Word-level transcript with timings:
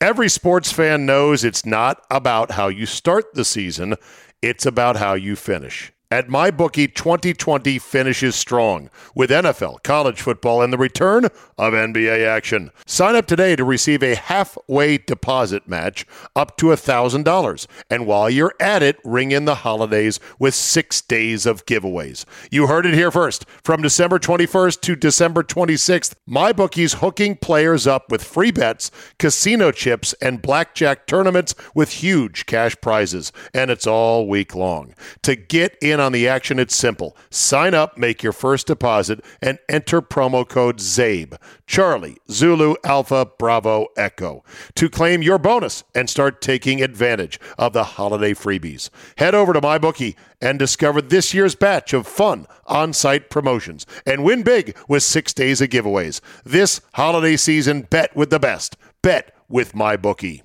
Every 0.00 0.28
sports 0.28 0.70
fan 0.70 1.06
knows 1.06 1.42
it's 1.42 1.64
not 1.64 2.04
about 2.10 2.50
how 2.50 2.68
you 2.68 2.84
start 2.84 3.32
the 3.32 3.46
season, 3.46 3.94
it's 4.42 4.66
about 4.66 4.96
how 4.96 5.14
you 5.14 5.36
finish. 5.36 5.90
At 6.08 6.28
MyBookie, 6.28 6.94
2020 6.94 7.80
finishes 7.80 8.36
strong 8.36 8.90
with 9.16 9.28
NFL, 9.28 9.82
college 9.82 10.22
football, 10.22 10.62
and 10.62 10.72
the 10.72 10.78
return 10.78 11.24
of 11.58 11.72
NBA 11.72 12.24
action. 12.24 12.70
Sign 12.86 13.16
up 13.16 13.26
today 13.26 13.56
to 13.56 13.64
receive 13.64 14.04
a 14.04 14.14
halfway 14.14 14.98
deposit 14.98 15.66
match 15.66 16.06
up 16.36 16.56
to 16.58 16.66
$1,000. 16.66 17.66
And 17.90 18.06
while 18.06 18.30
you're 18.30 18.54
at 18.60 18.84
it, 18.84 19.00
ring 19.02 19.32
in 19.32 19.46
the 19.46 19.56
holidays 19.56 20.20
with 20.38 20.54
six 20.54 21.00
days 21.00 21.44
of 21.44 21.66
giveaways. 21.66 22.24
You 22.52 22.68
heard 22.68 22.86
it 22.86 22.94
here 22.94 23.10
first. 23.10 23.44
From 23.64 23.82
December 23.82 24.20
21st 24.20 24.80
to 24.82 24.94
December 24.94 25.42
26th, 25.42 26.14
MyBookie's 26.30 26.94
hooking 26.94 27.34
players 27.34 27.84
up 27.84 28.12
with 28.12 28.22
free 28.22 28.52
bets, 28.52 28.92
casino 29.18 29.72
chips, 29.72 30.12
and 30.22 30.40
blackjack 30.40 31.08
tournaments 31.08 31.56
with 31.74 31.94
huge 31.94 32.46
cash 32.46 32.76
prizes. 32.80 33.32
And 33.52 33.72
it's 33.72 33.88
all 33.88 34.28
week 34.28 34.54
long. 34.54 34.94
To 35.22 35.34
get 35.34 35.76
in 35.82 35.95
on 36.00 36.12
the 36.12 36.28
action, 36.28 36.58
it's 36.58 36.74
simple. 36.74 37.16
Sign 37.30 37.74
up, 37.74 37.96
make 37.96 38.22
your 38.22 38.32
first 38.32 38.66
deposit, 38.66 39.24
and 39.40 39.58
enter 39.68 40.00
promo 40.00 40.48
code 40.48 40.78
CZABE, 40.78 41.38
Charlie, 41.66 42.18
Zulu, 42.30 42.74
Alpha, 42.84 43.26
Bravo, 43.38 43.88
Echo, 43.96 44.44
to 44.74 44.88
claim 44.88 45.22
your 45.22 45.38
bonus 45.38 45.84
and 45.94 46.08
start 46.08 46.40
taking 46.40 46.82
advantage 46.82 47.40
of 47.58 47.72
the 47.72 47.84
holiday 47.84 48.34
freebies. 48.34 48.90
Head 49.18 49.34
over 49.34 49.52
to 49.52 49.60
MyBookie 49.60 50.16
and 50.40 50.58
discover 50.58 51.00
this 51.00 51.32
year's 51.34 51.54
batch 51.54 51.92
of 51.92 52.06
fun 52.06 52.46
on 52.66 52.92
site 52.92 53.30
promotions 53.30 53.86
and 54.04 54.24
win 54.24 54.42
big 54.42 54.76
with 54.88 55.02
six 55.02 55.32
days 55.32 55.60
of 55.60 55.70
giveaways. 55.70 56.20
This 56.44 56.80
holiday 56.94 57.36
season, 57.36 57.82
bet 57.82 58.14
with 58.14 58.30
the 58.30 58.38
best. 58.38 58.76
Bet 59.02 59.34
with 59.48 59.72
MyBookie. 59.72 60.42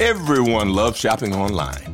Everyone 0.00 0.70
loves 0.70 0.98
shopping 0.98 1.34
online. 1.34 1.93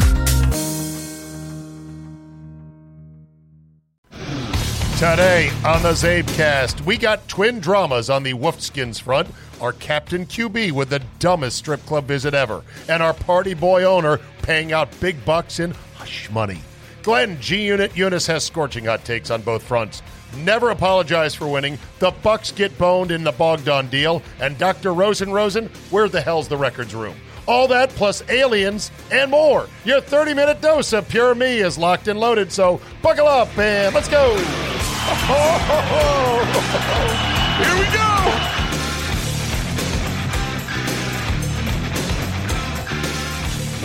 Today 5.01 5.49
on 5.65 5.81
the 5.81 5.93
Czabecast, 5.93 6.81
we 6.81 6.95
got 6.95 7.27
twin 7.27 7.59
dramas 7.59 8.11
on 8.11 8.21
the 8.21 8.35
Wolfskins 8.35 9.01
front. 9.01 9.27
Our 9.59 9.73
Captain 9.73 10.27
QB 10.27 10.73
with 10.73 10.91
the 10.91 11.01
dumbest 11.17 11.57
strip 11.57 11.83
club 11.87 12.05
visit 12.05 12.35
ever, 12.35 12.63
and 12.87 13.01
our 13.01 13.15
party 13.15 13.55
boy 13.55 13.83
owner 13.83 14.19
paying 14.43 14.73
out 14.73 14.87
big 14.99 15.25
bucks 15.25 15.59
in 15.59 15.71
hush 15.95 16.29
money. 16.29 16.61
Glenn 17.01 17.41
G 17.41 17.65
Unit 17.65 17.91
Younes 17.93 18.27
has 18.27 18.43
scorching 18.43 18.85
hot 18.85 19.03
takes 19.03 19.31
on 19.31 19.41
both 19.41 19.63
fronts. 19.63 20.03
Never 20.37 20.69
apologize 20.69 21.33
for 21.33 21.47
winning. 21.47 21.79
The 21.97 22.11
Bucks 22.11 22.51
get 22.51 22.77
boned 22.77 23.09
in 23.09 23.23
the 23.23 23.31
Bogdan 23.31 23.87
deal, 23.87 24.21
and 24.39 24.55
Dr. 24.59 24.93
Rosen 24.93 25.31
Rosen, 25.31 25.65
where 25.89 26.09
the 26.09 26.21
hell's 26.21 26.47
the 26.47 26.57
records 26.57 26.93
room? 26.93 27.15
All 27.47 27.67
that 27.69 27.89
plus 27.89 28.21
aliens 28.29 28.91
and 29.11 29.31
more. 29.31 29.67
Your 29.83 29.99
30 29.99 30.35
minute 30.35 30.61
dose 30.61 30.93
of 30.93 31.09
pure 31.09 31.33
me 31.33 31.57
is 31.57 31.79
locked 31.79 32.07
and 32.07 32.19
loaded, 32.19 32.51
so 32.51 32.79
buckle 33.01 33.25
up 33.25 33.57
and 33.57 33.95
let's 33.95 34.07
go. 34.07 34.70
Here 37.61 37.75
we 37.75 37.85
go. 37.93 38.07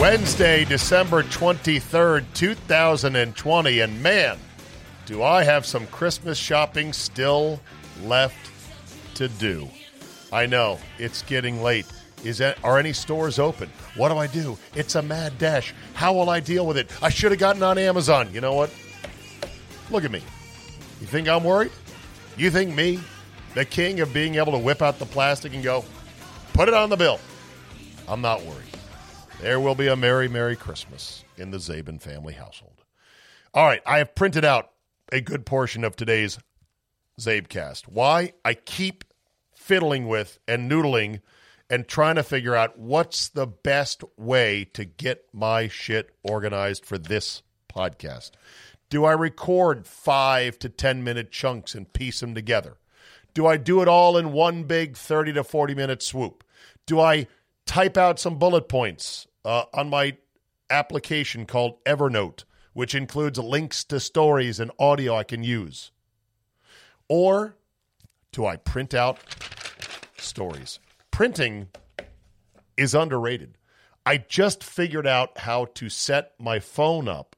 Wednesday, 0.00 0.64
December 0.64 1.22
23rd, 1.22 2.24
2020. 2.34 3.80
And 3.80 4.02
man, 4.02 4.38
do 5.06 5.22
I 5.22 5.44
have 5.44 5.64
some 5.64 5.86
Christmas 5.86 6.36
shopping 6.36 6.92
still 6.92 7.60
left 8.02 8.50
to 9.16 9.28
do. 9.28 9.68
I 10.32 10.46
know 10.46 10.78
it's 10.98 11.22
getting 11.22 11.62
late. 11.62 11.86
Is 12.24 12.38
that, 12.38 12.62
are 12.64 12.78
any 12.78 12.92
stores 12.92 13.38
open? 13.38 13.70
What 13.96 14.10
do 14.10 14.16
I 14.16 14.26
do? 14.26 14.58
It's 14.74 14.94
a 14.94 15.02
mad 15.02 15.38
dash. 15.38 15.74
How 15.94 16.12
will 16.12 16.28
I 16.28 16.40
deal 16.40 16.66
with 16.66 16.76
it? 16.76 16.90
I 17.02 17.08
should 17.08 17.30
have 17.30 17.40
gotten 17.40 17.62
on 17.62 17.78
Amazon. 17.78 18.28
You 18.32 18.40
know 18.40 18.54
what? 18.54 18.70
Look 19.90 20.04
at 20.04 20.10
me. 20.10 20.22
You 21.00 21.06
think 21.06 21.28
I'm 21.28 21.44
worried? 21.44 21.72
You 22.36 22.50
think 22.50 22.74
me, 22.74 23.00
the 23.54 23.64
king 23.64 24.00
of 24.00 24.12
being 24.12 24.36
able 24.36 24.52
to 24.52 24.58
whip 24.58 24.82
out 24.82 24.98
the 24.98 25.06
plastic 25.06 25.54
and 25.54 25.62
go, 25.62 25.84
put 26.52 26.68
it 26.68 26.74
on 26.74 26.90
the 26.90 26.96
bill? 26.96 27.20
I'm 28.08 28.20
not 28.20 28.42
worried. 28.42 28.62
There 29.40 29.60
will 29.60 29.74
be 29.74 29.88
a 29.88 29.96
Merry, 29.96 30.28
Merry 30.28 30.56
Christmas 30.56 31.24
in 31.36 31.50
the 31.50 31.58
Czaban 31.58 32.00
family 32.00 32.34
household. 32.34 32.82
All 33.52 33.66
right, 33.66 33.82
I 33.86 33.98
have 33.98 34.14
printed 34.14 34.44
out 34.44 34.70
a 35.12 35.20
good 35.20 35.44
portion 35.44 35.84
of 35.84 35.96
today's 35.96 36.38
Czabecast. 37.20 37.88
Why? 37.88 38.32
I 38.44 38.54
keep 38.54 39.04
fiddling 39.54 40.08
with 40.08 40.38
and 40.46 40.70
noodling 40.70 41.20
and 41.68 41.88
trying 41.88 42.14
to 42.14 42.22
figure 42.22 42.54
out 42.54 42.78
what's 42.78 43.28
the 43.28 43.46
best 43.46 44.04
way 44.16 44.64
to 44.74 44.84
get 44.84 45.24
my 45.32 45.68
shit 45.68 46.10
organized 46.22 46.84
for 46.84 46.98
this 46.98 47.42
podcast. 47.74 48.32
Do 48.88 49.04
I 49.04 49.12
record 49.12 49.86
five 49.86 50.58
to 50.60 50.68
10 50.68 51.02
minute 51.02 51.30
chunks 51.30 51.74
and 51.74 51.92
piece 51.92 52.20
them 52.20 52.34
together? 52.34 52.76
Do 53.34 53.46
I 53.46 53.56
do 53.56 53.82
it 53.82 53.88
all 53.88 54.16
in 54.16 54.32
one 54.32 54.64
big 54.64 54.96
30 54.96 55.34
to 55.34 55.44
40 55.44 55.74
minute 55.74 56.02
swoop? 56.02 56.44
Do 56.86 57.00
I 57.00 57.26
type 57.66 57.96
out 57.96 58.18
some 58.18 58.38
bullet 58.38 58.68
points 58.68 59.26
uh, 59.44 59.64
on 59.74 59.90
my 59.90 60.16
application 60.70 61.46
called 61.46 61.82
Evernote, 61.84 62.44
which 62.72 62.94
includes 62.94 63.38
links 63.38 63.84
to 63.84 64.00
stories 64.00 64.60
and 64.60 64.70
audio 64.78 65.16
I 65.16 65.24
can 65.24 65.42
use? 65.42 65.90
Or 67.08 67.56
do 68.32 68.46
I 68.46 68.56
print 68.56 68.94
out 68.94 69.18
stories? 70.16 70.78
Printing 71.10 71.68
is 72.76 72.94
underrated. 72.94 73.58
I 74.04 74.18
just 74.18 74.62
figured 74.62 75.06
out 75.06 75.38
how 75.38 75.66
to 75.74 75.88
set 75.88 76.34
my 76.38 76.60
phone 76.60 77.08
up 77.08 77.34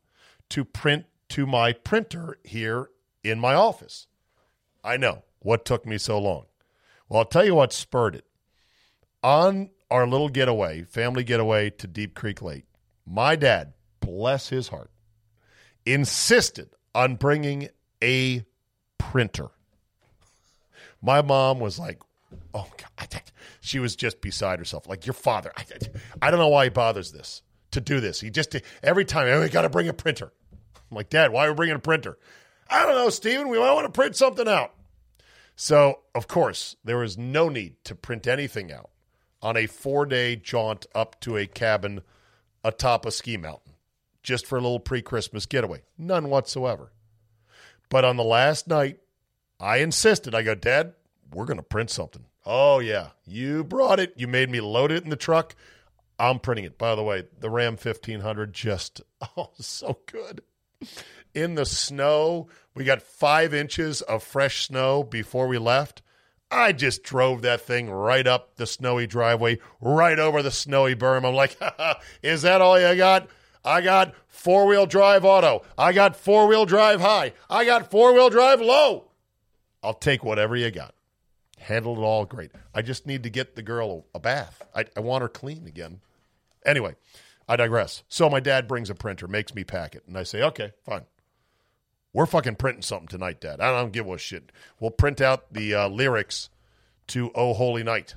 to 0.50 0.64
print 0.64 1.06
to 1.30 1.46
my 1.46 1.72
printer 1.72 2.38
here 2.44 2.90
in 3.22 3.38
my 3.38 3.54
office. 3.54 4.06
I 4.82 4.96
know 4.96 5.24
what 5.40 5.64
took 5.64 5.86
me 5.86 5.98
so 5.98 6.18
long. 6.18 6.46
Well, 7.08 7.20
I'll 7.20 7.24
tell 7.24 7.44
you 7.44 7.54
what 7.54 7.72
spurred 7.72 8.14
it. 8.14 8.24
On 9.22 9.70
our 9.90 10.06
little 10.06 10.28
getaway, 10.28 10.82
family 10.82 11.24
getaway 11.24 11.70
to 11.70 11.86
Deep 11.86 12.14
Creek 12.14 12.42
Lake, 12.42 12.64
my 13.06 13.36
dad, 13.36 13.72
bless 14.00 14.48
his 14.48 14.68
heart, 14.68 14.90
insisted 15.84 16.70
on 16.94 17.16
bringing 17.16 17.68
a 18.02 18.44
printer. 18.98 19.48
My 21.00 21.22
mom 21.22 21.60
was 21.60 21.78
like, 21.78 22.00
oh, 22.54 22.68
God. 22.76 23.22
She 23.60 23.78
was 23.78 23.96
just 23.96 24.22
beside 24.22 24.58
herself. 24.58 24.88
Like, 24.88 25.04
your 25.04 25.12
father, 25.12 25.52
I, 26.22 26.30
don't 26.30 26.38
know 26.38 26.48
why 26.48 26.64
he 26.64 26.70
bothers 26.70 27.12
this 27.12 27.42
to 27.72 27.82
do 27.82 28.00
this. 28.00 28.18
He 28.20 28.30
just, 28.30 28.56
every 28.82 29.04
time, 29.04 29.28
oh, 29.28 29.42
we 29.42 29.50
got 29.50 29.62
to 29.62 29.68
bring 29.68 29.88
a 29.88 29.92
printer. 29.92 30.32
I'm 30.90 30.96
like, 30.96 31.10
Dad, 31.10 31.32
why 31.32 31.46
are 31.46 31.50
we 31.50 31.56
bringing 31.56 31.76
a 31.76 31.80
printer? 31.80 32.18
I 32.68 32.84
don't 32.84 32.94
know, 32.94 33.10
Steven. 33.10 33.48
We 33.48 33.58
might 33.58 33.72
want 33.72 33.86
to 33.86 33.92
print 33.92 34.16
something 34.16 34.48
out. 34.48 34.74
So, 35.56 36.00
of 36.14 36.28
course, 36.28 36.76
there 36.84 36.98
was 36.98 37.18
no 37.18 37.48
need 37.48 37.82
to 37.84 37.94
print 37.94 38.26
anything 38.26 38.70
out 38.70 38.90
on 39.42 39.56
a 39.56 39.66
four 39.66 40.06
day 40.06 40.36
jaunt 40.36 40.86
up 40.94 41.20
to 41.20 41.36
a 41.36 41.46
cabin 41.46 42.02
atop 42.64 43.06
a 43.06 43.10
ski 43.10 43.36
mountain 43.36 43.72
just 44.22 44.46
for 44.46 44.58
a 44.58 44.60
little 44.60 44.80
pre 44.80 45.02
Christmas 45.02 45.46
getaway. 45.46 45.82
None 45.96 46.28
whatsoever. 46.28 46.92
But 47.88 48.04
on 48.04 48.16
the 48.16 48.24
last 48.24 48.68
night, 48.68 48.98
I 49.58 49.78
insisted. 49.78 50.34
I 50.34 50.42
go, 50.42 50.54
Dad, 50.54 50.94
we're 51.32 51.46
going 51.46 51.56
to 51.58 51.62
print 51.62 51.90
something. 51.90 52.24
Oh, 52.44 52.78
yeah. 52.78 53.08
You 53.26 53.64
brought 53.64 54.00
it. 54.00 54.14
You 54.16 54.28
made 54.28 54.50
me 54.50 54.60
load 54.60 54.92
it 54.92 55.04
in 55.04 55.10
the 55.10 55.16
truck. 55.16 55.54
I'm 56.18 56.38
printing 56.38 56.64
it. 56.64 56.78
By 56.78 56.94
the 56.94 57.02
way, 57.02 57.24
the 57.38 57.50
Ram 57.50 57.74
1500 57.74 58.52
just, 58.52 59.02
oh, 59.36 59.50
so 59.58 59.98
good. 60.06 60.42
In 61.34 61.54
the 61.54 61.66
snow. 61.66 62.48
We 62.74 62.84
got 62.84 63.02
five 63.02 63.54
inches 63.54 64.02
of 64.02 64.22
fresh 64.22 64.66
snow 64.66 65.02
before 65.02 65.48
we 65.48 65.58
left. 65.58 66.02
I 66.50 66.72
just 66.72 67.02
drove 67.02 67.42
that 67.42 67.60
thing 67.60 67.90
right 67.90 68.26
up 68.26 68.56
the 68.56 68.66
snowy 68.66 69.06
driveway, 69.06 69.58
right 69.80 70.18
over 70.18 70.42
the 70.42 70.50
snowy 70.50 70.94
berm. 70.94 71.26
I'm 71.26 71.34
like, 71.34 71.58
is 72.22 72.42
that 72.42 72.60
all 72.60 72.80
you 72.80 72.96
got? 72.96 73.28
I 73.64 73.82
got 73.82 74.14
four 74.28 74.66
wheel 74.66 74.86
drive 74.86 75.24
auto. 75.24 75.62
I 75.76 75.92
got 75.92 76.16
four 76.16 76.46
wheel 76.46 76.64
drive 76.64 77.00
high. 77.00 77.32
I 77.50 77.64
got 77.64 77.90
four 77.90 78.14
wheel 78.14 78.30
drive 78.30 78.60
low. 78.60 79.08
I'll 79.82 79.94
take 79.94 80.24
whatever 80.24 80.56
you 80.56 80.70
got. 80.70 80.94
Handled 81.58 81.98
it 81.98 82.02
all 82.02 82.24
great. 82.24 82.52
I 82.74 82.82
just 82.82 83.06
need 83.06 83.24
to 83.24 83.30
get 83.30 83.56
the 83.56 83.62
girl 83.62 84.06
a 84.14 84.20
bath. 84.20 84.62
I, 84.74 84.86
I 84.96 85.00
want 85.00 85.22
her 85.22 85.28
clean 85.28 85.66
again. 85.66 86.00
Anyway, 86.64 86.94
I 87.48 87.56
digress. 87.56 88.02
So 88.08 88.28
my 88.28 88.40
dad 88.40 88.68
brings 88.68 88.90
a 88.90 88.94
printer, 88.94 89.26
makes 89.26 89.54
me 89.54 89.64
pack 89.64 89.94
it, 89.94 90.04
and 90.06 90.18
I 90.18 90.22
say, 90.22 90.42
okay, 90.42 90.72
fine. 90.84 91.06
We're 92.12 92.26
fucking 92.26 92.56
printing 92.56 92.82
something 92.82 93.08
tonight, 93.08 93.40
Dad. 93.40 93.60
I 93.60 93.70
don't 93.70 93.92
give 93.92 94.08
a 94.08 94.18
shit. 94.18 94.50
We'll 94.80 94.90
print 94.90 95.20
out 95.20 95.52
the 95.52 95.74
uh, 95.74 95.88
lyrics 95.88 96.48
to 97.08 97.30
"Oh 97.34 97.52
Holy 97.54 97.82
Night." 97.82 98.14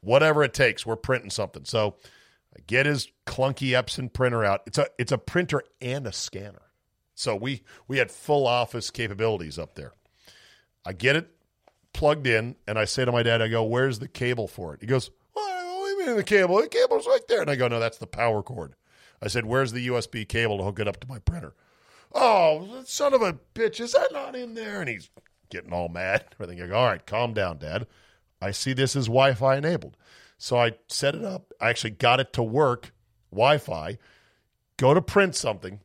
Whatever 0.00 0.44
it 0.44 0.54
takes, 0.54 0.86
we're 0.86 0.96
printing 0.96 1.30
something. 1.30 1.64
So 1.64 1.96
I 2.56 2.60
get 2.66 2.86
his 2.86 3.08
clunky 3.26 3.70
Epson 3.70 4.12
printer 4.12 4.44
out. 4.44 4.60
It's 4.66 4.78
a 4.78 4.86
it's 4.98 5.10
a 5.10 5.18
printer 5.18 5.62
and 5.80 6.06
a 6.06 6.12
scanner. 6.12 6.62
So 7.14 7.34
we 7.34 7.62
we 7.88 7.98
had 7.98 8.10
full 8.10 8.46
office 8.46 8.90
capabilities 8.90 9.58
up 9.58 9.74
there. 9.74 9.94
I 10.84 10.92
get 10.92 11.16
it 11.16 11.30
plugged 11.92 12.26
in, 12.26 12.56
and 12.66 12.78
I 12.78 12.84
say 12.84 13.04
to 13.04 13.10
my 13.10 13.22
dad, 13.22 13.40
I 13.40 13.48
go, 13.48 13.64
"Where's 13.64 13.98
the 13.98 14.08
cable 14.08 14.46
for 14.46 14.74
it?" 14.74 14.80
He 14.82 14.86
goes, 14.86 15.10
"What 16.08 16.10
do 16.10 16.10
you 16.10 16.16
mean 16.16 16.16
the 16.16 16.24
cable? 16.24 16.60
The 16.60 16.68
cable's 16.68 17.06
right 17.06 17.26
there." 17.28 17.40
And 17.42 17.50
I 17.50 17.56
go, 17.56 17.68
"No, 17.68 17.80
that's 17.80 17.98
the 17.98 18.06
power 18.06 18.42
cord." 18.42 18.74
I 19.20 19.28
said, 19.28 19.46
"Where's 19.46 19.72
the 19.72 19.86
USB 19.88 20.24
cable 20.24 20.58
to 20.58 20.64
hook 20.64 20.80
it 20.80 20.88
up 20.88 21.00
to 21.00 21.08
my 21.08 21.18
printer?" 21.18 21.54
Oh, 22.14 22.82
son 22.86 23.14
of 23.14 23.22
a 23.22 23.38
bitch, 23.54 23.80
is 23.80 23.92
that 23.92 24.12
not 24.12 24.34
in 24.34 24.54
there? 24.54 24.80
And 24.80 24.88
he's 24.88 25.10
getting 25.50 25.72
all 25.72 25.88
mad. 25.88 26.24
Everything. 26.32 26.62
I 26.62 26.66
go, 26.66 26.76
all 26.76 26.86
right, 26.86 27.04
calm 27.04 27.34
down, 27.34 27.58
Dad. 27.58 27.86
I 28.40 28.50
see 28.50 28.72
this 28.72 28.96
is 28.96 29.06
Wi 29.06 29.34
Fi 29.34 29.56
enabled. 29.56 29.96
So 30.38 30.56
I 30.56 30.74
set 30.88 31.14
it 31.14 31.24
up. 31.24 31.52
I 31.60 31.68
actually 31.68 31.90
got 31.90 32.20
it 32.20 32.32
to 32.34 32.42
work 32.42 32.92
Wi 33.30 33.58
Fi. 33.58 33.98
Go 34.76 34.94
to 34.94 35.02
print 35.02 35.34
something. 35.34 35.80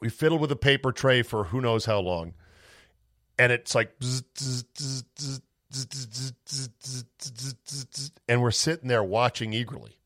We 0.00 0.08
fiddled 0.08 0.40
with 0.40 0.50
a 0.50 0.56
paper 0.56 0.90
tray 0.92 1.22
for 1.22 1.44
who 1.44 1.60
knows 1.60 1.84
how 1.84 2.00
long. 2.00 2.34
And 3.38 3.52
it's 3.52 3.74
like, 3.74 3.94
and 8.28 8.42
we're 8.42 8.50
sitting 8.50 8.88
there 8.88 9.04
watching 9.04 9.52
eagerly 9.52 9.98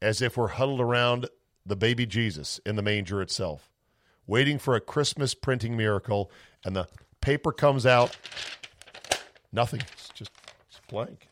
as 0.00 0.22
if 0.22 0.36
we're 0.36 0.48
huddled 0.48 0.80
around 0.80 1.28
the 1.66 1.76
baby 1.76 2.06
Jesus 2.06 2.60
in 2.64 2.76
the 2.76 2.82
manger 2.82 3.20
itself 3.20 3.70
waiting 4.30 4.58
for 4.58 4.76
a 4.76 4.80
Christmas 4.80 5.34
printing 5.34 5.76
miracle, 5.76 6.30
and 6.64 6.76
the 6.76 6.86
paper 7.20 7.50
comes 7.50 7.84
out. 7.84 8.16
Nothing. 9.52 9.80
It's 9.80 10.08
just 10.10 10.30
it's 10.68 10.80
blank. 10.88 11.28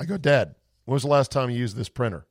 I 0.00 0.06
go, 0.06 0.16
Dad, 0.16 0.54
when 0.86 0.94
was 0.94 1.02
the 1.02 1.08
last 1.08 1.30
time 1.30 1.50
you 1.50 1.58
used 1.58 1.76
this 1.76 1.90
printer? 1.90 2.24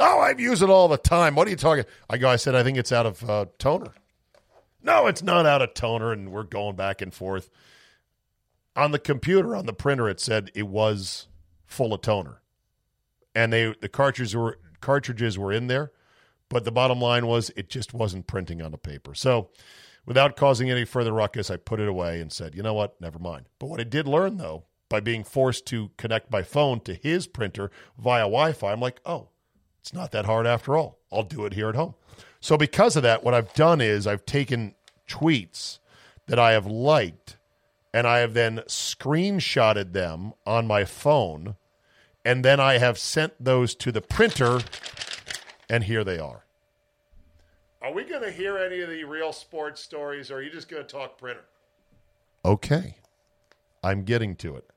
Oh, 0.00 0.18
I've 0.18 0.40
used 0.40 0.62
it 0.62 0.68
all 0.68 0.88
the 0.88 0.98
time. 0.98 1.36
What 1.36 1.46
are 1.46 1.50
you 1.50 1.56
talking? 1.56 1.84
I 2.10 2.18
go, 2.18 2.28
I 2.28 2.34
said, 2.34 2.56
I 2.56 2.64
think 2.64 2.76
it's 2.76 2.90
out 2.90 3.06
of 3.06 3.30
uh, 3.30 3.46
toner. 3.58 3.92
No, 4.82 5.06
it's 5.06 5.22
not 5.22 5.46
out 5.46 5.62
of 5.62 5.74
toner, 5.74 6.10
and 6.10 6.32
we're 6.32 6.42
going 6.42 6.74
back 6.74 7.00
and 7.00 7.14
forth. 7.14 7.48
On 8.76 8.90
the 8.90 8.98
computer, 8.98 9.54
on 9.54 9.66
the 9.66 9.72
printer, 9.72 10.08
it 10.08 10.20
said 10.20 10.50
it 10.54 10.66
was 10.66 11.28
full 11.66 11.94
of 11.94 12.00
toner, 12.00 12.40
and 13.34 13.52
they 13.52 13.74
the 13.80 13.88
cartridges 13.88 14.34
were 14.34 14.58
cartridges 14.80 15.38
were 15.38 15.52
in 15.52 15.68
there, 15.68 15.92
but 16.48 16.64
the 16.64 16.72
bottom 16.72 17.00
line 17.00 17.26
was 17.26 17.50
it 17.56 17.68
just 17.68 17.94
wasn't 17.94 18.26
printing 18.26 18.60
on 18.60 18.70
the 18.70 18.78
paper. 18.78 19.14
So, 19.14 19.50
without 20.04 20.36
causing 20.36 20.70
any 20.70 20.84
further 20.84 21.12
ruckus, 21.12 21.50
I 21.50 21.56
put 21.56 21.80
it 21.80 21.88
away 21.88 22.20
and 22.20 22.32
said, 22.32 22.54
you 22.54 22.62
know 22.62 22.74
what, 22.74 23.00
never 23.00 23.18
mind. 23.18 23.46
But 23.58 23.66
what 23.66 23.80
I 23.80 23.84
did 23.84 24.06
learn, 24.06 24.36
though, 24.36 24.64
by 24.88 25.00
being 25.00 25.24
forced 25.24 25.66
to 25.66 25.90
connect 25.96 26.30
my 26.30 26.42
phone 26.42 26.80
to 26.80 26.94
his 26.94 27.26
printer 27.26 27.70
via 27.98 28.22
Wi 28.22 28.52
Fi, 28.52 28.72
I'm 28.72 28.80
like, 28.80 29.00
oh, 29.06 29.28
it's 29.80 29.94
not 29.94 30.12
that 30.12 30.26
hard 30.26 30.46
after 30.46 30.76
all. 30.76 30.98
I'll 31.12 31.22
do 31.22 31.46
it 31.46 31.54
here 31.54 31.68
at 31.68 31.76
home. 31.76 31.94
So, 32.40 32.56
because 32.56 32.96
of 32.96 33.02
that, 33.04 33.24
what 33.24 33.34
I've 33.34 33.54
done 33.54 33.80
is 33.80 34.06
I've 34.06 34.26
taken 34.26 34.74
tweets 35.08 35.78
that 36.26 36.38
I 36.38 36.52
have 36.52 36.66
liked 36.66 37.36
and 37.94 38.08
I 38.08 38.18
have 38.18 38.34
then 38.34 38.58
screenshotted 38.66 39.92
them 39.92 40.32
on 40.44 40.66
my 40.66 40.84
phone. 40.84 41.54
And 42.24 42.44
then 42.44 42.58
I 42.58 42.78
have 42.78 42.98
sent 42.98 43.32
those 43.42 43.76
to 43.76 43.92
the 43.92 44.00
printer 44.00 44.60
and 45.70 45.84
here 45.84 46.02
they 46.02 46.18
are. 46.18 46.44
Are 47.80 47.92
we 47.92 48.04
going 48.04 48.22
to 48.22 48.32
hear 48.32 48.58
any 48.58 48.80
of 48.80 48.88
the 48.88 49.04
real 49.04 49.32
sports 49.32 49.80
stories, 49.80 50.30
or 50.30 50.36
are 50.36 50.42
you 50.42 50.50
just 50.50 50.68
going 50.68 50.82
to 50.84 50.88
talk 50.88 51.18
printer? 51.18 51.44
Okay. 52.44 52.96
I'm 53.82 54.02
getting 54.04 54.36
to 54.36 54.56
it. 54.56 54.68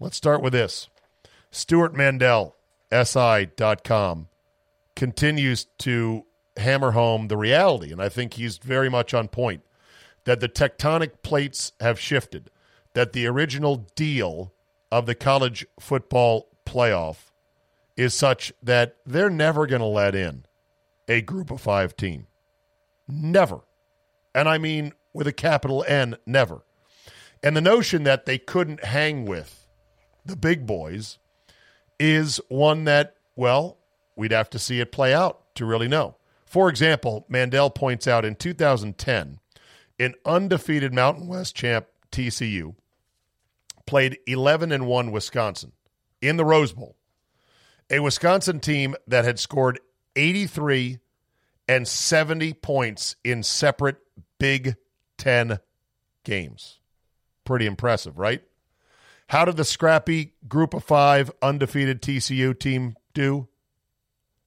Let's 0.00 0.16
start 0.16 0.40
with 0.40 0.52
this. 0.52 0.88
Stewart 1.50 1.94
Mandel, 1.94 2.56
SI.com, 2.92 4.28
continues 4.96 5.66
to 5.78 6.24
hammer 6.56 6.92
home 6.92 7.28
the 7.28 7.36
reality, 7.36 7.92
and 7.92 8.00
I 8.00 8.08
think 8.08 8.34
he's 8.34 8.58
very 8.58 8.88
much 8.88 9.12
on 9.12 9.28
point, 9.28 9.62
that 10.24 10.40
the 10.40 10.48
tectonic 10.48 11.22
plates 11.22 11.72
have 11.80 11.98
shifted, 11.98 12.50
that 12.94 13.12
the 13.12 13.26
original 13.26 13.88
deal 13.94 14.52
of 14.90 15.06
the 15.06 15.14
college 15.14 15.66
football 15.80 16.48
playoff 16.66 17.30
is 17.96 18.14
such 18.14 18.52
that 18.62 18.96
they're 19.04 19.30
never 19.30 19.66
going 19.66 19.80
to 19.80 19.86
let 19.86 20.14
in 20.14 20.44
a 21.08 21.20
group 21.20 21.50
of 21.50 21.60
five 21.60 21.96
team. 21.96 22.26
Never. 23.08 23.60
And 24.34 24.48
I 24.48 24.58
mean 24.58 24.92
with 25.12 25.26
a 25.26 25.32
capital 25.32 25.84
N, 25.86 26.16
never. 26.26 26.62
And 27.42 27.56
the 27.56 27.60
notion 27.60 28.04
that 28.04 28.24
they 28.24 28.38
couldn't 28.38 28.84
hang 28.84 29.24
with 29.24 29.66
the 30.24 30.36
big 30.36 30.66
boys 30.66 31.18
is 31.98 32.40
one 32.48 32.84
that, 32.84 33.16
well, 33.36 33.78
we'd 34.16 34.32
have 34.32 34.50
to 34.50 34.58
see 34.58 34.80
it 34.80 34.92
play 34.92 35.12
out 35.12 35.54
to 35.56 35.66
really 35.66 35.88
know. 35.88 36.16
For 36.46 36.68
example, 36.68 37.24
Mandel 37.28 37.70
points 37.70 38.06
out 38.06 38.24
in 38.24 38.34
2010, 38.36 39.40
an 39.98 40.14
undefeated 40.24 40.92
Mountain 40.92 41.28
West 41.28 41.54
champ 41.54 41.86
TCU 42.10 42.74
played 43.86 44.18
11 44.26 44.72
and 44.72 44.86
1 44.86 45.10
Wisconsin 45.10 45.72
in 46.20 46.36
the 46.36 46.44
Rose 46.44 46.72
Bowl 46.72 46.96
a 47.92 48.00
Wisconsin 48.00 48.58
team 48.58 48.96
that 49.06 49.24
had 49.24 49.38
scored 49.38 49.78
83 50.16 50.98
and 51.68 51.86
70 51.86 52.54
points 52.54 53.16
in 53.22 53.42
separate 53.42 53.98
Big 54.38 54.76
Ten 55.18 55.60
games. 56.24 56.80
Pretty 57.44 57.66
impressive, 57.66 58.18
right? 58.18 58.42
How 59.28 59.44
did 59.44 59.56
the 59.56 59.64
scrappy 59.64 60.34
group 60.48 60.74
of 60.74 60.82
five 60.82 61.30
undefeated 61.40 62.02
TCU 62.02 62.58
team 62.58 62.96
do? 63.14 63.48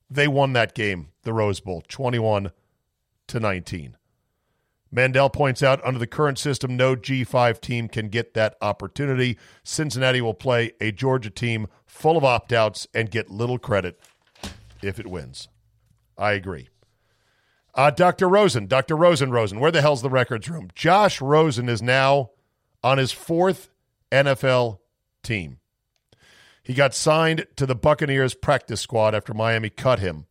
They 0.09 0.27
won 0.27 0.53
that 0.53 0.75
game, 0.75 1.09
the 1.23 1.33
Rose 1.33 1.59
Bowl, 1.59 1.83
21 1.87 2.51
to 3.27 3.39
19. 3.39 3.97
Mandel 4.95 5.29
points 5.29 5.61
out 5.61 5.85
under 5.85 5.99
the 5.99 6.07
current 6.07 6.39
system, 6.39 6.77
no 6.77 6.95
G5 6.95 7.59
team 7.59 7.89
can 7.89 8.07
get 8.07 8.33
that 8.33 8.55
opportunity. 8.61 9.37
Cincinnati 9.63 10.21
will 10.21 10.33
play 10.33 10.71
a 10.79 10.93
Georgia 10.93 11.29
team 11.29 11.67
full 11.85 12.15
of 12.15 12.23
opt 12.23 12.53
outs 12.53 12.87
and 12.93 13.11
get 13.11 13.29
little 13.29 13.59
credit 13.59 13.99
if 14.81 14.97
it 14.97 15.07
wins. 15.07 15.49
I 16.17 16.31
agree. 16.31 16.69
Uh, 17.73 17.91
Dr. 17.91 18.29
Rosen, 18.29 18.67
Dr. 18.67 18.95
Rosen, 18.95 19.31
Rosen, 19.31 19.59
where 19.59 19.71
the 19.71 19.81
hell's 19.81 20.01
the 20.01 20.09
records 20.09 20.49
room? 20.49 20.69
Josh 20.73 21.19
Rosen 21.19 21.67
is 21.67 21.81
now 21.81 22.31
on 22.81 22.97
his 22.97 23.11
fourth 23.11 23.69
NFL 24.13 24.79
team. 25.23 25.59
He 26.63 26.73
got 26.73 26.93
signed 26.95 27.47
to 27.57 27.65
the 27.65 27.75
Buccaneers 27.75 28.33
practice 28.33 28.79
squad 28.79 29.13
after 29.13 29.33
Miami 29.33 29.69
cut 29.69 29.99
him 29.99 30.27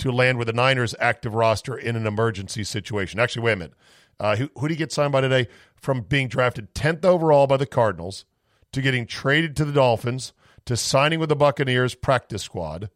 to 0.00 0.10
land 0.10 0.38
with 0.38 0.46
the 0.46 0.52
Niners 0.52 0.94
active 0.98 1.34
roster 1.34 1.76
in 1.76 1.94
an 1.94 2.06
emergency 2.06 2.64
situation. 2.64 3.20
Actually, 3.20 3.42
wait 3.42 3.52
a 3.52 3.56
minute. 3.56 3.74
Uh, 4.18 4.36
who, 4.36 4.50
who 4.56 4.68
did 4.68 4.74
he 4.74 4.78
get 4.78 4.92
signed 4.92 5.12
by 5.12 5.20
today? 5.20 5.46
From 5.76 6.02
being 6.02 6.28
drafted 6.28 6.74
10th 6.74 7.04
overall 7.04 7.46
by 7.46 7.56
the 7.56 7.66
Cardinals 7.66 8.24
to 8.72 8.80
getting 8.80 9.06
traded 9.06 9.56
to 9.56 9.64
the 9.64 9.72
Dolphins 9.72 10.32
to 10.64 10.76
signing 10.76 11.20
with 11.20 11.28
the 11.28 11.36
Buccaneers 11.36 11.94
practice 11.94 12.42
squad. 12.42 12.90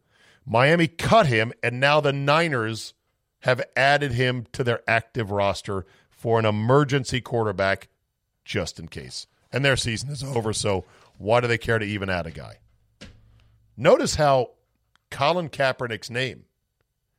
Miami 0.45 0.87
cut 0.87 1.27
him, 1.27 1.53
and 1.63 1.79
now 1.79 1.99
the 1.99 2.13
Niners 2.13 2.93
have 3.41 3.63
added 3.75 4.13
him 4.13 4.45
to 4.53 4.63
their 4.63 4.81
active 4.87 5.31
roster 5.31 5.85
for 6.09 6.39
an 6.39 6.45
emergency 6.45 7.21
quarterback 7.21 7.87
just 8.43 8.79
in 8.79 8.87
case. 8.87 9.27
And 9.51 9.63
their 9.63 9.77
season 9.77 10.09
is 10.09 10.23
over, 10.23 10.53
so 10.53 10.85
why 11.17 11.39
do 11.39 11.47
they 11.47 11.57
care 11.57 11.77
to 11.77 11.85
even 11.85 12.09
add 12.09 12.25
a 12.25 12.31
guy? 12.31 12.57
Notice 13.77 14.15
how 14.15 14.51
Colin 15.11 15.49
Kaepernick's 15.49 16.09
name 16.09 16.45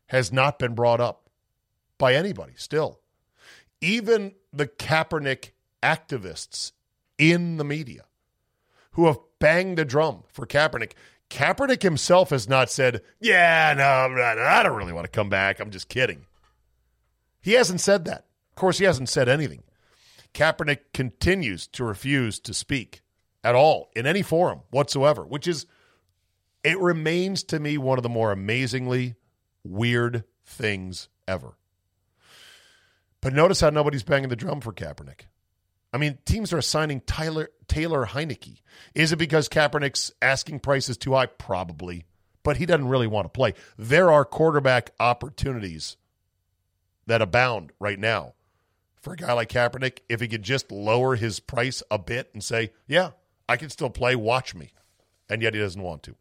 has 0.09 0.33
not 0.33 0.59
been 0.59 0.75
brought 0.75 1.01
up 1.01 1.29
by 1.99 2.15
anybody 2.15 2.53
still. 2.57 3.01
Even 3.81 4.35
the 4.53 4.67
Kaepernick 4.67 5.51
activists 5.83 6.73
in 7.19 7.57
the 7.57 7.65
media 7.65 8.05
who 8.93 9.07
have 9.07 9.19
banged 9.39 9.79
the 9.79 9.85
drum 9.85 10.25
for 10.29 10.47
Kaepernick. 10.47 10.93
Kaepernick 11.29 11.83
himself 11.83 12.31
has 12.31 12.49
not 12.49 12.71
said, 12.71 13.03
Yeah, 13.21 13.75
no, 13.77 13.85
I 13.85 14.63
don't 14.63 14.77
really 14.77 14.93
want 14.93 15.05
to 15.05 15.11
come 15.11 15.29
back. 15.29 15.61
I'm 15.61 15.71
just 15.71 15.89
kidding. 15.89 16.27
He 17.41 17.53
hasn't 17.53 17.81
said 17.81 18.05
that. 18.07 18.27
Of 18.51 18.57
course, 18.57 18.79
he 18.79 18.85
hasn't 18.85 19.09
said 19.09 19.29
anything. 19.29 19.63
Kaepernick 20.35 20.79
continues 20.93 21.67
to 21.69 21.85
refuse 21.85 22.39
to 22.41 22.55
speak 22.55 23.03
at 23.45 23.55
all 23.55 23.91
in 23.95 24.07
any 24.07 24.23
forum 24.23 24.61
whatsoever, 24.71 25.25
which 25.25 25.47
is, 25.47 25.67
it 26.65 26.79
remains 26.79 27.43
to 27.45 27.61
me 27.61 27.79
one 27.79 27.99
of 27.99 28.03
the 28.03 28.09
more 28.09 28.33
amazingly 28.33 29.15
weird 29.71 30.25
things 30.45 31.09
ever. 31.27 31.57
But 33.21 33.33
notice 33.33 33.61
how 33.61 33.71
nobody's 33.71 34.05
banging 34.05 34.29
the 34.29 34.37
drum 34.37 34.61
for 34.61 34.73
Kaepernick. 34.73 35.23
I 35.93 35.99
mean, 35.99 36.19
teams 36.25 36.53
are 36.53 36.59
assigning 36.59 37.01
Tyler 37.01 37.49
Taylor 37.69 38.07
Heinicke. 38.07 38.61
Is 38.95 39.13
it 39.13 39.17
because 39.17 39.49
Kaepernick's 39.49 40.13
asking 40.21 40.61
price 40.61 40.89
is 40.89 40.97
too 40.97 41.15
high? 41.15 41.27
Probably, 41.27 42.05
but 42.43 42.59
he 42.59 42.67
doesn't 42.67 42.89
really 42.89 43.07
want 43.07 43.25
to 43.25 43.31
play. 43.31 43.55
There 43.79 44.13
are 44.13 44.25
quarterback 44.25 44.91
opportunities 45.01 45.97
that 47.07 47.23
abound 47.23 47.73
right 47.81 47.99
now 47.99 48.35
for 49.01 49.15
a 49.15 49.17
guy 49.17 49.33
like 49.33 49.49
Kaepernick. 49.49 50.01
If 50.09 50.21
he 50.21 50.29
could 50.29 50.43
just 50.43 50.71
lower 50.71 51.17
his 51.17 51.41
price 51.41 51.83
a 51.91 51.99
bit 51.99 52.31
and 52.35 52.45
say, 52.45 52.73
"Yeah, 52.87 53.13
I 53.49 53.57
can 53.57 53.71
still 53.71 53.91
play. 53.91 54.15
Watch 54.17 54.55
me," 54.55 54.73
and 55.31 55.41
yet 55.41 55.55
he 55.55 55.61
doesn't 55.61 55.83
want 55.83 56.03
to. 56.05 56.17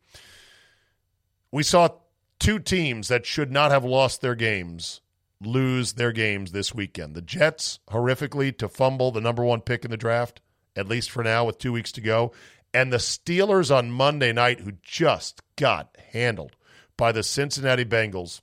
We 1.51 1.63
saw 1.63 1.89
two 2.39 2.59
teams 2.59 3.07
that 3.07 3.25
should 3.25 3.51
not 3.51 3.71
have 3.71 3.85
lost 3.85 4.21
their 4.21 4.35
games 4.35 5.01
lose 5.41 5.93
their 5.93 6.11
games 6.11 6.51
this 6.51 6.73
weekend. 6.73 7.15
The 7.15 7.21
Jets, 7.21 7.79
horrifically, 7.89 8.57
to 8.57 8.69
fumble 8.69 9.11
the 9.11 9.21
number 9.21 9.43
one 9.43 9.61
pick 9.61 9.85
in 9.85 9.91
the 9.91 9.97
draft, 9.97 10.41
at 10.75 10.87
least 10.87 11.11
for 11.11 11.23
now, 11.23 11.45
with 11.45 11.57
two 11.57 11.71
weeks 11.71 11.91
to 11.93 12.01
go. 12.01 12.31
And 12.73 12.91
the 12.91 12.97
Steelers 12.97 13.75
on 13.75 13.91
Monday 13.91 14.33
night, 14.33 14.61
who 14.61 14.73
just 14.81 15.41
got 15.55 15.95
handled 16.11 16.55
by 16.97 17.11
the 17.11 17.23
Cincinnati 17.23 17.85
Bengals 17.85 18.41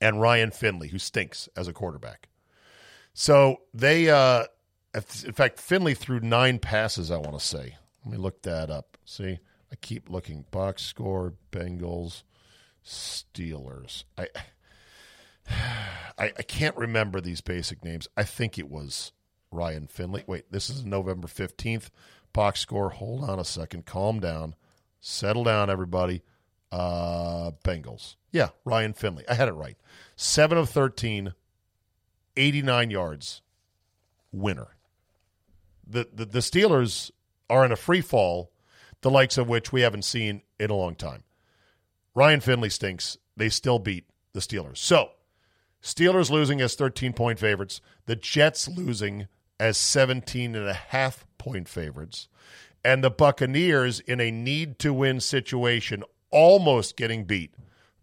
and 0.00 0.20
Ryan 0.20 0.50
Finley, 0.50 0.88
who 0.88 0.98
stinks 0.98 1.48
as 1.56 1.68
a 1.68 1.72
quarterback. 1.72 2.28
So 3.14 3.62
they, 3.72 4.10
uh, 4.10 4.44
in 4.94 5.32
fact, 5.32 5.60
Finley 5.60 5.94
threw 5.94 6.20
nine 6.20 6.58
passes, 6.58 7.10
I 7.10 7.16
want 7.16 7.38
to 7.38 7.44
say. 7.44 7.76
Let 8.04 8.12
me 8.12 8.18
look 8.18 8.42
that 8.42 8.70
up. 8.70 8.98
See, 9.04 9.38
I 9.72 9.74
keep 9.80 10.10
looking. 10.10 10.44
Box 10.50 10.84
score, 10.84 11.34
Bengals, 11.50 12.24
Steelers. 12.86 14.04
I 14.16 14.28
I, 16.18 16.32
I 16.38 16.42
can't 16.42 16.76
remember 16.76 17.20
these 17.20 17.40
basic 17.40 17.84
names. 17.84 18.08
I 18.16 18.24
think 18.24 18.58
it 18.58 18.70
was 18.70 19.12
Ryan 19.50 19.86
Finley. 19.86 20.24
Wait, 20.26 20.50
this 20.50 20.70
is 20.70 20.84
November 20.84 21.28
15th. 21.28 21.90
Box 22.32 22.60
score. 22.60 22.90
Hold 22.90 23.24
on 23.24 23.38
a 23.38 23.44
second. 23.44 23.86
Calm 23.86 24.20
down. 24.20 24.54
Settle 25.00 25.44
down, 25.44 25.70
everybody. 25.70 26.22
Uh, 26.72 27.52
Bengals. 27.64 28.16
Yeah, 28.32 28.48
Ryan 28.64 28.92
Finley. 28.92 29.24
I 29.28 29.34
had 29.34 29.48
it 29.48 29.52
right. 29.52 29.76
7 30.16 30.58
of 30.58 30.68
13, 30.68 31.32
89 32.36 32.90
yards. 32.90 33.42
Winner. 34.32 34.68
The, 35.86 36.08
the, 36.12 36.24
the 36.26 36.38
Steelers 36.40 37.10
are 37.48 37.64
in 37.64 37.72
a 37.72 37.76
free 37.76 38.00
fall, 38.00 38.50
the 39.00 39.10
likes 39.10 39.38
of 39.38 39.48
which 39.48 39.72
we 39.72 39.82
haven't 39.82 40.04
seen 40.04 40.42
in 40.58 40.70
a 40.70 40.74
long 40.74 40.94
time. 40.96 41.22
Ryan 42.16 42.40
Finley 42.40 42.70
stinks. 42.70 43.18
They 43.36 43.50
still 43.50 43.78
beat 43.78 44.06
the 44.32 44.40
Steelers. 44.40 44.78
So, 44.78 45.10
Steelers 45.82 46.30
losing 46.30 46.62
as 46.62 46.74
13 46.74 47.12
point 47.12 47.38
favorites, 47.38 47.82
the 48.06 48.16
Jets 48.16 48.66
losing 48.66 49.28
as 49.60 49.76
17 49.76 50.56
and 50.56 50.66
a 50.66 50.72
half 50.72 51.26
point 51.36 51.68
favorites, 51.68 52.28
and 52.82 53.04
the 53.04 53.10
Buccaneers 53.10 54.00
in 54.00 54.20
a 54.20 54.30
need 54.30 54.78
to 54.80 54.94
win 54.94 55.20
situation 55.20 56.02
almost 56.30 56.96
getting 56.96 57.24
beat 57.24 57.54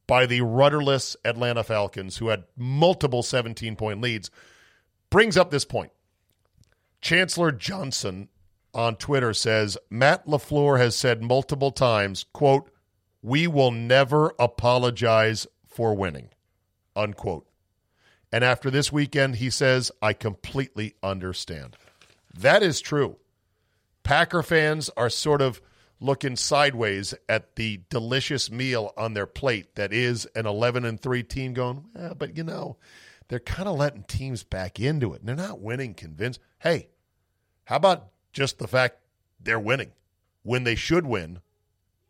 by 0.06 0.28
the 0.28 0.42
rudderless 0.42 1.18
Atlanta 1.26 1.64
Falcons, 1.64 2.18
who 2.18 2.28
had 2.28 2.44
multiple 2.56 3.24
17 3.24 3.76
point 3.76 4.00
leads, 4.00 4.30
brings 5.10 5.38
up 5.38 5.50
this 5.50 5.66
point. 5.66 5.92
Chancellor 7.02 7.52
Johnson 7.52 8.30
on 8.76 8.96
Twitter 8.96 9.34
says 9.34 9.76
Matt 9.90 10.28
LaFleur 10.28 10.78
has 10.78 10.96
said 10.96 11.24
multiple 11.24 11.72
times, 11.72 12.26
quote, 12.32 12.70
we 13.24 13.48
will 13.48 13.72
never 13.72 14.34
apologize 14.38 15.48
for 15.66 15.96
winning, 15.96 16.30
unquote. 16.96 17.48
And 18.32 18.44
after 18.44 18.70
this 18.70 18.92
weekend, 18.92 19.38
he 19.38 19.50
says, 19.50 19.92
I 20.02 20.14
completely 20.14 20.96
understand. 21.02 21.78
That 22.38 22.62
is 22.62 22.82
true. 22.82 23.18
Packer 24.04 24.44
fans 24.44 24.90
are 24.98 25.10
sort 25.10 25.42
of 25.42 25.62
looking 26.02 26.36
sideways 26.36 27.14
at 27.30 27.56
the 27.56 27.80
delicious 27.90 28.52
meal 28.52 28.92
on 28.98 29.14
their 29.14 29.26
plate 29.26 29.76
that 29.76 29.94
is 29.94 30.28
an 30.36 30.46
11 30.46 30.84
and 30.84 31.00
3 31.00 31.24
team 31.24 31.54
going, 31.54 31.86
eh, 31.98 32.14
but 32.18 32.36
you 32.36 32.44
know, 32.44 32.76
they're 33.30 33.40
kind 33.40 33.70
of 33.70 33.78
letting 33.78 34.04
teams 34.04 34.44
back 34.44 34.82
into 34.82 35.14
it. 35.14 35.22
And 35.22 35.30
they're 35.30 35.36
not 35.36 35.62
winning 35.62 35.94
convinced. 35.94 36.42
Hey, 36.60 36.90
how 37.66 37.78
about 37.78 38.08
just 38.34 38.60
the 38.60 38.68
fact 38.68 38.98
they're 39.40 39.60
winning 39.60 39.94
when 40.42 40.66
they 40.66 40.76
should 40.76 41.06
win 41.06 41.40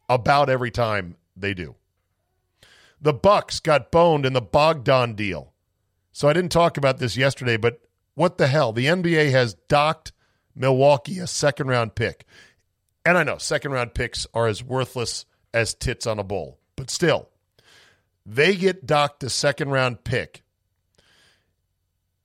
about 0.10 0.50
every 0.50 0.72
time 0.72 1.16
they 1.36 1.54
do? 1.54 1.76
The 3.02 3.14
Bucks 3.14 3.60
got 3.60 3.92
boned 3.92 4.26
in 4.26 4.34
the 4.34 4.42
Bogdan 4.42 5.16
deal. 5.16 5.54
So 6.12 6.30
I 6.30 6.34
didn't 6.34 6.52
talk 6.52 6.78
about 6.78 7.00
this 7.00 7.18
yesterday, 7.18 7.58
but 7.58 7.82
what 8.16 8.38
the 8.38 8.48
hell? 8.48 8.72
The 8.72 8.86
NBA 8.86 9.32
has 9.32 9.56
docked 9.68 10.12
Milwaukee 10.56 11.20
a 11.20 11.28
second 11.28 11.68
round 11.68 11.96
pick. 11.96 12.26
And 13.06 13.18
I 13.18 13.24
know 13.24 13.38
second 13.38 13.72
round 13.72 13.94
picks 13.94 14.26
are 14.34 14.48
as 14.48 14.64
worthless 14.64 15.26
as 15.54 15.74
tits 15.74 16.08
on 16.08 16.20
a 16.20 16.24
bull, 16.24 16.60
but 16.76 16.90
still, 16.90 17.30
they 18.26 18.56
get 18.56 18.86
docked 18.86 19.24
a 19.24 19.30
second 19.30 19.70
round 19.70 20.04
pick 20.04 20.44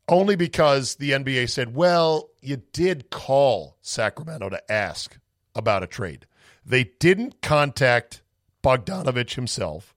only 0.09 0.37
because 0.37 0.97
the 0.97 1.11
NBA 1.11 1.51
said, 1.51 1.75
well, 1.75 2.31
you 2.41 2.63
did 2.73 3.11
call 3.11 3.77
Sacramento 3.83 4.49
to 4.49 4.73
ask 4.73 5.19
about 5.55 5.83
a 5.83 5.87
trade. 5.87 6.27
They 6.69 6.85
didn't 7.01 7.41
contact 7.41 8.21
Bogdanovic 8.63 9.35
himself. 9.35 9.95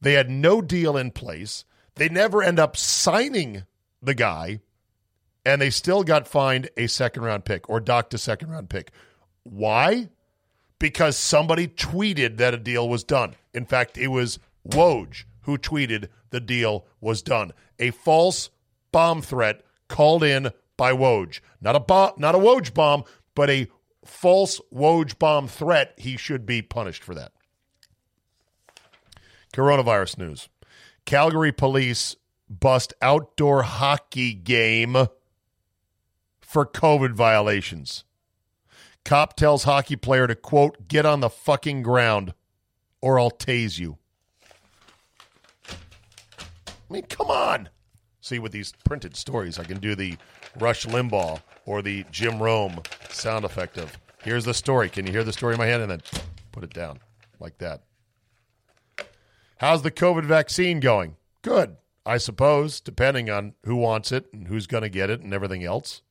They 0.00 0.14
had 0.14 0.28
no 0.28 0.60
deal 0.60 0.96
in 0.96 1.12
place. 1.12 1.64
They 1.94 2.08
never 2.08 2.42
end 2.42 2.58
up 2.58 2.76
signing 2.76 3.64
the 4.02 4.14
guy, 4.14 4.58
and 5.46 5.62
they 5.62 5.70
still 5.70 6.02
got 6.02 6.26
fined 6.26 6.68
a 6.76 6.88
second 6.88 7.22
round 7.22 7.44
pick 7.44 7.70
or 7.70 7.78
docked 7.78 8.12
a 8.12 8.18
second 8.18 8.50
round 8.50 8.68
pick. 8.68 8.90
Why? 9.44 10.08
Because 10.80 11.16
somebody 11.16 11.68
tweeted 11.68 12.38
that 12.38 12.54
a 12.54 12.58
deal 12.58 12.88
was 12.88 13.04
done. 13.04 13.36
In 13.54 13.64
fact, 13.64 13.96
it 13.96 14.08
was 14.08 14.40
Woj 14.68 15.24
who 15.42 15.58
tweeted 15.58 16.08
the 16.30 16.40
deal 16.40 16.86
was 17.00 17.22
done. 17.22 17.52
A 17.78 17.92
false 17.92 18.50
bomb 18.90 19.22
threat 19.22 19.62
called 19.88 20.24
in 20.24 20.50
by 20.76 20.92
Woj. 20.92 21.40
Not 21.60 21.76
a 21.76 22.14
not 22.18 22.34
a 22.34 22.38
Woj 22.38 22.74
bomb, 22.74 23.04
but 23.36 23.48
a 23.48 23.68
false 24.04 24.60
Woj 24.72 25.18
bomb 25.18 25.48
threat. 25.48 25.94
He 25.96 26.16
should 26.16 26.46
be 26.46 26.62
punished 26.62 27.02
for 27.02 27.14
that. 27.14 27.32
Coronavirus 29.52 30.18
news. 30.18 30.48
Calgary 31.04 31.52
police 31.52 32.16
bust 32.48 32.92
outdoor 33.00 33.62
hockey 33.62 34.34
game 34.34 34.96
for 36.40 36.66
COVID 36.66 37.12
violations. 37.12 38.04
Cop 39.04 39.34
tells 39.34 39.64
hockey 39.64 39.96
player 39.96 40.26
to, 40.26 40.34
quote, 40.34 40.88
get 40.88 41.06
on 41.06 41.20
the 41.20 41.30
fucking 41.30 41.82
ground 41.82 42.34
or 43.00 43.18
I'll 43.18 43.30
tase 43.30 43.78
you. 43.78 43.98
I 45.68 46.92
mean, 46.92 47.04
come 47.04 47.28
on. 47.28 47.68
See, 48.20 48.38
with 48.38 48.52
these 48.52 48.72
printed 48.84 49.16
stories, 49.16 49.58
I 49.58 49.64
can 49.64 49.78
do 49.78 49.94
the 49.94 50.16
Rush 50.58 50.86
Limbaugh 50.86 51.40
or 51.66 51.82
the 51.82 52.04
Jim 52.10 52.42
Rome 52.42 52.80
sound 53.10 53.44
effect 53.44 53.78
of, 53.78 53.96
here's 54.22 54.44
the 54.44 54.54
story. 54.54 54.88
Can 54.88 55.06
you 55.06 55.12
hear 55.12 55.24
the 55.24 55.32
story 55.32 55.54
in 55.54 55.58
my 55.58 55.66
head? 55.66 55.80
And 55.80 55.90
then 55.90 56.02
put 56.52 56.64
it 56.64 56.72
down 56.72 56.98
like 57.38 57.58
that. 57.58 57.82
How's 59.58 59.82
the 59.82 59.90
COVID 59.90 60.24
vaccine 60.24 60.80
going? 60.80 61.16
Good, 61.42 61.76
I 62.06 62.18
suppose, 62.18 62.80
depending 62.80 63.28
on 63.28 63.54
who 63.64 63.76
wants 63.76 64.10
it 64.10 64.26
and 64.32 64.48
who's 64.48 64.66
going 64.66 64.82
to 64.82 64.88
get 64.88 65.10
it 65.10 65.20
and 65.20 65.34
everything 65.34 65.64
else. 65.64 66.02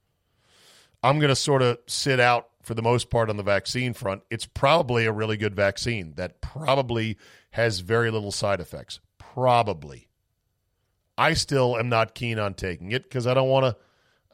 I'm 1.01 1.19
going 1.19 1.29
to 1.29 1.35
sort 1.35 1.61
of 1.61 1.79
sit 1.87 2.19
out 2.19 2.49
for 2.61 2.73
the 2.73 2.81
most 2.81 3.09
part 3.09 3.29
on 3.29 3.37
the 3.37 3.43
vaccine 3.43 3.93
front. 3.93 4.21
It's 4.29 4.45
probably 4.45 5.05
a 5.05 5.11
really 5.11 5.37
good 5.37 5.55
vaccine 5.55 6.13
that 6.17 6.41
probably 6.41 7.17
has 7.51 7.79
very 7.79 8.11
little 8.11 8.31
side 8.31 8.59
effects. 8.59 8.99
Probably. 9.17 10.09
I 11.17 11.33
still 11.33 11.77
am 11.77 11.89
not 11.89 12.15
keen 12.15 12.37
on 12.37 12.53
taking 12.53 12.91
it 12.91 13.03
because 13.03 13.25
I 13.25 13.33
don't 13.33 13.49
want 13.49 13.65
to. 13.65 13.75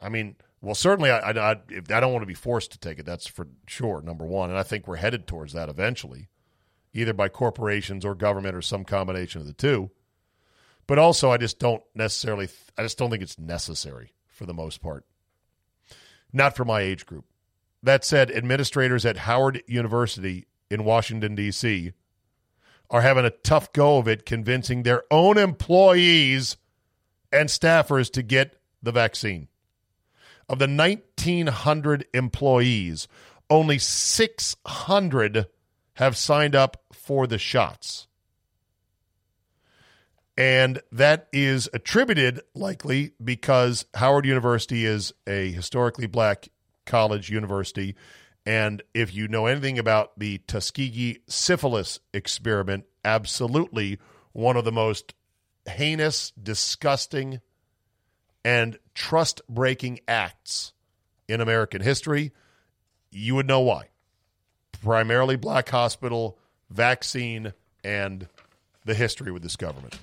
I 0.00 0.08
mean, 0.08 0.36
well, 0.60 0.74
certainly 0.74 1.10
I, 1.10 1.30
I, 1.30 1.50
I 1.50 2.00
don't 2.00 2.12
want 2.12 2.22
to 2.22 2.26
be 2.26 2.34
forced 2.34 2.72
to 2.72 2.78
take 2.78 2.98
it. 2.98 3.06
That's 3.06 3.26
for 3.26 3.48
sure, 3.66 4.02
number 4.02 4.24
one. 4.24 4.50
And 4.50 4.58
I 4.58 4.62
think 4.62 4.86
we're 4.86 4.96
headed 4.96 5.26
towards 5.26 5.52
that 5.52 5.68
eventually 5.68 6.28
either 6.96 7.12
by 7.12 7.28
corporations 7.28 8.04
or 8.04 8.14
government 8.14 8.56
or 8.56 8.62
some 8.62 8.84
combination 8.84 9.40
of 9.40 9.46
the 9.46 9.52
two. 9.52 9.90
But 10.86 10.98
also, 10.98 11.30
I 11.30 11.36
just 11.36 11.58
don't 11.58 11.82
necessarily, 11.94 12.48
I 12.78 12.82
just 12.82 12.96
don't 12.96 13.10
think 13.10 13.22
it's 13.22 13.38
necessary 13.38 14.14
for 14.28 14.46
the 14.46 14.54
most 14.54 14.80
part. 14.80 15.04
Not 16.32 16.56
for 16.56 16.64
my 16.64 16.80
age 16.80 17.06
group. 17.06 17.26
That 17.82 18.04
said, 18.04 18.30
administrators 18.30 19.04
at 19.04 19.18
Howard 19.18 19.62
University 19.66 20.46
in 20.70 20.84
Washington, 20.84 21.34
D.C. 21.34 21.92
are 22.90 23.02
having 23.02 23.24
a 23.24 23.30
tough 23.30 23.72
go 23.72 23.98
of 23.98 24.08
it 24.08 24.26
convincing 24.26 24.82
their 24.82 25.04
own 25.10 25.38
employees 25.38 26.56
and 27.30 27.48
staffers 27.48 28.10
to 28.12 28.22
get 28.22 28.60
the 28.82 28.92
vaccine. 28.92 29.48
Of 30.48 30.58
the 30.58 30.68
1,900 30.68 32.06
employees, 32.14 33.08
only 33.50 33.78
600 33.78 35.46
have 35.94 36.16
signed 36.16 36.54
up 36.54 36.82
for 36.92 37.26
the 37.26 37.38
shots. 37.38 38.06
And 40.38 40.80
that 40.92 41.28
is 41.32 41.68
attributed 41.72 42.42
likely 42.54 43.12
because 43.22 43.86
Howard 43.94 44.26
University 44.26 44.84
is 44.84 45.12
a 45.26 45.50
historically 45.50 46.06
black 46.06 46.48
college 46.84 47.30
university. 47.30 47.96
And 48.44 48.82
if 48.92 49.14
you 49.14 49.28
know 49.28 49.46
anything 49.46 49.78
about 49.78 50.18
the 50.18 50.38
Tuskegee 50.46 51.20
syphilis 51.26 52.00
experiment, 52.12 52.84
absolutely 53.04 53.98
one 54.32 54.56
of 54.58 54.64
the 54.66 54.72
most 54.72 55.14
heinous, 55.66 56.32
disgusting, 56.40 57.40
and 58.44 58.78
trust 58.96 59.42
breaking 59.48 60.00
acts 60.08 60.72
in 61.28 61.40
American 61.40 61.82
history. 61.82 62.32
You 63.12 63.36
would 63.36 63.46
know 63.46 63.60
why. 63.60 63.90
Primarily 64.82 65.36
black 65.36 65.68
hospital, 65.68 66.38
vaccine, 66.70 67.52
and 67.84 68.26
the 68.84 68.94
history 68.94 69.30
with 69.30 69.42
this 69.42 69.56
government. 69.56 69.98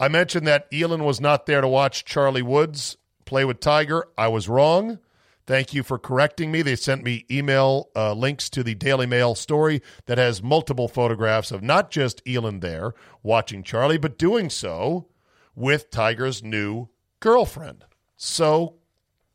I 0.00 0.08
mentioned 0.08 0.46
that 0.46 0.66
Elin 0.72 1.04
was 1.04 1.20
not 1.20 1.46
there 1.46 1.60
to 1.60 1.68
watch 1.68 2.04
Charlie 2.04 2.42
Woods 2.42 2.96
play 3.24 3.44
with 3.44 3.60
Tiger. 3.60 4.06
I 4.16 4.28
was 4.28 4.48
wrong. 4.48 4.98
Thank 5.46 5.74
you 5.74 5.82
for 5.82 5.98
correcting 5.98 6.52
me. 6.52 6.62
They 6.62 6.76
sent 6.76 7.02
me 7.02 7.26
email 7.30 7.88
uh, 7.96 8.12
links 8.12 8.50
to 8.50 8.62
the 8.62 8.74
Daily 8.74 9.06
Mail 9.06 9.34
story 9.34 9.82
that 10.06 10.18
has 10.18 10.42
multiple 10.42 10.88
photographs 10.88 11.50
of 11.50 11.62
not 11.62 11.90
just 11.90 12.22
Elin 12.26 12.60
there 12.60 12.92
watching 13.22 13.62
Charlie, 13.62 13.98
but 13.98 14.18
doing 14.18 14.50
so 14.50 15.08
with 15.54 15.90
Tiger's 15.90 16.42
new 16.42 16.88
girlfriend. 17.20 17.84
So 18.16 18.76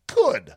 good. 0.07 0.55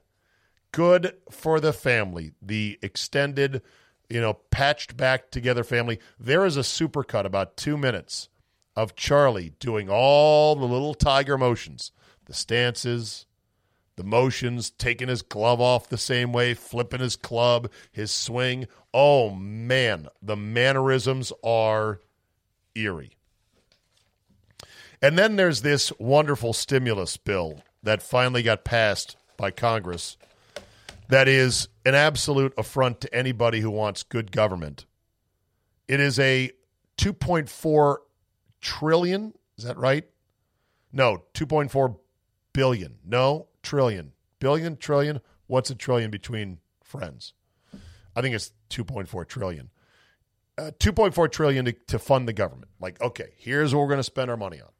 Good 0.72 1.14
for 1.30 1.60
the 1.60 1.72
family. 1.72 2.32
The 2.42 2.78
extended, 2.82 3.62
you 4.08 4.20
know, 4.20 4.34
patched 4.50 4.96
back 4.96 5.30
together 5.30 5.64
family. 5.64 5.98
There 6.18 6.44
is 6.44 6.56
a 6.56 6.60
supercut 6.60 7.24
about 7.24 7.56
two 7.56 7.76
minutes 7.76 8.28
of 8.74 8.94
Charlie 8.94 9.54
doing 9.58 9.88
all 9.88 10.54
the 10.54 10.66
little 10.66 10.94
tiger 10.94 11.38
motions, 11.38 11.92
the 12.26 12.34
stances, 12.34 13.26
the 13.96 14.04
motions, 14.04 14.68
taking 14.70 15.08
his 15.08 15.22
glove 15.22 15.60
off 15.60 15.88
the 15.88 15.96
same 15.96 16.32
way, 16.32 16.52
flipping 16.52 17.00
his 17.00 17.16
club, 17.16 17.70
his 17.90 18.10
swing. 18.10 18.66
Oh 18.92 19.30
man, 19.30 20.08
the 20.20 20.36
mannerisms 20.36 21.32
are 21.42 22.00
eerie. 22.74 23.15
And 25.02 25.18
then 25.18 25.36
there's 25.36 25.62
this 25.62 25.92
wonderful 25.98 26.52
stimulus 26.52 27.16
bill 27.16 27.62
that 27.82 28.02
finally 28.02 28.42
got 28.42 28.64
passed 28.64 29.16
by 29.36 29.50
Congress 29.50 30.16
that 31.08 31.28
is 31.28 31.68
an 31.84 31.94
absolute 31.94 32.52
affront 32.58 33.00
to 33.00 33.14
anybody 33.14 33.60
who 33.60 33.70
wants 33.70 34.02
good 34.02 34.32
government. 34.32 34.86
It 35.86 36.00
is 36.00 36.18
a 36.18 36.50
2.4 36.98 37.96
trillion. 38.60 39.32
Is 39.56 39.64
that 39.64 39.76
right? 39.76 40.04
No, 40.92 41.24
2.4 41.34 41.96
billion. 42.52 42.96
No, 43.04 43.48
trillion. 43.62 44.12
Billion, 44.40 44.76
trillion. 44.76 45.20
What's 45.46 45.70
a 45.70 45.74
trillion 45.74 46.10
between 46.10 46.58
friends? 46.82 47.34
I 48.16 48.22
think 48.22 48.34
it's 48.34 48.52
2.4 48.70 49.28
trillion. 49.28 49.70
Uh, 50.58 50.70
2.4 50.78 51.30
trillion 51.30 51.66
to, 51.66 51.72
to 51.72 51.98
fund 51.98 52.26
the 52.26 52.32
government. 52.32 52.70
Like, 52.80 53.00
okay, 53.00 53.34
here's 53.36 53.74
what 53.74 53.82
we're 53.82 53.88
going 53.88 53.98
to 53.98 54.02
spend 54.02 54.30
our 54.30 54.38
money 54.38 54.60
on. 54.60 54.70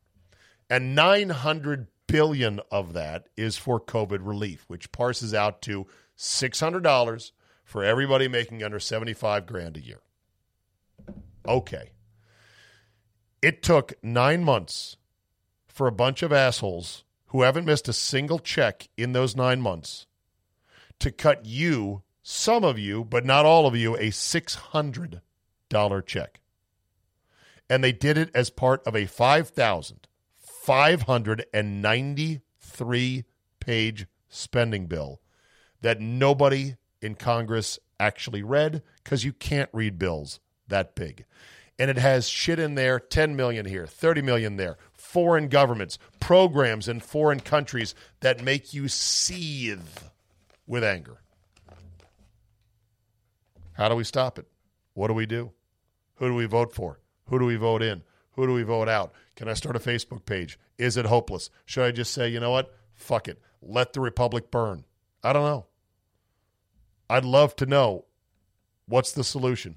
And 0.69 0.95
900 0.95 1.87
billion 2.07 2.61
of 2.71 2.93
that 2.95 3.29
is 3.37 3.57
for 3.57 3.81
COVID 3.81 4.19
relief, 4.21 4.65
which 4.69 4.93
parses 4.93 5.35
out 5.35 5.63
to 5.63 5.87
$600 6.17 7.31
for 7.65 7.85
everybody 7.85 8.29
making 8.29 8.63
under 8.63 8.81
75 8.81 9.47
grand 9.47 9.77
a 9.77 9.81
year. 9.81 10.01
Okay. 11.47 11.91
It 13.43 13.63
took 13.63 13.95
nine 14.03 14.45
months 14.45 14.97
for 15.69 15.87
a 15.87 15.93
bunch 15.93 16.23
of 16.23 16.33
assholes 16.33 17.05
who 17.27 17.43
haven't 17.43 17.67
missed 17.67 17.89
a 17.89 17.93
single 17.93 18.39
check 18.39 18.89
in 18.97 19.13
those 19.13 19.37
nine 19.37 19.61
months 19.61 20.07
to 21.01 21.11
cut 21.11 21.45
you, 21.45 22.03
some 22.23 22.65
of 22.65 22.79
you, 22.79 23.05
but 23.05 23.25
not 23.25 23.45
all 23.45 23.67
of 23.67 23.77
you, 23.77 23.95
a 23.97 24.11
$600 24.11 25.21
check. 26.07 26.41
And 27.69 27.85
they 27.85 27.93
did 27.93 28.17
it 28.17 28.31
as 28.35 28.49
part 28.49 28.87
of 28.87 28.95
a 28.95 29.07
5,593 30.67 33.25
page 33.61 34.07
spending 34.29 34.87
bill 34.87 35.21
that 35.81 36.01
nobody 36.01 36.75
in 37.01 37.15
Congress 37.15 37.79
actually 38.01 38.43
read 38.43 38.83
because 38.97 39.25
you 39.25 39.33
can't 39.33 39.71
read 39.73 39.97
bills 39.97 40.41
that 40.67 40.97
big. 40.97 41.25
And 41.79 41.89
it 41.89 41.99
has 41.99 42.29
shit 42.29 42.59
in 42.59 42.75
there 42.75 42.99
10 42.99 43.37
million 43.37 43.65
here 43.65 43.87
30 43.87 44.23
million 44.23 44.57
there 44.57 44.77
foreign 44.93 45.47
governments 45.47 46.01
programs 46.19 46.89
in 46.89 46.99
foreign 46.99 47.39
countries 47.39 47.95
that 48.19 48.43
make 48.43 48.75
you 48.75 48.89
seethe 48.89 49.87
with 50.67 50.83
anger. 50.83 51.19
How 53.75 53.89
do 53.89 53.95
we 53.95 54.03
stop 54.03 54.37
it? 54.37 54.49
What 54.95 55.07
do 55.07 55.15
we 55.15 55.27
do? 55.27 55.53
Who 56.17 56.27
do 56.27 56.35
we 56.35 56.47
vote 56.47 56.75
for? 56.75 56.99
Who 57.27 57.39
do 57.39 57.45
we 57.45 57.55
vote 57.55 57.83
in 57.83 58.03
who 58.37 58.47
do 58.47 58.53
we 58.53 58.63
vote 58.63 58.89
out 58.89 59.13
can 59.35 59.49
i 59.49 59.55
start 59.55 59.77
a 59.77 59.81
facebook 59.81 60.25
page 60.25 60.59
is 60.79 60.97
it 60.97 61.07
hopeless 61.07 61.51
should 61.65 61.85
i 61.85 61.91
just 61.91 62.13
say 62.13 62.29
you 62.29 62.41
know 62.41 62.51
what 62.53 62.75
fuck 62.95 63.29
it 63.29 63.41
let 63.61 63.93
the 63.93 64.01
republic 64.01 64.51
burn 64.51 64.85
i 65.25 65.33
don't 65.33 65.45
know 65.45 65.67
i'd 67.11 67.25
love 67.25 67.57
to 67.57 67.67
know 67.67 68.05
what's 68.87 69.13
the 69.13 69.25
solution 69.25 69.77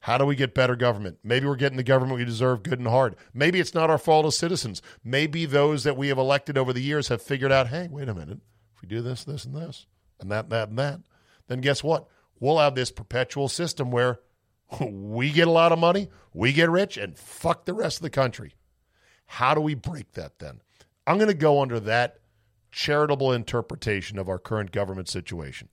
how 0.00 0.16
do 0.16 0.24
we 0.24 0.36
get 0.36 0.54
better 0.54 0.76
government? 0.76 1.18
Maybe 1.24 1.46
we're 1.46 1.56
getting 1.56 1.76
the 1.76 1.82
government 1.82 2.18
we 2.18 2.24
deserve 2.24 2.62
good 2.62 2.78
and 2.78 2.88
hard. 2.88 3.16
Maybe 3.34 3.58
it's 3.58 3.74
not 3.74 3.90
our 3.90 3.98
fault 3.98 4.26
as 4.26 4.38
citizens. 4.38 4.80
Maybe 5.02 5.44
those 5.44 5.84
that 5.84 5.96
we 5.96 6.08
have 6.08 6.18
elected 6.18 6.56
over 6.56 6.72
the 6.72 6.82
years 6.82 7.08
have 7.08 7.20
figured 7.20 7.52
out, 7.52 7.68
hey, 7.68 7.88
wait 7.90 8.08
a 8.08 8.14
minute. 8.14 8.38
If 8.74 8.82
we 8.82 8.88
do 8.88 9.02
this, 9.02 9.24
this, 9.24 9.44
and 9.44 9.56
this, 9.56 9.86
and 10.20 10.30
that, 10.30 10.50
that, 10.50 10.68
and 10.68 10.78
that, 10.78 11.00
then 11.48 11.60
guess 11.60 11.82
what? 11.82 12.06
We'll 12.38 12.58
have 12.58 12.76
this 12.76 12.92
perpetual 12.92 13.48
system 13.48 13.90
where 13.90 14.20
we 14.80 15.30
get 15.30 15.48
a 15.48 15.52
lot 15.52 15.72
of 15.72 15.78
money, 15.78 16.08
we 16.34 16.52
get 16.52 16.70
rich, 16.70 16.96
and 16.96 17.18
fuck 17.18 17.64
the 17.64 17.74
rest 17.74 17.98
of 17.98 18.02
the 18.02 18.10
country. 18.10 18.54
How 19.26 19.54
do 19.54 19.60
we 19.60 19.74
break 19.74 20.12
that 20.12 20.38
then? 20.38 20.60
I'm 21.06 21.16
going 21.16 21.28
to 21.28 21.34
go 21.34 21.60
under 21.60 21.80
that 21.80 22.18
charitable 22.70 23.32
interpretation 23.32 24.18
of 24.18 24.28
our 24.28 24.38
current 24.38 24.72
government 24.72 25.08
situation. 25.08 25.68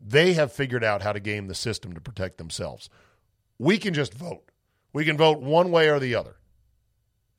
They 0.00 0.32
have 0.32 0.52
figured 0.52 0.82
out 0.82 1.02
how 1.02 1.12
to 1.12 1.20
game 1.20 1.46
the 1.46 1.54
system 1.54 1.92
to 1.92 2.00
protect 2.00 2.38
themselves. 2.38 2.88
We 3.58 3.78
can 3.78 3.94
just 3.94 4.14
vote. 4.14 4.50
We 4.92 5.04
can 5.04 5.16
vote 5.16 5.40
one 5.40 5.70
way 5.70 5.88
or 5.88 6.00
the 6.00 6.14
other. 6.14 6.36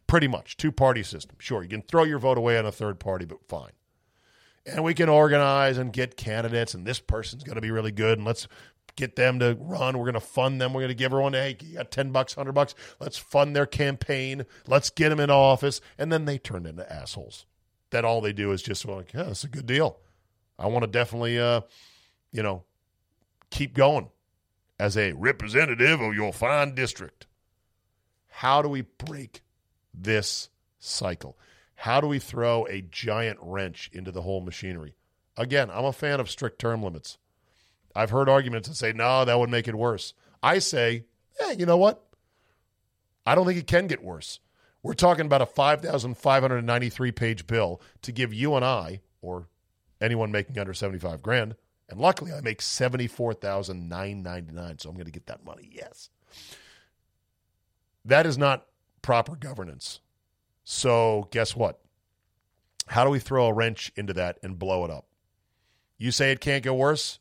Pretty 0.08 0.28
much. 0.28 0.58
Two 0.58 0.72
party 0.72 1.04
system. 1.04 1.36
Sure, 1.40 1.64
you 1.64 1.70
can 1.70 1.82
throw 1.82 2.04
your 2.04 2.20
vote 2.20 2.38
away 2.38 2.58
on 2.58 2.66
a 2.66 2.72
third 2.72 3.00
party, 3.00 3.26
but 3.26 3.48
fine. 3.48 3.72
And 4.66 4.84
we 4.84 4.94
can 4.94 5.10
organize 5.10 5.78
and 5.78 5.92
get 5.92 6.16
candidates, 6.16 6.74
and 6.74 6.86
this 6.86 7.00
person's 7.00 7.44
going 7.44 7.56
to 7.56 7.62
be 7.62 7.72
really 7.72 7.92
good, 7.92 8.18
and 8.18 8.26
let's 8.26 8.48
get 8.96 9.16
them 9.16 9.40
to 9.40 9.58
run. 9.60 9.98
We're 9.98 10.06
going 10.06 10.14
to 10.14 10.20
fund 10.20 10.62
them. 10.62 10.74
We're 10.74 10.82
going 10.82 10.90
to 10.90 10.96
give 10.96 11.12
everyone, 11.12 11.34
hey, 11.34 11.58
you 11.62 11.76
got 11.76 11.92
10 11.92 12.12
bucks, 12.12 12.36
100 12.36 12.52
bucks. 12.54 12.76
Let's 13.00 13.18
fund 13.18 13.56
their 13.56 13.66
campaign. 13.66 14.46
Let's 14.68 14.90
get 14.90 15.10
them 15.10 15.20
in 15.20 15.30
office. 15.30 15.82
And 15.98 16.12
then 16.12 16.26
they 16.26 16.38
turn 16.38 16.66
into 16.66 16.92
assholes. 16.92 17.46
That 17.92 18.06
all 18.06 18.22
they 18.22 18.34
do 18.34 18.52
is 18.52 18.62
just 18.62 18.86
like, 18.86 19.14
yeah, 19.14 19.30
it's 19.30 19.44
a 19.44 19.50
good 19.50 19.66
deal. 19.66 20.00
I 20.58 20.68
want 20.68 20.84
to 20.84 20.88
definitely, 20.88 21.40
uh, 21.40 21.62
you 22.32 22.44
know, 22.44 22.64
keep 23.50 23.74
going 23.74 24.10
as 24.80 24.98
a 24.98 25.14
representative 25.14 26.02
of 26.02 26.14
your 26.14 26.34
fine 26.34 26.76
district. 26.76 27.28
How 28.28 28.62
do 28.62 28.70
we 28.70 28.82
break 28.82 29.42
this 29.94 30.50
cycle? 30.80 31.38
How 31.76 32.02
do 32.02 32.08
we 32.08 32.20
throw 32.20 32.66
a 32.68 32.82
giant 32.82 33.40
wrench 33.42 33.90
into 33.94 34.12
the 34.12 34.22
whole 34.22 34.42
machinery? 34.42 34.96
Again, 35.38 35.70
I'm 35.70 35.86
a 35.86 35.94
fan 35.94 36.20
of 36.20 36.30
strict 36.30 36.60
term 36.60 36.84
limits. 36.84 37.18
I've 37.96 38.10
heard 38.10 38.30
arguments 38.30 38.68
that 38.68 38.76
say, 38.76 38.94
no, 38.94 39.26
that 39.26 39.38
would 39.40 39.50
make 39.50 39.68
it 39.68 39.76
worse. 39.76 40.14
I 40.42 40.60
say, 40.60 41.06
hey, 41.40 41.56
you 41.58 41.66
know 41.66 41.78
what? 41.78 42.04
I 43.26 43.36
don't 43.36 43.46
think 43.46 43.60
it 43.60 43.68
can 43.68 43.88
get 43.88 44.04
worse. 44.04 44.40
We're 44.82 44.94
talking 44.94 45.26
about 45.26 45.42
a 45.42 45.46
5,593 45.46 47.12
page 47.12 47.48
bill 47.48 47.82
to 48.02 48.12
give 48.12 48.34
you 48.34 48.56
and 48.56 48.66
I, 48.66 49.02
or 49.22 49.48
anyone 50.02 50.32
making 50.32 50.58
under 50.58 50.74
75 50.74 51.22
grand, 51.22 51.56
and 51.90 52.00
luckily, 52.00 52.32
I 52.32 52.42
make 52.42 52.62
seventy 52.62 53.08
four 53.08 53.34
thousand 53.34 53.90
nine 53.90 54.24
ninety 54.24 54.52
nine, 54.52 54.80
so 54.80 54.90
I'm 54.90 54.96
going 54.96 55.06
to 55.06 55.12
get 55.12 55.28
that 55.28 55.46
money. 55.46 55.70
Yes, 55.72 56.10
that 58.06 58.26
is 58.26 58.38
not 58.38 58.66
proper 59.02 59.36
governance. 59.36 60.00
So 60.64 61.28
guess 61.32 61.56
what? 61.56 61.82
How 62.88 63.04
do 63.04 63.10
we 63.10 63.20
throw 63.20 63.48
a 63.48 63.54
wrench 63.54 63.92
into 63.96 64.14
that 64.14 64.40
and 64.42 64.58
blow 64.58 64.86
it 64.86 64.92
up? 64.92 65.06
You 65.98 66.12
say 66.12 66.32
it 66.32 66.40
can't 66.40 66.64
get 66.64 66.76
worse, 66.76 67.20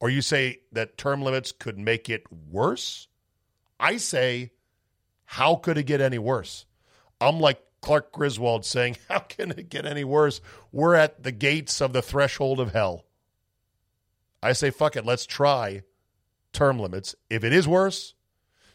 or 0.00 0.10
you 0.10 0.22
say 0.22 0.60
that 0.72 0.98
term 0.98 1.22
limits 1.22 1.52
could 1.52 1.78
make 1.78 2.08
it 2.08 2.24
worse. 2.50 3.08
I 3.78 3.98
say, 3.98 4.52
how 5.24 5.56
could 5.56 5.78
it 5.78 5.84
get 5.84 6.00
any 6.00 6.18
worse? 6.18 6.64
I'm 7.20 7.38
like 7.38 7.62
Clark 7.82 8.12
Griswold 8.12 8.64
saying, 8.64 8.96
How 9.08 9.20
can 9.20 9.52
it 9.52 9.68
get 9.68 9.86
any 9.86 10.04
worse? 10.04 10.40
We're 10.72 10.94
at 10.94 11.22
the 11.22 11.32
gates 11.32 11.80
of 11.80 11.92
the 11.92 12.02
threshold 12.02 12.60
of 12.60 12.72
hell. 12.72 13.04
I 14.42 14.52
say, 14.52 14.70
fuck 14.70 14.96
it, 14.96 15.04
let's 15.04 15.26
try 15.26 15.82
term 16.52 16.78
limits. 16.78 17.14
If 17.28 17.44
it 17.44 17.52
is 17.52 17.68
worse, 17.68 18.14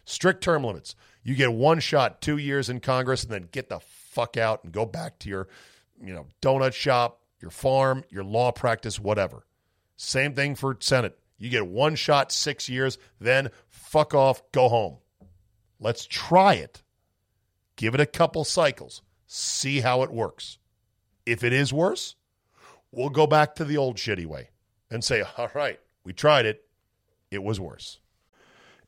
strict 0.05 0.43
term 0.43 0.63
limits. 0.63 0.95
You 1.23 1.33
get 1.35 1.51
one 1.51 1.79
shot, 1.79 2.21
two 2.21 2.38
years 2.38 2.69
in 2.69 2.79
Congress, 2.79 3.23
and 3.23 3.31
then 3.31 3.49
get 3.51 3.69
the 3.69 3.79
fuck 3.79 4.38
out 4.38 4.63
and 4.63 4.71
go 4.71 4.85
back 4.85 5.17
to 5.19 5.29
your, 5.29 5.47
you 5.99 6.13
know, 6.13 6.27
donut 6.41 6.73
shop, 6.73 7.21
your 7.41 7.49
farm, 7.49 8.03
your 8.09 8.23
law 8.23 8.51
practice, 8.51 8.99
whatever. 8.99 9.45
Same 9.97 10.34
thing 10.34 10.55
for 10.55 10.77
Senate. 10.79 11.17
You 11.38 11.49
get 11.49 11.67
one 11.67 11.95
shot, 11.95 12.31
six 12.31 12.69
years, 12.69 12.97
then 13.19 13.49
fuck 13.69 14.13
off, 14.13 14.41
go 14.51 14.69
home. 14.69 14.97
Let's 15.79 16.05
try 16.05 16.55
it. 16.55 16.81
Give 17.75 17.93
it 17.93 18.01
a 18.01 18.05
couple 18.05 18.43
cycles. 18.45 19.01
See 19.27 19.81
how 19.81 20.03
it 20.03 20.12
works. 20.12 20.58
If 21.25 21.43
it 21.43 21.51
is 21.51 21.73
worse, 21.73 22.15
we'll 22.91 23.10
go 23.10 23.27
back 23.27 23.55
to 23.55 23.65
the 23.65 23.77
old 23.77 23.97
shitty 23.97 24.25
way 24.25 24.49
and 24.89 25.03
say, 25.03 25.23
all 25.38 25.49
right, 25.53 25.79
we 26.03 26.13
tried 26.13 26.45
it. 26.45 26.63
It 27.31 27.43
was 27.43 27.60
worse. 27.60 27.99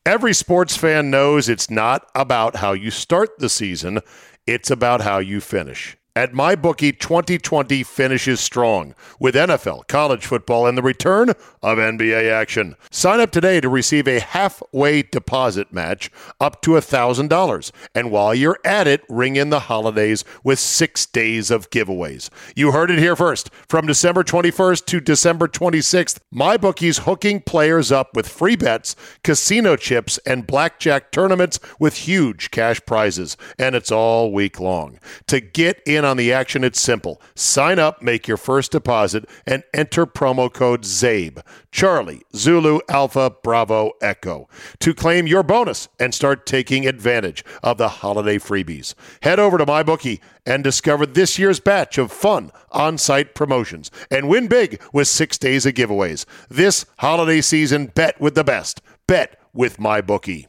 Every 0.06 0.34
sports 0.34 0.78
fan 0.78 1.10
knows 1.10 1.50
it's 1.50 1.70
not 1.70 2.10
about 2.16 2.58
how 2.58 2.72
you 2.72 2.92
start 2.92 3.40
the 3.40 3.50
season, 3.50 4.00
it's 4.46 4.72
about 4.72 5.02
how 5.02 5.18
you 5.18 5.42
finish. 5.42 5.98
At 6.18 6.34
MyBookie, 6.34 6.98
2020 6.98 7.84
finishes 7.84 8.40
strong 8.40 8.96
with 9.20 9.36
NFL, 9.36 9.88
college 9.88 10.26
football, 10.26 10.66
and 10.66 10.76
the 10.76 10.82
return 10.82 11.30
of 11.62 11.78
NBA 11.78 12.32
action. 12.32 12.76
Sign 12.90 13.20
up 13.20 13.30
today 13.30 13.62
to 13.62 13.70
receive 13.70 14.08
a 14.08 14.20
halfway 14.20 15.04
deposit 15.04 15.72
match 15.72 16.10
up 16.42 16.64
to 16.64 16.72
$1,000. 16.72 17.72
And 17.94 18.10
while 18.10 18.34
you're 18.34 18.58
at 18.66 18.88
it, 18.88 19.04
ring 19.08 19.36
in 19.36 19.52
the 19.52 19.60
holidays 19.60 20.26
with 20.44 20.58
six 20.58 21.06
days 21.06 21.52
of 21.52 21.70
giveaways. 21.70 22.32
You 22.56 22.72
heard 22.72 22.90
it 22.90 22.98
here 22.98 23.16
first. 23.16 23.52
From 23.70 23.86
December 23.86 24.24
21st 24.24 24.86
to 24.88 25.00
December 25.00 25.48
26th, 25.48 26.18
MyBookie's 26.34 27.00
hooking 27.00 27.42
players 27.42 27.92
up 27.92 28.16
with 28.16 28.28
free 28.28 28.56
bets, 28.56 28.96
casino 29.24 29.76
chips, 29.76 30.18
and 30.26 30.48
blackjack 30.48 31.12
tournaments 31.12 31.60
with 31.80 31.96
huge 31.96 32.50
cash 32.50 32.82
prizes. 32.88 33.38
And 33.60 33.76
it's 33.76 33.92
all 33.92 34.34
week 34.34 34.60
long. 34.60 34.98
To 35.28 35.40
get 35.40 35.80
in 35.86 36.07
on 36.08 36.18
the 36.18 36.34
action, 36.34 36.64
it's 36.64 36.82
simple. 36.82 37.22
Sign 37.36 37.78
up, 37.78 38.02
make 38.02 38.28
your 38.28 38.38
first 38.38 38.72
deposit, 38.72 39.26
and 39.46 39.64
enter 39.74 40.08
promo 40.08 40.52
code 40.52 40.82
CZABE, 40.82 41.44
Charlie, 41.72 42.24
Zulu, 42.36 42.80
Alpha, 42.90 43.32
Bravo, 43.44 43.92
Echo, 44.02 44.50
to 44.80 44.96
claim 44.96 45.28
your 45.28 45.44
bonus 45.44 45.88
and 46.00 46.16
start 46.16 46.48
taking 46.48 46.88
advantage 46.88 47.46
of 47.62 47.78
the 47.78 47.90
holiday 47.90 48.40
freebies. 48.40 48.96
Head 49.22 49.40
over 49.40 49.60
to 49.60 49.66
MyBookie 49.66 50.20
and 50.46 50.64
discover 50.64 51.06
this 51.06 51.38
year's 51.38 51.60
batch 51.60 51.98
of 51.98 52.12
fun 52.12 52.52
on 52.72 52.98
site 52.98 53.36
promotions 53.36 53.92
and 54.10 54.28
win 54.30 54.48
big 54.48 54.82
with 54.94 55.08
six 55.08 55.38
days 55.38 55.66
of 55.66 55.76
giveaways. 55.76 56.26
This 56.50 56.86
holiday 57.00 57.42
season, 57.42 57.88
bet 57.88 58.20
with 58.20 58.34
the 58.34 58.44
best. 58.44 58.82
Bet 59.08 59.40
with 59.54 59.78
MyBookie. 59.78 60.48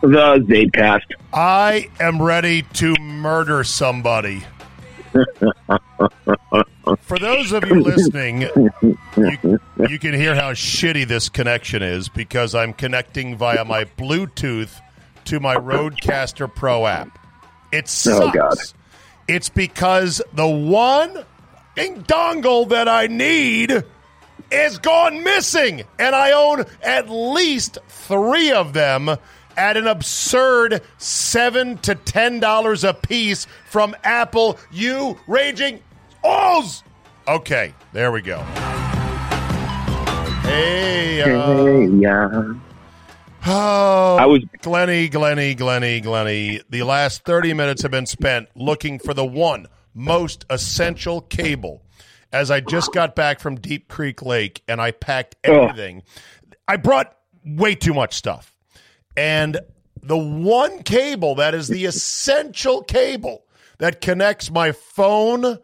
The 0.00 0.06
Czabecast. 0.06 1.12
I 1.32 1.90
am 2.00 2.22
ready 2.22 2.62
to 2.74 2.94
murder 3.00 3.64
somebody. 3.64 4.42
For 7.02 7.18
those 7.18 7.52
of 7.52 7.64
you 7.64 7.80
listening, 7.82 8.42
you, 8.42 9.60
you 9.88 9.98
can 9.98 10.14
hear 10.14 10.34
how 10.34 10.52
shitty 10.52 11.06
this 11.06 11.28
connection 11.28 11.82
is 11.82 12.08
because 12.08 12.54
I'm 12.54 12.72
connecting 12.72 13.36
via 13.36 13.64
my 13.64 13.84
Bluetooth 13.84 14.80
to 15.26 15.38
my 15.38 15.56
RODECaster 15.56 16.52
Pro 16.54 16.86
app. 16.86 17.18
It 17.70 17.84
oh, 17.84 17.86
sucks. 17.86 18.26
Oh, 18.26 18.30
God. 18.30 18.56
It's 19.28 19.50
because 19.50 20.22
the 20.32 20.48
one 20.48 21.24
dongle 21.76 22.68
that 22.70 22.88
I 22.88 23.06
need 23.06 23.84
is 24.50 24.78
gone 24.78 25.22
missing, 25.22 25.82
and 25.98 26.14
I 26.14 26.32
own 26.32 26.64
at 26.82 27.08
least 27.10 27.78
three 27.88 28.50
of 28.50 28.72
them 28.72 29.16
at 29.56 29.76
an 29.76 29.86
absurd 29.86 30.82
seven 30.98 31.78
to 31.78 31.94
ten 31.94 32.40
dollars 32.40 32.84
a 32.84 32.94
piece 32.94 33.46
from 33.66 33.94
Apple. 34.04 34.58
You 34.72 35.18
raging 35.26 35.80
Oz. 36.24 36.82
Okay, 37.28 37.74
there 37.92 38.10
we 38.12 38.22
go. 38.22 38.38
Hey, 40.42 41.22
uh, 41.22 41.64
Hey, 41.64 41.86
yeah. 41.86 42.28
oh, 43.46 44.16
I 44.18 44.26
was- 44.26 44.42
Glenny, 44.62 45.08
Glenny, 45.08 45.54
Glenny, 45.54 46.00
Glenny. 46.00 46.60
The 46.68 46.82
last 46.82 47.24
thirty 47.24 47.52
minutes 47.54 47.82
have 47.82 47.90
been 47.90 48.06
spent 48.06 48.48
looking 48.56 48.98
for 48.98 49.14
the 49.14 49.24
one 49.24 49.66
most 49.94 50.44
essential 50.50 51.20
cable. 51.20 51.82
As 52.32 52.50
I 52.50 52.60
just 52.60 52.92
got 52.92 53.16
back 53.16 53.40
from 53.40 53.56
Deep 53.56 53.88
Creek 53.88 54.22
Lake 54.22 54.62
and 54.68 54.80
I 54.80 54.92
packed 54.92 55.34
everything, 55.42 56.02
I 56.68 56.76
brought 56.76 57.16
way 57.44 57.74
too 57.74 57.92
much 57.94 58.14
stuff. 58.14 58.54
And 59.16 59.58
the 60.02 60.16
one 60.16 60.82
cable 60.82 61.34
that 61.36 61.54
is 61.54 61.68
the 61.68 61.84
essential 61.84 62.82
cable 62.82 63.44
that 63.78 64.00
connects 64.00 64.50
my 64.50 64.72
phone 64.72 65.58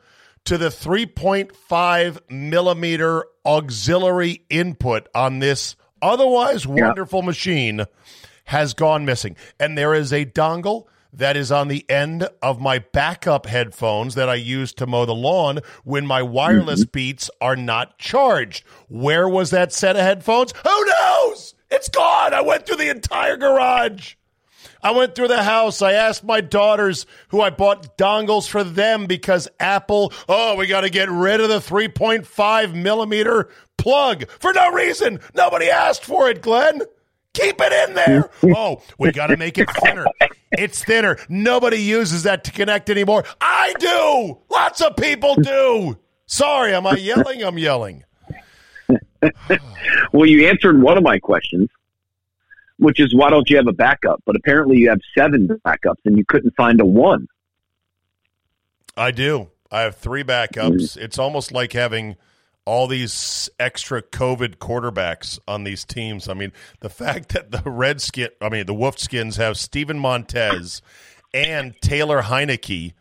to 0.44 0.58
the 0.58 0.68
3.5 0.68 2.30
millimeter 2.30 3.24
auxiliary 3.44 4.44
input 4.48 5.08
on 5.14 5.38
this 5.40 5.76
otherwise 6.00 6.66
wonderful 6.66 7.22
machine 7.22 7.84
has 8.44 8.74
gone 8.74 9.04
missing. 9.04 9.36
And 9.58 9.76
there 9.76 9.94
is 9.94 10.12
a 10.12 10.24
dongle 10.24 10.86
that 11.12 11.36
is 11.36 11.50
on 11.50 11.68
the 11.68 11.88
end 11.90 12.28
of 12.42 12.60
my 12.60 12.78
backup 12.78 13.46
headphones 13.46 14.14
that 14.14 14.28
I 14.28 14.34
use 14.34 14.72
to 14.74 14.86
mow 14.86 15.06
the 15.06 15.14
lawn 15.14 15.60
when 15.84 16.06
my 16.06 16.22
wireless 16.22 16.82
mm-hmm. 16.82 16.90
beats 16.92 17.30
are 17.40 17.56
not 17.56 17.98
charged. 17.98 18.64
Where 18.88 19.28
was 19.28 19.50
that 19.50 19.72
set 19.72 19.96
of 19.96 20.02
headphones? 20.02 20.52
Who 20.64 20.84
knows? 20.84 21.54
It's 21.70 21.88
gone. 21.88 22.34
I 22.34 22.40
went 22.42 22.66
through 22.66 22.76
the 22.76 22.90
entire 22.90 23.36
garage. 23.36 24.14
I 24.82 24.92
went 24.92 25.14
through 25.14 25.28
the 25.28 25.42
house. 25.42 25.82
I 25.82 25.92
asked 25.92 26.22
my 26.22 26.40
daughters 26.40 27.06
who 27.28 27.40
I 27.40 27.50
bought 27.50 27.98
dongles 27.98 28.48
for 28.48 28.62
them 28.62 29.06
because 29.06 29.48
Apple, 29.58 30.12
oh, 30.28 30.54
we 30.56 30.66
got 30.66 30.82
to 30.82 30.90
get 30.90 31.10
rid 31.10 31.40
of 31.40 31.48
the 31.48 31.58
3.5 31.58 32.74
millimeter 32.74 33.48
plug 33.78 34.28
for 34.38 34.52
no 34.52 34.70
reason. 34.72 35.20
Nobody 35.34 35.70
asked 35.70 36.04
for 36.04 36.28
it, 36.28 36.42
Glenn. 36.42 36.82
Keep 37.34 37.60
it 37.60 37.88
in 37.88 37.94
there. 37.94 38.30
Oh, 38.56 38.80
we 38.98 39.12
got 39.12 39.26
to 39.26 39.36
make 39.36 39.58
it 39.58 39.68
thinner. 39.82 40.06
It's 40.52 40.82
thinner. 40.84 41.18
Nobody 41.28 41.78
uses 41.78 42.22
that 42.22 42.44
to 42.44 42.52
connect 42.52 42.88
anymore. 42.88 43.24
I 43.40 43.74
do. 43.78 44.38
Lots 44.48 44.80
of 44.80 44.96
people 44.96 45.34
do. 45.34 45.98
Sorry, 46.26 46.74
am 46.74 46.86
I 46.86 46.96
yelling? 46.96 47.42
I'm 47.42 47.58
yelling. 47.58 48.04
Well, 50.12 50.26
you 50.26 50.48
answered 50.48 50.80
one 50.80 50.96
of 50.96 51.04
my 51.04 51.18
questions, 51.18 51.68
which 52.78 53.00
is 53.00 53.14
why 53.14 53.30
don't 53.30 53.48
you 53.48 53.56
have 53.56 53.66
a 53.66 53.72
backup? 53.72 54.22
But 54.24 54.36
apparently 54.36 54.78
you 54.78 54.88
have 54.88 55.00
seven 55.16 55.48
backups 55.64 56.00
and 56.04 56.16
you 56.16 56.24
couldn't 56.24 56.54
find 56.56 56.80
a 56.80 56.84
one. 56.86 57.28
I 58.96 59.10
do. 59.10 59.50
I 59.70 59.82
have 59.82 59.96
three 59.96 60.24
backups. 60.24 60.80
Mm-hmm. 60.80 61.02
It's 61.02 61.18
almost 61.18 61.52
like 61.52 61.72
having 61.72 62.16
all 62.64 62.86
these 62.86 63.48
extra 63.60 64.02
COVID 64.02 64.56
quarterbacks 64.56 65.38
on 65.46 65.64
these 65.64 65.84
teams. 65.84 66.28
I 66.28 66.34
mean, 66.34 66.52
the 66.80 66.90
fact 66.90 67.30
that 67.30 67.50
the 67.50 67.62
Redskin, 67.70 68.30
I 68.40 68.48
mean, 68.48 68.66
the 68.66 68.74
Wolfskins 68.74 69.36
have 69.36 69.56
Steven 69.56 69.98
Montez 69.98 70.82
and 71.32 71.74
Taylor 71.80 72.22
Heinicke, 72.22 72.94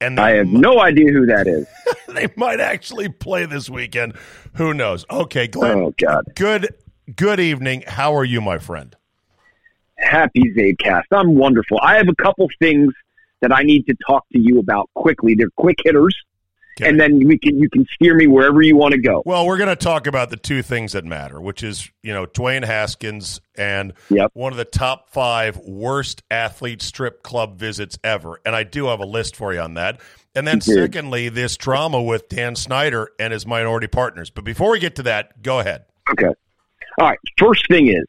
and 0.00 0.18
I 0.18 0.32
have 0.32 0.46
no 0.46 0.80
idea 0.80 1.12
who 1.12 1.26
that 1.26 1.46
is. 1.46 1.66
they 2.08 2.28
might 2.36 2.60
actually 2.60 3.08
play 3.08 3.46
this 3.46 3.68
weekend. 3.68 4.14
Who 4.54 4.74
knows? 4.74 5.04
Okay, 5.10 5.46
Glenn. 5.46 5.78
Oh, 5.78 5.94
God. 5.98 6.24
Good. 6.34 6.74
Good 7.14 7.40
evening. 7.40 7.84
How 7.86 8.14
are 8.14 8.24
you, 8.24 8.40
my 8.40 8.58
friend? 8.58 8.96
Happy 9.96 10.42
Czabecast. 10.56 11.04
I'm 11.12 11.34
wonderful. 11.34 11.78
I 11.82 11.96
have 11.96 12.08
a 12.08 12.14
couple 12.14 12.48
things 12.58 12.92
that 13.42 13.52
I 13.52 13.62
need 13.62 13.86
to 13.86 13.94
talk 14.06 14.24
to 14.32 14.38
you 14.38 14.58
about 14.58 14.88
quickly. 14.94 15.34
They're 15.34 15.50
quick 15.56 15.78
hitters, 15.84 16.16
Okay. 16.78 16.88
and 16.88 17.00
then 17.00 17.26
we 17.26 17.38
can 17.38 17.58
you 17.58 17.68
can 17.68 17.86
steer 17.94 18.14
me 18.14 18.26
wherever 18.26 18.62
you 18.62 18.76
want 18.76 18.92
to 18.92 19.00
go. 19.00 19.22
Well, 19.26 19.46
we're 19.46 19.58
going 19.58 19.68
to 19.70 19.76
talk 19.76 20.06
about 20.06 20.30
the 20.30 20.36
two 20.36 20.62
things 20.62 20.92
that 20.92 21.04
matter, 21.04 21.40
which 21.40 21.62
is, 21.62 21.90
you 22.02 22.12
know, 22.12 22.26
Dwayne 22.26 22.64
Haskins 22.64 23.40
and 23.56 23.92
Yep. 24.08 24.30
one 24.34 24.52
of 24.52 24.56
the 24.56 24.64
top 24.64 25.10
five 25.10 25.56
worst 25.58 26.22
athlete 26.30 26.80
strip 26.82 27.22
club 27.22 27.58
visits 27.58 27.98
ever. 28.04 28.40
And 28.46 28.54
I 28.54 28.62
do 28.64 28.86
have 28.86 29.00
a 29.00 29.04
list 29.06 29.36
for 29.36 29.52
you 29.52 29.60
on 29.60 29.74
that. 29.74 30.00
And 30.34 30.46
then, 30.46 30.60
secondly, 30.60 31.28
this 31.28 31.56
drama 31.56 32.00
with 32.00 32.28
Dan 32.28 32.54
Snyder 32.54 33.10
and 33.18 33.32
his 33.32 33.46
minority 33.46 33.88
partners. 33.88 34.30
But 34.30 34.44
before 34.44 34.70
we 34.70 34.78
get 34.78 34.94
to 34.96 35.02
that, 35.02 35.42
go 35.42 35.58
ahead. 35.58 35.86
Okay. 36.12 36.28
All 36.98 37.08
right. 37.08 37.18
First 37.36 37.66
thing 37.68 37.88
is, 37.88 38.04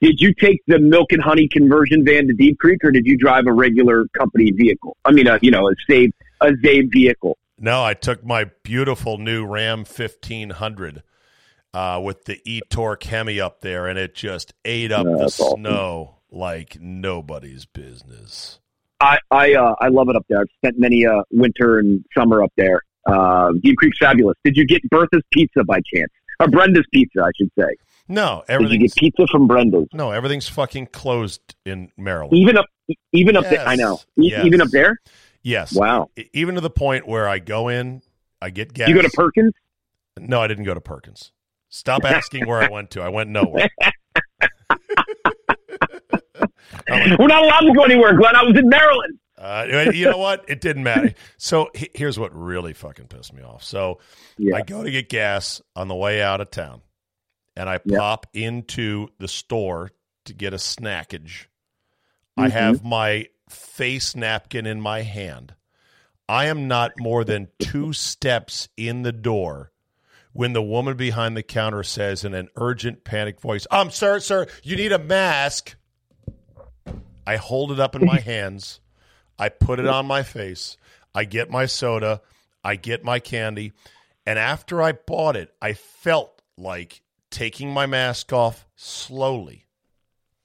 Did 0.00 0.20
you 0.20 0.32
take 0.34 0.60
the 0.66 0.78
milk 0.78 1.12
and 1.12 1.22
honey 1.22 1.48
conversion 1.48 2.04
van 2.04 2.26
to 2.28 2.32
Deep 2.32 2.58
Creek, 2.58 2.82
or 2.84 2.90
did 2.90 3.06
you 3.06 3.16
drive 3.16 3.46
a 3.46 3.52
regular 3.52 4.06
company 4.16 4.50
vehicle? 4.50 4.96
I 5.04 5.12
mean, 5.12 5.26
a, 5.26 5.38
you 5.42 5.50
know, 5.50 5.68
a 5.68 5.74
Czabe 5.90 6.10
a 6.40 6.48
Czabe 6.52 6.90
vehicle. 6.92 7.36
No, 7.58 7.82
I 7.84 7.94
took 7.94 8.24
my 8.24 8.50
beautiful 8.62 9.18
new 9.18 9.44
Ram 9.46 9.84
fifteen 9.84 10.50
hundred 10.50 11.02
uh, 11.74 12.00
with 12.02 12.24
the 12.24 12.40
e 12.44 12.60
torque 12.70 13.02
Hemi 13.04 13.40
up 13.40 13.60
there, 13.60 13.86
and 13.86 13.98
it 13.98 14.14
just 14.14 14.54
ate 14.64 14.92
up 14.92 15.06
Yeah, 15.06 15.16
the 15.16 15.24
awesome. 15.24 15.60
snow 15.60 16.14
like 16.30 16.78
nobody's 16.80 17.64
business. 17.64 18.60
I 19.00 19.18
I 19.30 19.54
uh, 19.54 19.74
I 19.80 19.88
love 19.88 20.08
it 20.08 20.16
up 20.16 20.24
there. 20.28 20.40
I've 20.40 20.46
spent 20.56 20.78
many 20.78 21.06
uh, 21.06 21.22
winter 21.30 21.78
and 21.78 22.04
summer 22.16 22.42
up 22.42 22.52
there. 22.56 22.80
Uh, 23.06 23.52
Deep 23.62 23.76
Creek's 23.78 23.98
fabulous. 23.98 24.36
Did 24.44 24.56
you 24.56 24.66
get 24.66 24.82
Bertha's 24.90 25.22
Pizza 25.32 25.64
by 25.64 25.80
chance? 25.94 26.10
Or 26.40 26.48
Brenda's 26.48 26.86
Pizza, 26.92 27.20
I 27.22 27.30
should 27.36 27.50
say. 27.58 27.66
No, 28.10 28.42
Did 28.48 28.70
you 28.70 28.78
get 28.78 28.94
pizza 28.94 29.26
from 29.30 29.46
Brenda's? 29.46 29.86
no, 29.92 30.12
everything's 30.12 30.48
fucking 30.48 30.86
closed 30.88 31.54
in 31.66 31.90
Maryland. 31.98 32.32
Even 32.38 32.56
up, 32.56 32.64
even 33.12 33.36
up 33.36 33.44
there. 33.44 33.66
I 33.66 33.74
know. 33.76 33.96
E- 34.18 34.30
Yes. 34.30 34.46
Even 34.46 34.60
up 34.62 34.68
there. 34.68 34.98
Yes, 35.42 35.72
Wow. 35.72 36.10
Even 36.32 36.56
to 36.56 36.60
the 36.60 36.70
point 36.70 37.06
where 37.06 37.28
I 37.28 37.38
go 37.38 37.68
in, 37.68 38.02
I 38.42 38.50
get 38.50 38.72
gas. 38.74 38.88
You 38.88 38.94
go 38.94 39.02
to 39.02 39.10
Perkins. 39.10 39.52
No, 40.18 40.40
I 40.40 40.48
didn't 40.48 40.64
go 40.64 40.74
to 40.74 40.80
Perkins. 40.80 41.32
Stop 41.68 42.04
asking 42.04 42.46
where 42.46 42.60
I 42.62 42.68
went 42.68 42.90
to. 42.92 43.02
I 43.02 43.08
went 43.08 43.30
nowhere. 43.30 43.68
Like, 46.88 47.18
We're 47.18 47.26
not 47.26 47.42
allowed 47.44 47.60
to 47.60 47.72
go 47.74 47.84
anywhere, 47.84 48.16
Glenn. 48.16 48.36
I 48.36 48.42
was 48.44 48.56
in 48.56 48.68
Maryland. 48.68 49.18
uh, 49.36 49.90
you 49.92 50.10
know 50.10 50.18
what? 50.18 50.44
It 50.48 50.60
didn't 50.60 50.82
matter. 50.82 51.14
So 51.36 51.70
he- 51.74 51.90
here's 51.94 52.18
what 52.18 52.34
really 52.34 52.72
fucking 52.72 53.06
pissed 53.08 53.32
me 53.32 53.42
off. 53.42 53.62
So 53.62 54.00
Yeah. 54.36 54.56
I 54.56 54.62
go 54.62 54.82
to 54.82 54.90
get 54.90 55.08
gas 55.08 55.60
on 55.76 55.88
the 55.88 55.94
way 55.94 56.22
out 56.22 56.40
of 56.40 56.50
town, 56.50 56.82
and 57.56 57.68
I 57.68 57.78
Yeah. 57.84 57.98
pop 57.98 58.26
into 58.34 59.08
the 59.18 59.28
store 59.28 59.90
to 60.24 60.34
get 60.34 60.52
a 60.54 60.56
snackage. 60.56 61.46
I 62.36 62.42
Mm-hmm. 62.48 62.50
have 62.50 62.84
my 62.84 63.26
face 63.50 64.14
napkin 64.14 64.66
in 64.66 64.80
my 64.80 65.02
hand. 65.02 65.54
I 66.28 66.46
am 66.46 66.68
not 66.68 66.92
more 66.98 67.24
than 67.24 67.48
two 67.58 67.92
steps 67.92 68.68
in 68.76 69.02
the 69.02 69.12
door 69.12 69.72
when 70.32 70.52
the 70.52 70.62
woman 70.62 70.96
behind 70.96 71.36
the 71.36 71.42
counter 71.42 71.82
says 71.82 72.24
in 72.24 72.34
an 72.34 72.48
urgent, 72.54 73.02
panicked 73.02 73.40
voice, 73.40 73.66
Um, 73.70 73.90
sir, 73.90 74.20
sir, 74.20 74.46
you 74.62 74.76
need 74.76 74.92
a 74.92 74.98
mask. 74.98 75.76
I 77.26 77.36
hold 77.36 77.72
it 77.72 77.80
up 77.80 77.96
in 77.96 78.04
my 78.04 78.20
hands. 78.24 78.80
I 79.38 79.48
put 79.48 79.78
it 79.80 79.86
on 79.86 80.06
my 80.06 80.22
face. 80.22 80.76
I 81.14 81.24
get 81.24 81.50
my 81.50 81.66
soda. 81.66 82.20
I 82.62 82.76
get 82.76 83.04
my 83.04 83.18
candy. 83.18 83.72
And 84.26 84.38
after 84.38 84.82
I 84.82 84.92
bought 84.92 85.36
it, 85.36 85.52
I 85.62 85.72
felt 85.72 86.42
like 86.56 87.02
taking 87.30 87.72
my 87.72 87.86
mask 87.86 88.32
off 88.32 88.66
slowly 88.76 89.66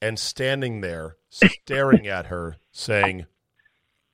and 0.00 0.18
standing 0.18 0.80
there 0.80 1.16
staring 1.30 2.06
at 2.06 2.26
her 2.26 2.56
saying, 2.74 3.24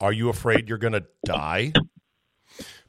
Are 0.01 0.13
you 0.13 0.29
afraid 0.29 0.69
you're 0.69 0.79
going 0.79 0.93
to 0.93 1.05
die? 1.25 1.73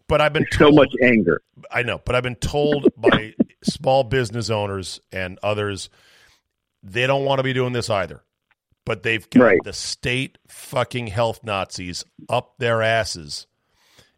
But 0.08 0.20
I've 0.22 0.34
been 0.34 0.46
So 0.52 0.72
much 0.72 0.94
anger. 1.02 1.42
I 1.72 1.84
know, 1.84 2.00
but 2.06 2.16
I've 2.16 2.24
been 2.24 2.36
told 2.36 2.90
by 2.98 3.34
small 3.64 4.04
business 4.04 4.50
owners 4.50 5.00
and 5.12 5.40
others 5.42 5.90
they 6.84 7.08
don't 7.08 7.26
want 7.26 7.40
to 7.40 7.44
be 7.44 7.54
doing 7.54 7.74
this 7.74 7.90
either. 7.90 8.22
But 8.86 9.04
they've 9.04 9.28
got 9.30 9.42
Right. 9.44 9.60
the 9.64 9.74
state 9.74 10.38
fucking 10.48 11.08
health 11.08 11.44
Nazis 11.44 12.04
up 12.28 12.58
their 12.58 12.82
asses. 12.82 13.48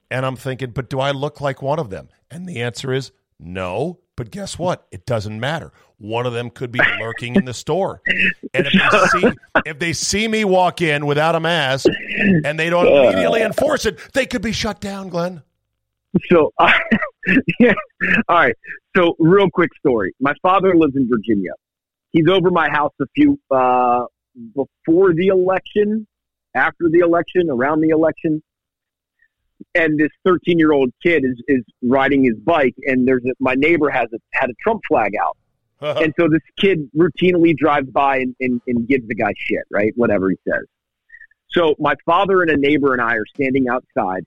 And 0.09 0.25
I'm 0.25 0.35
thinking, 0.37 0.71
but 0.71 0.89
do 0.89 0.99
I 0.99 1.11
look 1.11 1.41
like 1.41 1.61
one 1.61 1.79
of 1.79 1.89
them? 1.89 2.09
And 2.31 2.47
the 2.47 2.61
answer 2.61 2.91
is 2.93 3.11
no. 3.39 3.99
But 4.15 4.30
guess 4.30 4.60
what? 4.60 4.86
It 4.91 5.06
doesn't 5.06 5.39
matter. 5.39 5.71
One 5.97 6.26
of 6.26 6.34
them 6.34 6.49
could 6.49 6.71
be 6.71 6.82
lurking 6.99 7.36
in 7.36 7.45
the 7.45 7.54
store. 7.54 8.02
And 8.54 8.67
if 8.67 8.73
they 8.73 9.08
see 9.19 9.32
if 9.65 9.80
they 9.80 9.93
see 9.93 10.28
me 10.28 10.45
walk 10.45 10.82
in 10.82 11.06
without 11.06 11.36
a 11.36 11.39
mask 11.39 11.88
and 12.43 12.60
they 12.60 12.69
don't 12.69 12.88
immediately 12.88 13.41
enforce 13.41 13.86
it, 13.86 13.99
they 14.13 14.26
could 14.26 14.41
be 14.41 14.52
shut 14.52 14.80
down, 14.80 15.10
Glenn. 15.10 15.41
So, 16.30 16.54
yeah. 17.60 17.73
All 18.28 18.36
right. 18.36 18.56
So, 18.95 19.15
real 19.17 19.49
quick 19.49 19.71
story. 19.80 20.13
My 20.19 20.34
father 20.41 20.76
lives 20.76 20.95
in 20.95 21.10
Virginia. 21.10 21.54
He's 22.12 22.28
over 22.30 22.52
my 22.52 22.69
house 22.69 22.93
a 23.02 23.06
few 23.15 23.39
uh, 23.49 24.06
before 24.54 25.13
the 25.13 25.28
election, 25.28 26.06
after 26.54 26.89
the 26.89 26.99
election, 26.99 27.49
around 27.49 27.82
the 27.82 27.89
election. 27.89 28.43
And 29.76 29.99
this 29.99 30.10
13 30.26 30.60
year 30.60 30.73
old 30.73 30.91
kid 31.02 31.23
is, 31.26 31.41
is 31.47 31.63
riding 31.82 32.23
his 32.23 32.38
bike, 32.38 32.76
and 32.84 33.08
there's 33.08 33.23
a, 33.26 33.34
my 33.39 33.56
neighbor 33.56 33.89
has 33.89 34.08
a, 34.13 34.17
had 34.34 34.49
a 34.49 34.54
Trump 34.62 34.82
flag 34.88 35.13
out. 35.21 35.38
and 35.82 36.13
so 36.17 36.30
this 36.30 36.41
kid 36.58 36.89
routinely 36.95 37.56
drives 37.56 37.89
by 37.89 38.17
and, 38.17 38.36
and, 38.39 38.62
and 38.67 38.88
gives 38.88 39.06
the 39.08 39.15
guy 39.15 39.34
shit, 39.38 39.63
right? 39.69 39.91
Whatever 39.95 40.30
he 40.30 40.38
says. 40.47 40.63
So 41.49 41.76
my 41.78 41.95
father 42.06 42.41
and 42.41 42.49
a 42.49 42.58
neighbor 42.58 42.93
and 42.93 43.02
I 43.02 43.15
are 43.15 43.26
standing 43.36 43.67
outside 43.69 44.26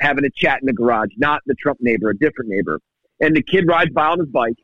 having 0.00 0.24
a 0.24 0.30
chat 0.30 0.60
in 0.60 0.66
the 0.66 0.72
garage, 0.72 1.10
not 1.16 1.42
the 1.46 1.54
Trump 1.54 1.78
neighbor, 1.80 2.10
a 2.10 2.16
different 2.16 2.50
neighbor. 2.50 2.80
And 3.20 3.34
the 3.34 3.42
kid 3.42 3.66
rides 3.66 3.90
by 3.92 4.06
on 4.06 4.20
his 4.20 4.28
bike 4.28 4.56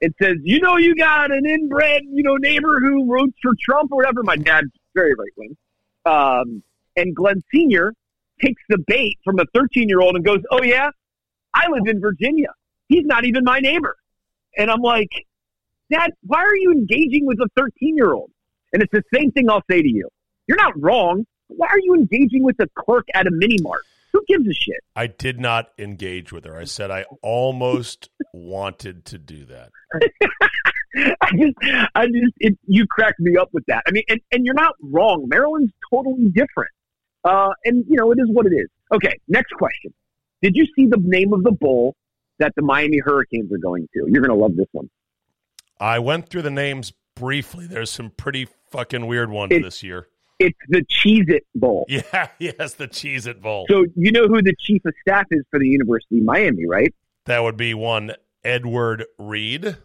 and 0.00 0.12
says, 0.20 0.36
You 0.42 0.60
know, 0.60 0.76
you 0.76 0.94
got 0.94 1.30
an 1.30 1.46
inbred, 1.46 2.02
you 2.12 2.22
know, 2.22 2.36
neighbor 2.36 2.80
who 2.80 3.06
votes 3.06 3.36
for 3.40 3.52
Trump 3.60 3.92
or 3.92 3.96
whatever. 3.98 4.22
My 4.22 4.36
dad's 4.36 4.70
very 4.94 5.14
right 5.14 5.30
wing. 5.36 5.56
Um, 6.04 6.62
and 6.96 7.14
Glenn 7.14 7.42
Sr. 7.54 7.94
takes 8.44 8.62
the 8.68 8.78
bait 8.86 9.18
from 9.24 9.38
a 9.38 9.44
13 9.54 9.88
year 9.88 10.00
old 10.00 10.16
and 10.16 10.24
goes, 10.24 10.40
Oh, 10.50 10.62
yeah, 10.62 10.90
I 11.54 11.68
live 11.68 11.86
in 11.86 12.00
Virginia. 12.00 12.48
He's 12.88 13.04
not 13.04 13.24
even 13.24 13.44
my 13.44 13.58
neighbor. 13.58 13.96
And 14.56 14.70
I'm 14.70 14.82
like, 14.82 15.10
Dad, 15.90 16.10
why 16.26 16.40
are 16.40 16.56
you 16.56 16.72
engaging 16.72 17.26
with 17.26 17.38
a 17.40 17.48
13 17.56 17.96
year 17.96 18.12
old? 18.12 18.30
And 18.72 18.82
it's 18.82 18.92
the 18.92 19.02
same 19.14 19.30
thing 19.32 19.50
I'll 19.50 19.64
say 19.70 19.82
to 19.82 19.88
you. 19.88 20.08
You're 20.46 20.58
not 20.58 20.72
wrong. 20.80 21.26
Why 21.48 21.68
are 21.68 21.80
you 21.80 21.94
engaging 21.94 22.42
with 22.42 22.56
a 22.60 22.68
clerk 22.74 23.06
at 23.14 23.26
a 23.26 23.30
mini 23.30 23.58
mart? 23.60 23.82
Who 24.12 24.22
gives 24.26 24.46
a 24.46 24.52
shit? 24.52 24.76
I 24.94 25.06
did 25.06 25.40
not 25.40 25.70
engage 25.78 26.32
with 26.32 26.44
her. 26.44 26.56
I 26.56 26.64
said 26.64 26.90
I 26.90 27.04
almost 27.22 28.10
wanted 28.32 29.06
to 29.06 29.18
do 29.18 29.46
that. 29.46 29.70
I 30.94 31.30
just, 31.38 31.54
I 31.94 32.06
just, 32.06 32.34
it, 32.38 32.58
you 32.66 32.86
cracked 32.86 33.20
me 33.20 33.36
up 33.38 33.48
with 33.52 33.64
that. 33.66 33.82
I 33.86 33.90
mean, 33.90 34.02
and, 34.08 34.20
and 34.30 34.44
you're 34.44 34.54
not 34.54 34.74
wrong. 34.82 35.26
Maryland's 35.28 35.72
totally 35.90 36.26
different. 36.26 36.70
Uh, 37.24 37.50
and 37.64 37.84
you 37.88 37.96
know, 37.96 38.10
it 38.12 38.18
is 38.18 38.28
what 38.30 38.46
it 38.46 38.52
is. 38.54 38.68
Okay. 38.92 39.18
Next 39.28 39.52
question. 39.52 39.92
Did 40.42 40.56
you 40.56 40.66
see 40.76 40.86
the 40.86 40.98
name 41.00 41.32
of 41.32 41.44
the 41.44 41.52
bowl 41.52 41.94
that 42.38 42.52
the 42.56 42.62
Miami 42.62 42.98
Hurricanes 42.98 43.52
are 43.52 43.58
going 43.58 43.88
to? 43.94 44.06
You're 44.08 44.22
going 44.22 44.36
to 44.36 44.42
love 44.42 44.56
this 44.56 44.66
one. 44.72 44.90
I 45.78 45.98
went 46.00 46.28
through 46.28 46.42
the 46.42 46.50
names 46.50 46.92
briefly. 47.14 47.66
There's 47.66 47.90
some 47.90 48.10
pretty 48.10 48.48
fucking 48.70 49.06
weird 49.06 49.30
ones 49.30 49.52
It- 49.52 49.62
this 49.62 49.82
year. 49.82 50.08
It's 50.38 50.58
the 50.70 50.82
Cheez 50.90 51.30
It 51.30 51.44
Bowl. 51.54 51.86
Yeah, 51.88 52.26
yes, 52.40 52.74
the 52.74 52.88
Cheez 52.88 53.28
It 53.28 53.40
Bowl. 53.40 53.64
So 53.70 53.86
you 53.94 54.10
know 54.10 54.26
who 54.26 54.42
the 54.42 54.54
chief 54.58 54.84
of 54.84 54.92
staff 55.00 55.26
is 55.30 55.44
for 55.52 55.60
the 55.60 55.68
University 55.68 56.18
of 56.18 56.24
Miami, 56.24 56.66
right? 56.66 56.92
that 57.26 57.40
would 57.44 57.56
be 57.56 57.74
one 57.74 58.12
Edward 58.42 59.04
Reed. 59.20 59.76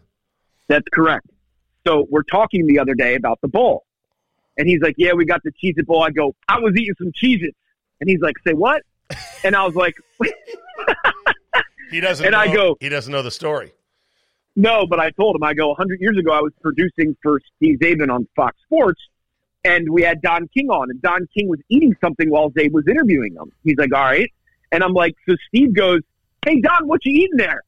That's 0.66 0.86
correct. 0.92 1.28
So 1.86 2.06
we're 2.10 2.24
talking 2.24 2.66
the 2.66 2.80
other 2.80 2.94
day 2.94 3.14
about 3.14 3.38
the 3.40 3.46
bowl. 3.46 3.84
And 4.58 4.68
he's 4.68 4.80
like, 4.82 4.94
Yeah, 4.98 5.12
we 5.14 5.24
got 5.24 5.42
the 5.44 5.50
Cheez 5.52 5.74
It 5.78 5.86
Bowl. 5.86 6.02
I 6.02 6.10
go, 6.10 6.34
I 6.48 6.58
was 6.58 6.74
eating 6.76 6.94
some 6.98 7.12
Cheez 7.12 7.42
Its. 7.42 7.56
And 8.00 8.10
he's 8.10 8.20
like, 8.20 8.34
Say 8.46 8.52
what? 8.52 8.82
And 9.44 9.56
I 9.56 9.64
was 9.64 9.74
like, 9.74 9.94
He 11.90 12.00
doesn't 12.00 12.26
And 12.26 12.32
know, 12.32 12.38
I 12.38 12.52
go- 12.54 12.76
he 12.80 12.88
doesn't 12.90 13.10
know 13.10 13.22
the 13.22 13.30
story. 13.30 13.72
No, 14.56 14.86
but 14.86 14.98
I 15.00 15.10
told 15.10 15.36
him, 15.36 15.42
I 15.44 15.54
go, 15.54 15.68
100 15.68 16.00
years 16.00 16.18
ago, 16.18 16.32
I 16.32 16.40
was 16.40 16.52
producing 16.60 17.16
for 17.22 17.40
Steve 17.56 17.78
Czaban 17.78 18.12
on 18.12 18.26
Fox 18.36 18.56
Sports. 18.64 19.00
And 19.64 19.88
we 19.90 20.02
had 20.02 20.20
Don 20.20 20.48
King 20.48 20.68
on, 20.70 20.90
and 20.90 21.00
Don 21.00 21.26
King 21.36 21.48
was 21.48 21.60
eating 21.68 21.94
something 22.00 22.28
while 22.30 22.50
Czabe 22.50 22.72
was 22.72 22.84
interviewing 22.88 23.34
him. 23.34 23.50
He's 23.64 23.76
like, 23.78 23.94
All 23.94 24.02
right. 24.04 24.30
And 24.72 24.82
I'm 24.84 24.92
like, 24.92 25.14
So 25.28 25.36
Steve 25.48 25.74
goes, 25.74 26.00
Hey, 26.44 26.60
Don, 26.60 26.86
what 26.88 27.04
you 27.04 27.12
eating 27.12 27.36
there? 27.36 27.62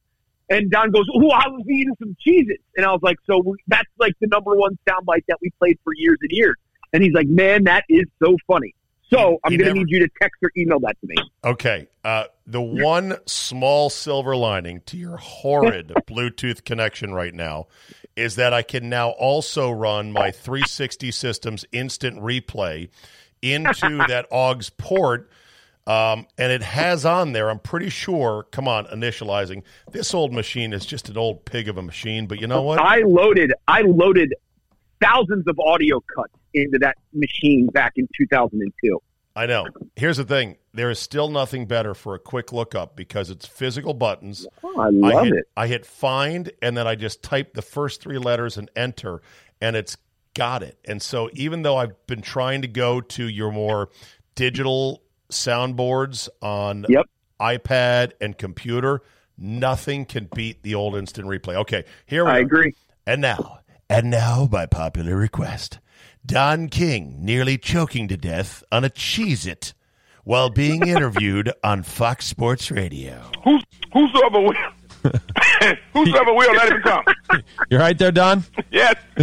And 0.49 0.69
Don 0.69 0.91
goes, 0.91 1.05
Oh, 1.15 1.29
I 1.31 1.47
was 1.47 1.63
eating 1.69 1.95
some 1.99 2.15
Cheez 2.25 2.49
Its. 2.49 2.63
And 2.77 2.85
I 2.85 2.91
was 2.91 3.01
like, 3.01 3.17
So 3.25 3.41
we, 3.43 3.57
that's 3.67 3.89
like 3.97 4.13
the 4.21 4.27
number 4.27 4.55
one 4.55 4.77
soundbite 4.87 5.23
that 5.29 5.37
we 5.41 5.49
played 5.59 5.79
for 5.83 5.93
years 5.95 6.17
and 6.21 6.29
years. 6.31 6.55
And 6.93 7.03
he's 7.03 7.13
like, 7.13 7.27
Man, 7.27 7.63
that 7.65 7.83
is 7.89 8.05
so 8.23 8.37
funny. 8.47 8.73
So 9.13 9.39
I'm 9.43 9.57
going 9.57 9.73
to 9.73 9.73
need 9.73 9.89
you 9.89 9.99
to 9.99 10.09
text 10.21 10.41
or 10.41 10.51
email 10.55 10.79
that 10.79 10.95
to 11.01 11.07
me. 11.07 11.15
Okay. 11.43 11.87
Uh, 12.03 12.25
the 12.47 12.61
one 12.61 13.17
small 13.25 13.89
silver 13.89 14.37
lining 14.37 14.81
to 14.85 14.97
your 14.97 15.17
horrid 15.17 15.87
Bluetooth 16.07 16.63
connection 16.63 17.13
right 17.13 17.33
now 17.33 17.67
is 18.15 18.35
that 18.37 18.53
I 18.53 18.61
can 18.61 18.89
now 18.89 19.09
also 19.09 19.69
run 19.69 20.13
my 20.13 20.31
360 20.31 21.11
systems 21.11 21.65
instant 21.73 22.19
replay 22.21 22.89
into 23.41 23.97
that 24.07 24.27
AUX 24.31 24.71
port. 24.77 25.29
Um, 25.85 26.27
and 26.37 26.51
it 26.51 26.61
has 26.61 27.05
on 27.05 27.33
there, 27.33 27.49
I'm 27.49 27.59
pretty 27.59 27.89
sure, 27.89 28.43
come 28.51 28.67
on, 28.67 28.85
initializing. 28.85 29.63
This 29.91 30.13
old 30.13 30.31
machine 30.31 30.71
is 30.71 30.85
just 30.85 31.09
an 31.09 31.17
old 31.17 31.43
pig 31.43 31.67
of 31.67 31.77
a 31.77 31.81
machine, 31.81 32.27
but 32.27 32.39
you 32.39 32.47
know 32.47 32.61
what? 32.61 32.79
I 32.79 32.99
loaded 32.99 33.51
I 33.67 33.81
loaded 33.81 34.35
thousands 35.01 35.47
of 35.47 35.59
audio 35.59 35.99
cuts 36.15 36.33
into 36.53 36.77
that 36.79 36.97
machine 37.13 37.67
back 37.67 37.93
in 37.95 38.07
2002. 38.17 38.99
I 39.35 39.45
know. 39.45 39.65
Here's 39.95 40.17
the 40.17 40.25
thing 40.25 40.57
there 40.73 40.89
is 40.89 40.99
still 40.99 41.29
nothing 41.29 41.65
better 41.65 41.93
for 41.93 42.15
a 42.15 42.19
quick 42.19 42.51
lookup 42.51 42.95
because 42.95 43.29
it's 43.29 43.45
physical 43.45 43.93
buttons. 43.93 44.45
Oh, 44.63 44.79
I 44.79 44.89
love 44.89 45.25
hit, 45.25 45.33
it. 45.33 45.45
I 45.55 45.67
hit 45.67 45.85
find 45.85 46.51
and 46.61 46.75
then 46.75 46.85
I 46.87 46.95
just 46.95 47.23
type 47.23 47.53
the 47.53 47.61
first 47.61 48.01
three 48.01 48.17
letters 48.17 48.57
and 48.57 48.69
enter, 48.75 49.21
and 49.61 49.75
it's 49.75 49.95
got 50.33 50.63
it. 50.63 50.77
And 50.85 51.01
so 51.01 51.29
even 51.33 51.61
though 51.61 51.77
I've 51.77 52.05
been 52.07 52.21
trying 52.21 52.61
to 52.63 52.67
go 52.67 52.99
to 53.01 53.27
your 53.27 53.51
more 53.51 53.89
digital 54.35 55.01
soundboards 55.29 56.27
on 56.41 56.85
Yep. 56.89 57.05
iPad 57.39 58.11
and 58.19 58.37
computer, 58.37 59.01
nothing 59.37 60.05
can 60.05 60.29
beat 60.35 60.63
the 60.63 60.75
old 60.75 60.95
instant 60.95 61.27
replay. 61.27 61.55
Okay, 61.55 61.85
here 62.05 62.25
we 62.25 62.31
I 62.31 62.37
are. 62.37 62.41
agree. 62.41 62.75
And 63.07 63.21
now, 63.21 63.59
and 63.89 64.09
now, 64.09 64.45
by 64.45 64.65
popular 64.65 65.15
request, 65.17 65.79
Don 66.25 66.69
King 66.69 67.17
nearly 67.19 67.57
choking 67.57 68.07
to 68.07 68.17
death 68.17 68.63
on 68.71 68.83
a 68.83 68.89
Cheez 68.89 69.47
It 69.47 69.73
while 70.23 70.49
being 70.49 70.87
interviewed 70.87 71.51
on 71.63 71.83
Fox 71.83 72.25
Sports 72.25 72.69
Radio. 72.71 73.21
Who's 73.43 73.63
whosoever 73.91 74.39
will, 74.39 74.53
whosoever 75.93 76.33
will, 76.33 76.53
let 76.53 76.71
him 76.71 76.81
come. 76.81 77.03
You're 77.69 77.79
right 77.79 77.97
there, 77.97 78.11
Don. 78.11 78.43
Yes, 78.71 78.95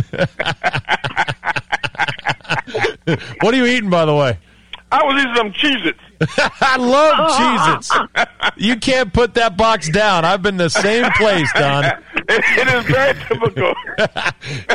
What 3.40 3.54
are 3.54 3.56
you 3.56 3.66
eating, 3.66 3.90
by 3.90 4.04
the 4.04 4.14
way? 4.14 4.38
I 4.90 5.02
was 5.04 5.20
eating 5.20 5.34
some 5.34 5.52
Cheez-Its. 5.52 5.98
I 6.60 6.76
love 6.76 7.30
Cheez-Its. 7.30 8.56
You 8.56 8.76
can't 8.76 9.12
put 9.12 9.34
that 9.34 9.56
box 9.56 9.88
down. 9.90 10.24
I've 10.24 10.42
been 10.42 10.56
the 10.56 10.70
same 10.70 11.10
place, 11.12 11.50
Don. 11.54 11.84
It, 11.84 12.02
it 12.28 12.68
is 12.68 12.84
very 12.84 13.14
typical. 13.28 13.74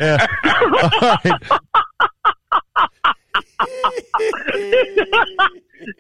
All 0.02 1.18
right. 1.24 1.42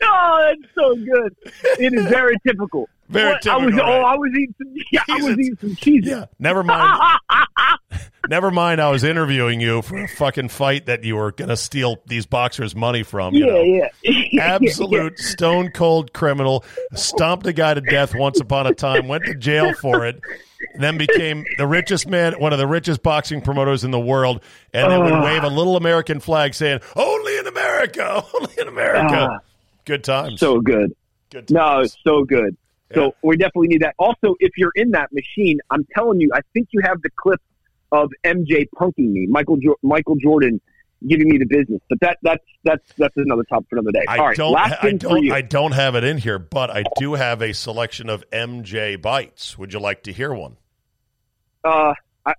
Oh, 0.01 0.39
that's 0.47 0.73
so 0.75 0.95
good. 0.95 1.35
It 1.77 1.93
is 1.93 2.05
very 2.05 2.37
typical. 2.47 2.87
Very 3.09 3.31
What? 3.33 3.45
I 3.47 3.57
was, 3.57 3.65
typical, 3.73 3.89
oh. 3.91 4.01
I 4.01 4.15
was 4.15 4.31
eating 4.31 4.55
some. 4.57 4.73
Yeah, 4.93 5.01
I 5.09 5.15
was 5.15 5.37
eating 5.39 5.57
some 5.59 5.75
cheese. 5.75 6.03
Yeah, 6.05 6.25
never 6.39 6.63
mind. 6.63 7.19
never 8.29 8.49
mind. 8.49 8.79
I 8.79 8.89
was 8.91 9.03
interviewing 9.03 9.59
you 9.59 9.81
for 9.81 9.97
a 10.01 10.07
fucking 10.07 10.49
fight 10.49 10.85
that 10.85 11.03
you 11.03 11.17
were 11.17 11.33
going 11.33 11.49
to 11.49 11.57
steal 11.57 11.97
these 12.07 12.25
boxers' 12.25 12.75
money 12.77 13.03
from. 13.03 13.33
You 13.33 13.45
Yeah, 13.45 13.51
know? 13.51 13.89
yeah. 14.31 14.41
absolute 14.41 15.19
stone 15.19 15.69
cold 15.71 16.13
criminal. 16.13 16.63
Stomped 16.93 17.45
a 17.45 17.51
guy 17.53 17.73
to 17.73 17.81
death 17.81 18.15
once 18.15 18.39
upon 18.39 18.67
a 18.67 18.73
time. 18.73 19.09
Went 19.09 19.25
to 19.25 19.35
jail 19.35 19.73
for 19.73 20.05
it. 20.05 20.21
Then 20.75 20.97
became 20.97 21.45
the 21.57 21.67
richest 21.67 22.07
man, 22.07 22.33
one 22.39 22.53
of 22.53 22.59
the 22.59 22.67
richest 22.67 23.03
boxing 23.03 23.41
promoters 23.41 23.83
in 23.83 23.91
the 23.91 23.99
world, 23.99 24.41
and 24.73 24.91
then 24.91 25.03
would 25.03 25.13
Oh. 25.13 25.23
wave 25.23 25.43
a 25.43 25.47
little 25.49 25.75
American 25.75 26.19
flag 26.19 26.53
saying, 26.53 26.79
"Only 26.95 27.37
in 27.37 27.47
America, 27.47 28.23
only 28.33 28.53
in 28.59 28.67
America." 28.67 29.29
Ah. 29.31 29.39
Good 29.85 30.03
times. 30.03 30.39
So 30.39 30.59
good. 30.61 30.93
good. 31.31 31.47
Times. 31.47 31.51
No, 31.51 31.83
so 32.11 32.23
good. 32.23 32.55
Yeah. 32.91 32.95
So 32.95 33.15
we 33.23 33.35
definitely 33.37 33.67
need 33.69 33.81
that. 33.81 33.95
Also, 33.99 34.35
if 34.39 34.51
you're 34.57 34.71
in 34.75 34.91
that 34.91 35.11
machine, 35.11 35.59
I'm 35.69 35.85
telling 35.93 36.19
you, 36.21 36.29
I 36.33 36.39
think 36.53 36.69
you 36.71 36.81
have 36.83 37.01
the 37.01 37.09
clip 37.17 37.41
of 37.91 38.11
MJ 38.23 38.67
punking 38.75 39.11
me, 39.11 39.27
Michael 39.27 39.57
jo- 39.57 39.75
Michael 39.83 40.15
Jordan 40.15 40.61
giving 41.07 41.29
me 41.29 41.37
the 41.37 41.45
business. 41.45 41.81
But 41.89 41.99
that 42.01 42.17
that's 42.21 42.43
that's 42.63 42.83
that's 42.97 43.13
another 43.17 43.43
topic 43.43 43.67
for 43.69 43.77
another 43.77 43.91
day. 43.91 44.05
I 44.07 44.17
All 44.17 44.27
right, 44.27 44.37
don't. 44.37 44.51
last 44.53 44.73
I 44.73 44.81
thing 44.81 44.99
for 44.99 45.09
don't. 45.09 45.23
you. 45.23 45.33
I 45.33 45.41
don't 45.41 45.71
have 45.73 45.95
it 45.95 46.03
in 46.03 46.17
here, 46.17 46.39
but 46.39 46.69
I 46.69 46.83
do 46.97 47.13
have 47.13 47.41
a 47.41 47.53
selection 47.53 48.09
of 48.09 48.23
MJ 48.31 49.01
bites. 49.01 49.57
Would 49.57 49.73
you 49.73 49.79
like 49.79 50.03
to 50.03 50.13
hear 50.13 50.33
one? 50.33 50.57
Uh, 51.63 51.93
I, 52.25 52.33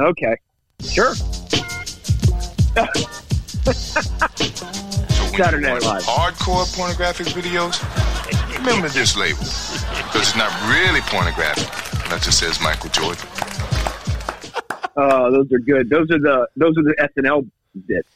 okay, 0.00 0.36
sure. 0.82 1.14
Saturday 5.36 5.66
Night 5.66 5.82
Live. 5.82 6.02
hardcore 6.02 6.66
pornographic 6.76 7.26
videos, 7.28 7.76
remember 8.58 8.88
this 8.88 9.16
label. 9.16 9.38
Because 9.40 10.28
it's 10.28 10.36
not 10.36 10.50
really 10.70 11.00
pornographic 11.02 11.66
That 12.10 12.22
just 12.22 12.38
says 12.38 12.60
Michael 12.60 12.90
Jordan. 12.90 13.26
Uh, 14.96 15.30
those 15.36 15.50
are 15.52 15.58
good. 15.58 15.90
Those 15.90 16.10
are 16.10 16.18
the 16.18 16.48
those 16.56 16.74
are 16.78 16.82
the 16.82 16.94
SNL 17.16 17.48
bits. 17.80 18.15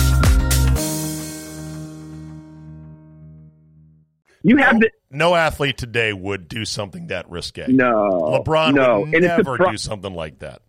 You 4.43 4.57
have 4.57 4.79
the 4.79 4.89
no 5.09 5.35
athlete 5.35 5.77
today 5.77 6.13
would 6.13 6.47
do 6.47 6.65
something 6.65 7.07
that 7.07 7.29
risque. 7.29 7.67
no 7.67 8.43
LeBron 8.43 8.73
no, 8.73 9.01
would 9.01 9.13
and 9.13 9.23
never 9.25 9.57
surpri- 9.57 9.71
do 9.71 9.77
something 9.77 10.13
like 10.13 10.39
that. 10.39 10.61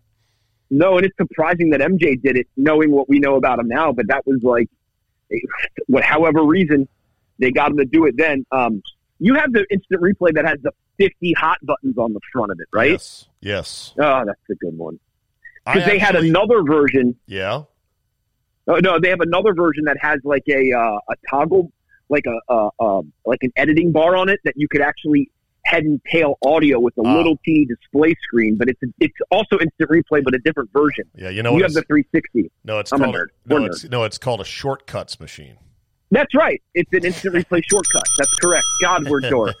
No, 0.69 0.97
and 0.97 1.05
it's 1.05 1.17
surprising 1.17 1.69
that 1.71 1.81
MJ 1.81 2.21
did 2.21 2.37
it, 2.37 2.47
knowing 2.57 2.91
what 2.91 3.07
we 3.07 3.19
know 3.19 3.35
about 3.35 3.59
him 3.59 3.67
now. 3.67 3.91
But 3.91 4.07
that 4.07 4.25
was 4.25 4.39
like, 4.43 4.69
what, 5.87 6.03
however 6.03 6.43
reason 6.43 6.87
they 7.39 7.51
got 7.51 7.71
him 7.71 7.77
to 7.77 7.85
do 7.85 8.05
it. 8.05 8.15
Then 8.17 8.45
um, 8.51 8.81
you 9.19 9.35
have 9.35 9.51
the 9.51 9.65
instant 9.69 10.01
replay 10.01 10.33
that 10.35 10.45
has 10.45 10.59
the 10.61 10.71
fifty 10.97 11.33
hot 11.33 11.59
buttons 11.63 11.97
on 11.97 12.13
the 12.13 12.19
front 12.31 12.51
of 12.51 12.59
it, 12.59 12.67
right? 12.73 12.91
Yes. 12.91 13.27
Yes. 13.41 13.93
Oh, 13.97 14.23
that's 14.25 14.39
a 14.49 14.55
good 14.55 14.77
one. 14.77 14.99
Because 15.65 15.85
they 15.85 15.97
had 15.97 16.15
another 16.15 16.61
version. 16.63 17.15
Yeah. 17.25 17.63
Oh, 18.67 18.77
no, 18.77 18.99
they 18.99 19.09
have 19.09 19.21
another 19.21 19.53
version 19.53 19.85
that 19.85 19.97
has 20.01 20.19
like 20.23 20.43
a 20.49 20.71
uh, 20.73 20.99
a 21.09 21.15
toggle, 21.29 21.71
like 22.13 22.25
a 22.27 22.39
uh, 22.51 22.69
uh, 22.79 23.01
like 23.25 23.39
an 23.41 23.51
editing 23.57 23.91
bar 23.91 24.15
on 24.15 24.29
it 24.29 24.39
that 24.45 24.53
you 24.55 24.67
could 24.69 24.81
actually 24.81 25.29
head 25.65 25.83
and 25.83 26.01
tail 26.11 26.37
audio 26.45 26.77
with 26.79 26.93
a 26.97 27.01
Ah. 27.05 27.15
little 27.17 27.37
T 27.45 27.65
display 27.65 28.15
screen. 28.21 28.55
But 28.57 28.69
it's 28.69 28.79
it's 28.99 29.13
also 29.31 29.57
instant 29.59 29.89
replay, 29.89 30.23
but 30.23 30.33
a 30.33 30.39
different 30.39 30.69
version. 30.73 31.05
Yeah. 31.15 31.29
You 31.29 31.43
know 31.43 31.51
you 31.51 31.55
what? 31.55 31.63
have 31.63 31.73
the 31.73 31.81
360. 31.83 32.51
no, 32.63 32.79
it's 32.79 32.91
I'm 32.93 33.01
a 33.01 33.05
called 33.05 33.15
nerd. 33.15 33.27
no, 33.45 33.55
We're 33.61 33.65
it's 33.67 33.83
no, 33.85 34.03
it's 34.03 34.17
called 34.17 34.41
a 34.41 34.45
shortcuts 34.45 35.19
machine. 35.19 35.55
That's 36.11 36.35
right. 36.35 36.61
It's 36.75 36.91
an 36.93 37.05
instant 37.05 37.33
replay 37.35 37.61
shortcut. 37.71 38.03
That's 38.19 38.33
correct. 38.35 38.65
God, 38.81 39.09
we're 39.09 39.19
dork. 39.29 39.55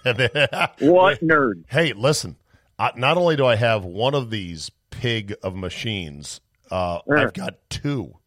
What 0.79 1.19
nerd? 1.21 1.63
Hey, 1.69 1.93
listen. 1.93 2.35
I, 2.79 2.91
not 2.95 3.17
only 3.17 3.35
do 3.35 3.45
I 3.45 3.55
have 3.55 3.85
one 3.85 4.13
of 4.15 4.29
these 4.29 4.71
pig 4.91 5.33
of 5.43 5.55
machines, 5.55 6.41
uh, 6.71 6.99
Sure. 7.07 7.17
I've 7.17 7.33
got 7.33 7.55
two. 7.69 8.17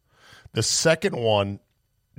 The 0.53 0.63
second 0.63 1.17
one 1.17 1.61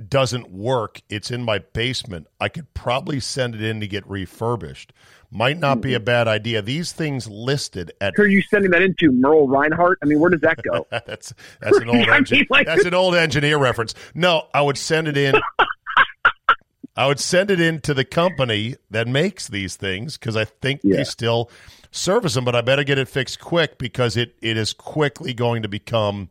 doesn't 0.06 0.50
work. 0.50 1.00
It's 1.08 1.30
in 1.30 1.42
my 1.42 1.58
basement. 1.58 2.26
I 2.40 2.48
could 2.48 2.72
probably 2.74 3.18
send 3.20 3.54
it 3.54 3.62
in 3.62 3.80
to 3.80 3.86
get 3.88 4.08
refurbished. 4.08 4.92
Might 5.30 5.58
not 5.58 5.80
be 5.80 5.92
a 5.94 6.00
bad 6.00 6.26
idea. 6.28 6.62
These 6.62 6.92
things 6.92 7.28
listed 7.28 7.92
at 8.00 8.14
Who 8.16 8.22
are 8.22 8.26
you 8.28 8.40
sending 8.42 8.70
that 8.70 8.80
into? 8.80 9.12
Merle 9.12 9.46
Reinhardt? 9.48 9.98
I 10.02 10.06
mean, 10.06 10.20
where 10.20 10.30
does 10.30 10.40
that 10.40 10.58
go? 10.62 10.86
that's 10.90 11.34
that's 11.60 11.78
an 11.78 11.88
old 11.90 12.08
I 12.08 12.20
mean, 12.30 12.46
like- 12.48 12.66
that's 12.66 12.84
an 12.84 12.94
old 12.94 13.14
engineer 13.14 13.58
reference. 13.58 13.94
No, 14.14 14.46
I 14.54 14.62
would 14.62 14.78
send 14.78 15.08
it 15.08 15.16
in. 15.16 15.34
I 16.96 17.06
would 17.06 17.20
send 17.20 17.50
it 17.50 17.60
in 17.60 17.80
to 17.82 17.94
the 17.94 18.04
company 18.04 18.74
that 18.90 19.06
makes 19.06 19.46
these 19.46 19.76
things 19.76 20.16
because 20.18 20.36
I 20.36 20.44
think 20.44 20.80
Yeah. 20.82 20.96
they 20.96 21.04
still 21.04 21.48
service 21.92 22.34
them, 22.34 22.44
but 22.44 22.56
I 22.56 22.60
better 22.60 22.82
get 22.82 22.98
it 22.98 23.06
fixed 23.08 23.38
quick 23.38 23.78
because 23.78 24.16
it, 24.16 24.34
it 24.42 24.56
is 24.56 24.72
quickly 24.72 25.32
going 25.32 25.62
to 25.62 25.68
become 25.68 26.30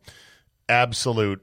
absolute. 0.68 1.42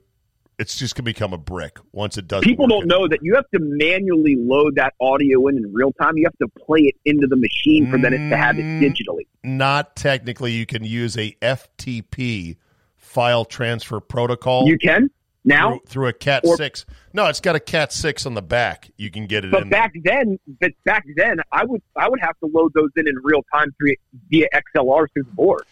It's 0.58 0.78
just 0.78 0.96
going 0.96 1.04
to 1.04 1.10
become 1.12 1.34
a 1.34 1.38
brick 1.38 1.80
once 1.92 2.18
it 2.18 2.28
does. 2.28 2.44
People 2.44 2.68
don't 2.68 2.88
know 2.88 3.08
that 3.10 3.20
you 3.22 3.36
have 3.36 3.50
to 3.54 3.60
manually 3.60 4.36
load 4.38 4.76
that 4.76 4.94
audio 5.02 5.48
in 5.48 5.58
in 5.58 5.74
real 5.74 5.92
time. 5.94 6.18
You 6.18 6.26
have 6.26 6.38
to 6.38 6.48
play 6.66 6.80
it 6.82 6.96
into 7.04 7.28
the 7.28 7.36
machine 7.36 7.92
for 7.92 7.98
then 7.98 8.14
it 8.14 8.30
to 8.30 8.38
have 8.38 8.58
it 8.58 8.64
Mm. 8.64 8.82
digitally. 8.82 9.28
Not 9.44 9.96
technically, 9.98 10.54
you 10.54 10.66
can 10.66 10.84
use 10.86 11.18
a 11.18 11.36
FTP 11.42 12.56
file 12.96 13.44
transfer 13.44 14.00
protocol. 14.00 14.68
You 14.68 14.78
can 14.78 15.10
now, 15.44 15.72
through, 15.72 15.80
through 15.88 16.08
a 16.08 16.14
Cat 16.14 16.44
Or- 16.46 16.56
six. 16.56 16.86
No, 17.14 17.28
it's 17.28 17.42
got 17.42 17.56
a 17.56 17.60
Cat 17.60 17.92
six 17.92 18.26
on 18.26 18.34
the 18.34 18.42
back. 18.42 18.90
You 18.98 19.12
can 19.12 19.28
get 19.28 19.44
it 19.44 19.52
but 19.52 19.64
in. 19.64 19.70
back 19.70 19.92
then, 20.04 20.40
but 20.62 20.72
back 20.86 21.06
then, 21.18 21.38
I 21.52 21.66
would 21.66 21.82
I 21.98 22.08
would 22.08 22.20
have 22.22 22.38
to 22.40 22.46
load 22.48 22.72
those 22.74 22.90
in 22.96 23.08
in 23.10 23.16
real 23.24 23.44
time 23.54 23.74
through 23.78 23.94
via 24.30 24.48
XLR 24.54 25.08
through 25.14 25.24
the 25.24 25.32
board. 25.34 25.64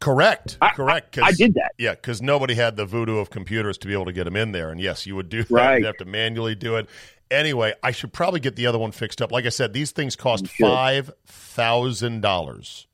Correct. 0.00 0.58
I- 0.60 0.70
Correct. 0.70 1.18
I- 1.18 1.26
I 1.28 1.32
did 1.32 1.54
that. 1.54 1.72
Yeah, 1.78 1.92
because 1.94 2.22
nobody 2.22 2.54
had 2.54 2.76
the 2.76 2.84
voodoo 2.86 3.18
of 3.18 3.30
computers 3.30 3.78
to 3.78 3.86
be 3.88 3.92
able 3.92 4.04
to 4.06 4.12
get 4.12 4.24
them 4.24 4.36
in 4.36 4.52
there. 4.52 4.70
And 4.70 4.80
yes, 4.80 5.06
you 5.06 5.16
would 5.16 5.28
do 5.28 5.42
that. 5.44 5.50
Right. 5.50 5.76
You'd 5.78 5.86
have 5.86 5.96
to 5.98 6.04
manually 6.04 6.54
do 6.54 6.76
it. 6.76 6.88
Anyway, 7.30 7.72
I 7.82 7.90
should 7.90 8.12
probably 8.12 8.38
get 8.40 8.54
the 8.54 8.66
other 8.66 8.78
one 8.78 8.92
fixed 8.92 9.20
up. 9.22 9.32
Like 9.32 9.46
I 9.46 9.48
said, 9.48 9.72
these 9.72 9.90
things 9.92 10.14
cost 10.14 10.46
five 10.46 11.10
thousand 11.26 12.20
dollars. 12.20 12.86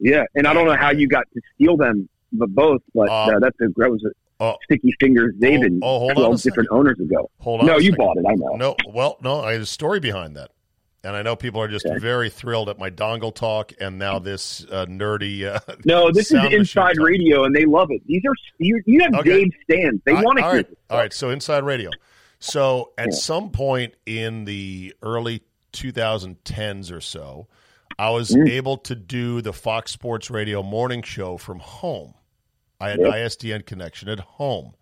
Yeah, 0.00 0.24
and 0.34 0.46
I 0.46 0.52
don't 0.54 0.66
know 0.66 0.76
how 0.76 0.90
you 0.90 1.06
got 1.06 1.24
to 1.34 1.40
steal 1.54 1.76
them, 1.76 2.08
but 2.32 2.48
both. 2.48 2.80
But 2.94 3.08
Uh, 3.08 3.12
uh, 3.26 3.38
that's 3.40 3.60
a 3.60 3.66
that 3.76 3.90
was 3.90 4.02
a 4.04 4.10
Oh, 4.40 4.54
sticky 4.64 4.94
fingers 5.00 5.34
David 5.40 5.80
oh, 5.82 5.98
hold 5.98 6.12
on 6.12 6.16
a 6.18 6.24
twelve 6.26 6.42
different 6.42 6.68
owners 6.70 6.98
ago. 7.00 7.28
hold 7.40 7.60
on. 7.60 7.66
No, 7.66 7.76
you 7.76 7.90
second. 7.90 7.96
bought 7.98 8.16
it. 8.16 8.24
I 8.28 8.34
know. 8.34 8.54
No, 8.56 8.76
well, 8.92 9.18
no, 9.20 9.40
I 9.40 9.52
have 9.54 9.62
a 9.62 9.66
story 9.66 9.98
behind 10.00 10.36
that. 10.36 10.50
And 11.04 11.14
I 11.14 11.22
know 11.22 11.36
people 11.36 11.60
are 11.60 11.68
just 11.68 11.86
Okay. 11.86 11.98
very 11.98 12.28
thrilled 12.28 12.68
at 12.68 12.78
my 12.78 12.90
dongle 12.90 13.32
talk 13.32 13.72
and 13.80 13.98
now 13.98 14.18
this 14.18 14.66
uh, 14.70 14.84
nerdy. 14.86 15.44
Uh, 15.44 15.60
No, 15.84 16.10
this 16.10 16.32
is 16.32 16.52
inside 16.52 16.94
talk. 16.96 17.06
radio, 17.06 17.44
and 17.44 17.54
they 17.54 17.64
love 17.64 17.88
it. 17.90 18.02
These 18.06 18.22
are 18.26 18.34
you. 18.58 18.82
You 18.84 19.00
have 19.04 19.14
Okay. 19.20 19.30
Dave 19.44 19.52
stands. 19.62 20.02
They 20.04 20.12
want 20.14 20.38
to 20.38 20.44
all 20.44 20.50
hear. 20.52 20.62
right, 20.62 20.78
all 20.90 20.98
right. 20.98 21.12
So 21.12 21.30
inside 21.30 21.62
radio. 21.64 21.90
So 22.40 22.92
at 22.98 23.08
Yeah. 23.12 23.16
some 23.16 23.50
point 23.50 23.94
in 24.06 24.44
the 24.44 24.92
early 25.02 25.42
2010s 25.72 26.90
or 26.90 27.00
so, 27.00 27.46
I 27.98 28.10
was 28.10 28.30
Mm. 28.30 28.48
able 28.50 28.76
to 28.78 28.94
do 28.94 29.40
the 29.40 29.52
Fox 29.52 29.92
Sports 29.92 30.30
Radio 30.30 30.62
morning 30.62 31.02
show 31.02 31.36
from 31.36 31.60
home. 31.60 32.14
I 32.80 32.90
had 32.90 33.00
Yep. 33.00 33.12
ISDN 33.12 33.62
connection 33.66 34.08
at 34.08 34.20
home. 34.20 34.74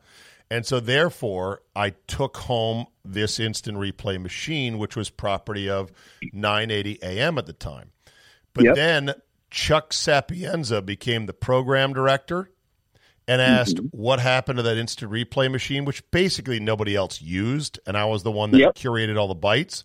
And 0.50 0.64
so, 0.64 0.78
therefore, 0.80 1.62
I 1.74 1.90
took 2.06 2.36
home 2.36 2.86
this 3.04 3.40
instant 3.40 3.78
replay 3.78 4.20
machine, 4.20 4.78
which 4.78 4.94
was 4.94 5.10
property 5.10 5.68
of 5.68 5.90
980 6.32 7.02
AM 7.02 7.38
at 7.38 7.46
the 7.46 7.52
time. 7.52 7.90
But 8.54 8.64
Yep. 8.64 8.74
then 8.76 9.14
Chuck 9.50 9.92
Sapienza 9.92 10.82
became 10.82 11.26
the 11.26 11.32
program 11.32 11.92
director 11.92 12.50
and 13.28 13.42
asked 13.42 13.76
Mm-hmm. 13.76 13.86
what 13.96 14.20
happened 14.20 14.58
to 14.58 14.62
that 14.62 14.76
instant 14.76 15.10
replay 15.10 15.50
machine, 15.50 15.84
which 15.84 16.08
basically 16.12 16.60
nobody 16.60 16.94
else 16.94 17.20
used. 17.20 17.80
And 17.86 17.96
I 17.96 18.04
was 18.04 18.22
the 18.22 18.30
one 18.32 18.52
that 18.52 18.58
Yep. 18.58 18.74
curated 18.76 19.18
all 19.18 19.28
the 19.28 19.34
bytes. 19.34 19.82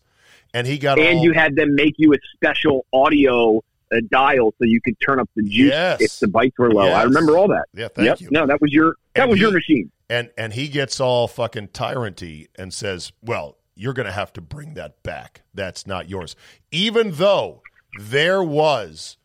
And 0.54 0.68
he 0.68 0.78
got 0.78 1.00
and 1.00 1.18
all, 1.18 1.24
you 1.24 1.32
had 1.34 1.56
them 1.56 1.74
make 1.76 1.96
you 1.98 2.14
a 2.14 2.18
special 2.36 2.86
audio 2.94 3.64
uh, 3.94 3.98
dial 4.10 4.54
so 4.58 4.66
you 4.66 4.80
could 4.82 4.96
turn 5.06 5.20
up 5.20 5.30
the 5.36 5.44
juice 5.44 5.72
Yes. 5.72 6.02
if 6.02 6.20
the 6.20 6.28
bytes 6.28 6.54
were 6.58 6.72
low. 6.72 6.88
I 6.88 7.04
remember 7.04 7.38
all 7.38 7.48
that. 7.50 7.66
Yeah, 7.74 7.88
thank 7.88 8.06
yep. 8.06 8.22
you. 8.22 8.30
No, 8.32 8.46
that 8.46 8.62
was 8.62 8.72
your 8.72 8.96
that 9.16 9.24
And 9.24 9.32
was 9.32 9.40
your 9.40 9.52
machine. 9.52 9.92
And 10.12 10.30
and 10.38 10.54
he 10.54 10.68
gets 10.68 11.00
all 11.00 11.28
fucking 11.28 11.70
tyranty 11.70 12.48
and 12.56 12.74
says, 12.74 13.12
"Well, 13.24 13.58
you're 13.74 13.94
going 13.94 14.06
to 14.06 14.12
have 14.12 14.34
to 14.34 14.42
bring 14.42 14.76
that 14.76 15.02
back. 15.02 15.42
That's 15.54 15.88
not 15.88 16.10
yours." 16.10 16.36
Even 16.72 17.12
though 17.14 17.62
there 18.00 18.44
was 18.44 19.18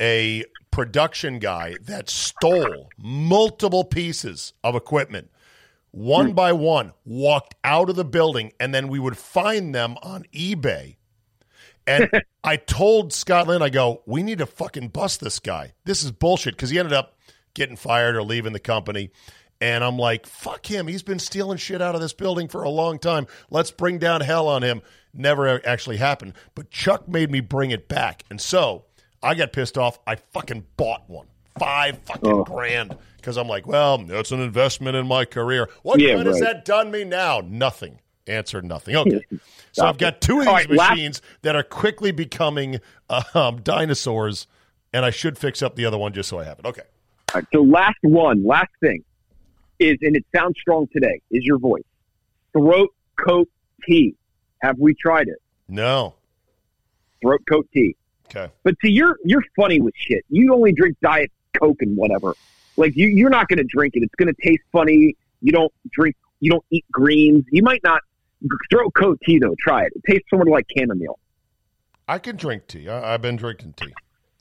a 0.00 0.44
production 0.70 1.38
guy 1.38 1.76
that 1.82 2.10
stole 2.10 2.88
multiple 2.98 3.84
pieces 3.84 4.52
of 4.64 4.74
equipment 4.74 5.30
one 5.92 6.28
Hmm. 6.28 6.32
by 6.34 6.52
one, 6.52 6.92
walked 7.04 7.54
out 7.62 7.90
of 7.90 7.96
the 7.96 8.04
building, 8.04 8.52
and 8.58 8.74
then 8.74 8.88
we 8.88 8.98
would 8.98 9.18
find 9.18 9.74
them 9.74 9.96
on 10.02 10.24
eBay. 10.32 10.96
And 11.86 12.10
I 12.44 12.56
told 12.56 13.12
Scott 13.12 13.46
Lynn, 13.46 13.60
I 13.60 13.68
go, 13.68 14.02
we 14.06 14.22
need 14.22 14.38
to 14.38 14.46
fucking 14.46 14.88
bust 14.88 15.20
this 15.20 15.38
guy. 15.38 15.74
This 15.84 16.02
is 16.02 16.10
bullshit 16.10 16.54
because 16.54 16.70
he 16.70 16.78
ended 16.78 16.94
up 16.94 17.18
getting 17.54 17.76
fired 17.76 18.16
or 18.16 18.22
leaving 18.22 18.54
the 18.54 18.58
company. 18.58 19.10
And 19.62 19.84
I'm 19.84 19.96
like, 19.96 20.26
fuck 20.26 20.66
him. 20.66 20.88
He's 20.88 21.04
been 21.04 21.20
stealing 21.20 21.56
shit 21.56 21.80
out 21.80 21.94
of 21.94 22.00
this 22.00 22.12
building 22.12 22.48
for 22.48 22.64
a 22.64 22.68
long 22.68 22.98
time. 22.98 23.28
Let's 23.48 23.70
bring 23.70 23.98
down 23.98 24.20
hell 24.20 24.48
on 24.48 24.62
him. 24.62 24.82
Never 25.14 25.64
actually 25.64 25.98
happened. 25.98 26.32
But 26.56 26.68
Chuck 26.70 27.06
made 27.06 27.30
me 27.30 27.38
bring 27.38 27.70
it 27.70 27.86
back. 27.86 28.24
And 28.28 28.40
so 28.40 28.86
I 29.22 29.34
got 29.36 29.52
pissed 29.52 29.78
off. 29.78 30.00
I 30.04 30.16
fucking 30.16 30.64
bought 30.76 31.08
one. 31.08 31.26
Five 31.60 31.98
fucking 31.98 32.28
Oh. 32.32 32.42
grand. 32.42 32.96
Because 33.18 33.36
I'm 33.36 33.46
like, 33.46 33.64
well, 33.68 33.98
that's 33.98 34.32
an 34.32 34.40
investment 34.40 34.96
in 34.96 35.06
my 35.06 35.24
career. 35.24 35.68
What 35.82 36.00
Yeah, 36.00 36.16
good 36.16 36.26
has 36.26 36.40
that 36.40 36.64
done 36.64 36.90
me 36.90 37.04
now? 37.04 37.40
Nothing. 37.46 38.00
Answer 38.26 38.62
nothing. 38.62 38.96
Okay. 38.96 39.24
So 39.74 39.86
I've 39.86 39.96
got 39.96 40.20
two 40.20 40.34
of 40.40 40.44
these 40.44 40.52
right, 40.52 40.70
last- 40.70 40.90
machines 40.90 41.22
that 41.40 41.56
are 41.56 41.62
quickly 41.62 42.10
becoming 42.12 42.78
um, 43.32 43.62
dinosaurs, 43.62 44.46
and 44.92 45.02
I 45.02 45.08
should 45.08 45.38
fix 45.38 45.62
up 45.62 45.76
the 45.76 45.86
other 45.86 45.96
one 45.96 46.12
just 46.12 46.28
so 46.28 46.38
I 46.38 46.44
have 46.44 46.58
it. 46.58 46.66
Okay. 46.66 46.82
All 47.32 47.40
right, 47.40 47.44
so 47.54 47.62
last 47.62 47.96
one, 48.02 48.44
last 48.44 48.68
thing 48.80 49.02
is, 49.82 49.98
and 50.02 50.16
it 50.16 50.24
sounds 50.34 50.56
strong 50.60 50.88
today, 50.92 51.20
is 51.30 51.44
your 51.44 51.58
voice. 51.58 51.84
Throat 52.52 52.90
coat 53.18 53.48
tea. 53.86 54.14
Have 54.62 54.78
we 54.78 54.94
tried 54.94 55.28
it? 55.28 55.42
No. 55.68 56.14
Throat 57.20 57.42
coat 57.48 57.68
tea. 57.72 57.96
Okay. 58.26 58.52
But 58.62 58.76
see, 58.82 58.90
you're 58.90 59.16
you're 59.24 59.44
funny 59.56 59.80
with 59.80 59.94
shit. 59.96 60.24
You 60.28 60.54
only 60.54 60.72
drink 60.72 60.96
diet 61.02 61.30
coke 61.58 61.82
and 61.82 61.96
whatever. 61.96 62.34
Like 62.76 62.96
you, 62.96 63.08
you're 63.08 63.30
not 63.30 63.48
going 63.48 63.58
to 63.58 63.64
drink 63.64 63.94
it. 63.94 64.02
It's 64.02 64.14
going 64.14 64.32
to 64.32 64.42
taste 64.42 64.62
funny. 64.72 65.16
You 65.40 65.52
don't 65.52 65.72
drink. 65.90 66.16
You 66.40 66.50
don't 66.50 66.64
eat 66.70 66.84
greens. 66.90 67.44
You 67.50 67.62
might 67.62 67.82
not 67.84 68.00
throat 68.70 68.92
coat 68.94 69.18
tea 69.24 69.38
though. 69.38 69.54
Try 69.58 69.84
it. 69.84 69.92
It 69.94 70.02
tastes 70.10 70.30
sort 70.30 70.42
of 70.42 70.48
like 70.48 70.66
chamomile. 70.76 71.18
I 72.08 72.18
can 72.18 72.36
drink 72.36 72.66
tea. 72.66 72.88
I, 72.88 73.14
I've 73.14 73.22
been 73.22 73.36
drinking 73.36 73.74
tea. 73.74 73.92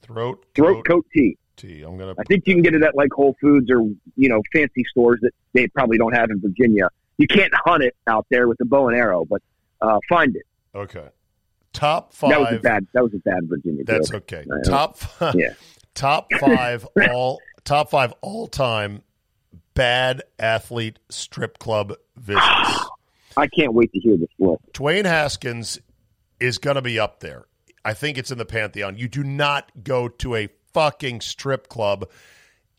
Throat 0.02 0.46
Throat 0.56 0.86
coat 0.86 1.06
tea. 1.14 1.38
Tea. 1.58 1.84
I'm 1.84 1.98
gonna. 1.98 2.16
I 2.18 2.24
think 2.24 2.44
you 2.48 2.54
can 2.54 2.62
get 2.62 2.74
it 2.74 2.84
at 2.84 2.96
like 2.96 3.12
Whole 3.14 3.36
Foods 3.42 3.70
or 3.72 3.82
you 4.16 4.30
know 4.30 4.42
fancy 4.54 4.84
stores 4.90 5.20
that 5.22 5.32
they 5.54 5.68
probably 5.68 5.98
don't 5.98 6.14
have 6.14 6.30
in 6.30 6.40
Virginia. 6.40 6.90
You 7.18 7.28
can't 7.28 7.54
hunt 7.54 7.84
it 7.84 7.96
out 8.08 8.26
there 8.30 8.48
with 8.48 8.58
the 8.58 8.66
bow 8.66 8.88
and 8.88 8.98
arrow, 8.98 9.26
but 9.26 9.42
uh, 9.82 10.00
find 10.10 10.36
it. 10.36 10.44
Okay. 10.74 11.08
Top 11.74 12.14
five. 12.14 12.32
That 12.32 12.40
was 12.40 12.54
a 12.54 12.60
bad. 12.60 12.88
That 12.94 13.04
was 13.04 13.14
a 13.14 13.20
bad 13.20 13.48
Virginia. 13.48 13.84
That's 13.86 14.10
joke. 14.10 14.24
okay. 14.24 14.46
I. 14.52 14.68
Top. 14.68 14.98
Five, 14.98 15.36
Yeah. 15.38 15.54
Top 15.94 16.32
five 16.40 16.88
all. 17.12 17.40
Top 17.64 17.92
five 17.92 18.14
all 18.22 18.48
time 18.48 19.04
bad 19.74 20.24
athlete 20.40 21.00
strip 21.10 21.60
club 21.60 21.94
visits. 22.16 22.46
I 23.38 23.48
can't 23.48 23.74
wait 23.74 23.92
to 23.94 24.00
hear 24.00 24.18
this 24.18 24.30
list. 24.40 24.62
Dwayne 24.74 25.06
Haskins 25.06 25.80
is 26.40 26.58
going 26.58 26.76
to 26.76 26.82
be 26.82 27.00
up 27.00 27.20
there. 27.20 27.46
I 27.84 27.94
think 27.94 28.18
it's 28.18 28.32
in 28.32 28.38
the 28.38 28.46
pantheon. 28.46 28.98
You 28.98 29.08
do 29.08 29.24
not 29.24 29.72
go 29.84 30.08
to 30.08 30.36
a 30.36 30.50
fucking 30.74 31.22
strip 31.22 31.68
club 31.68 32.10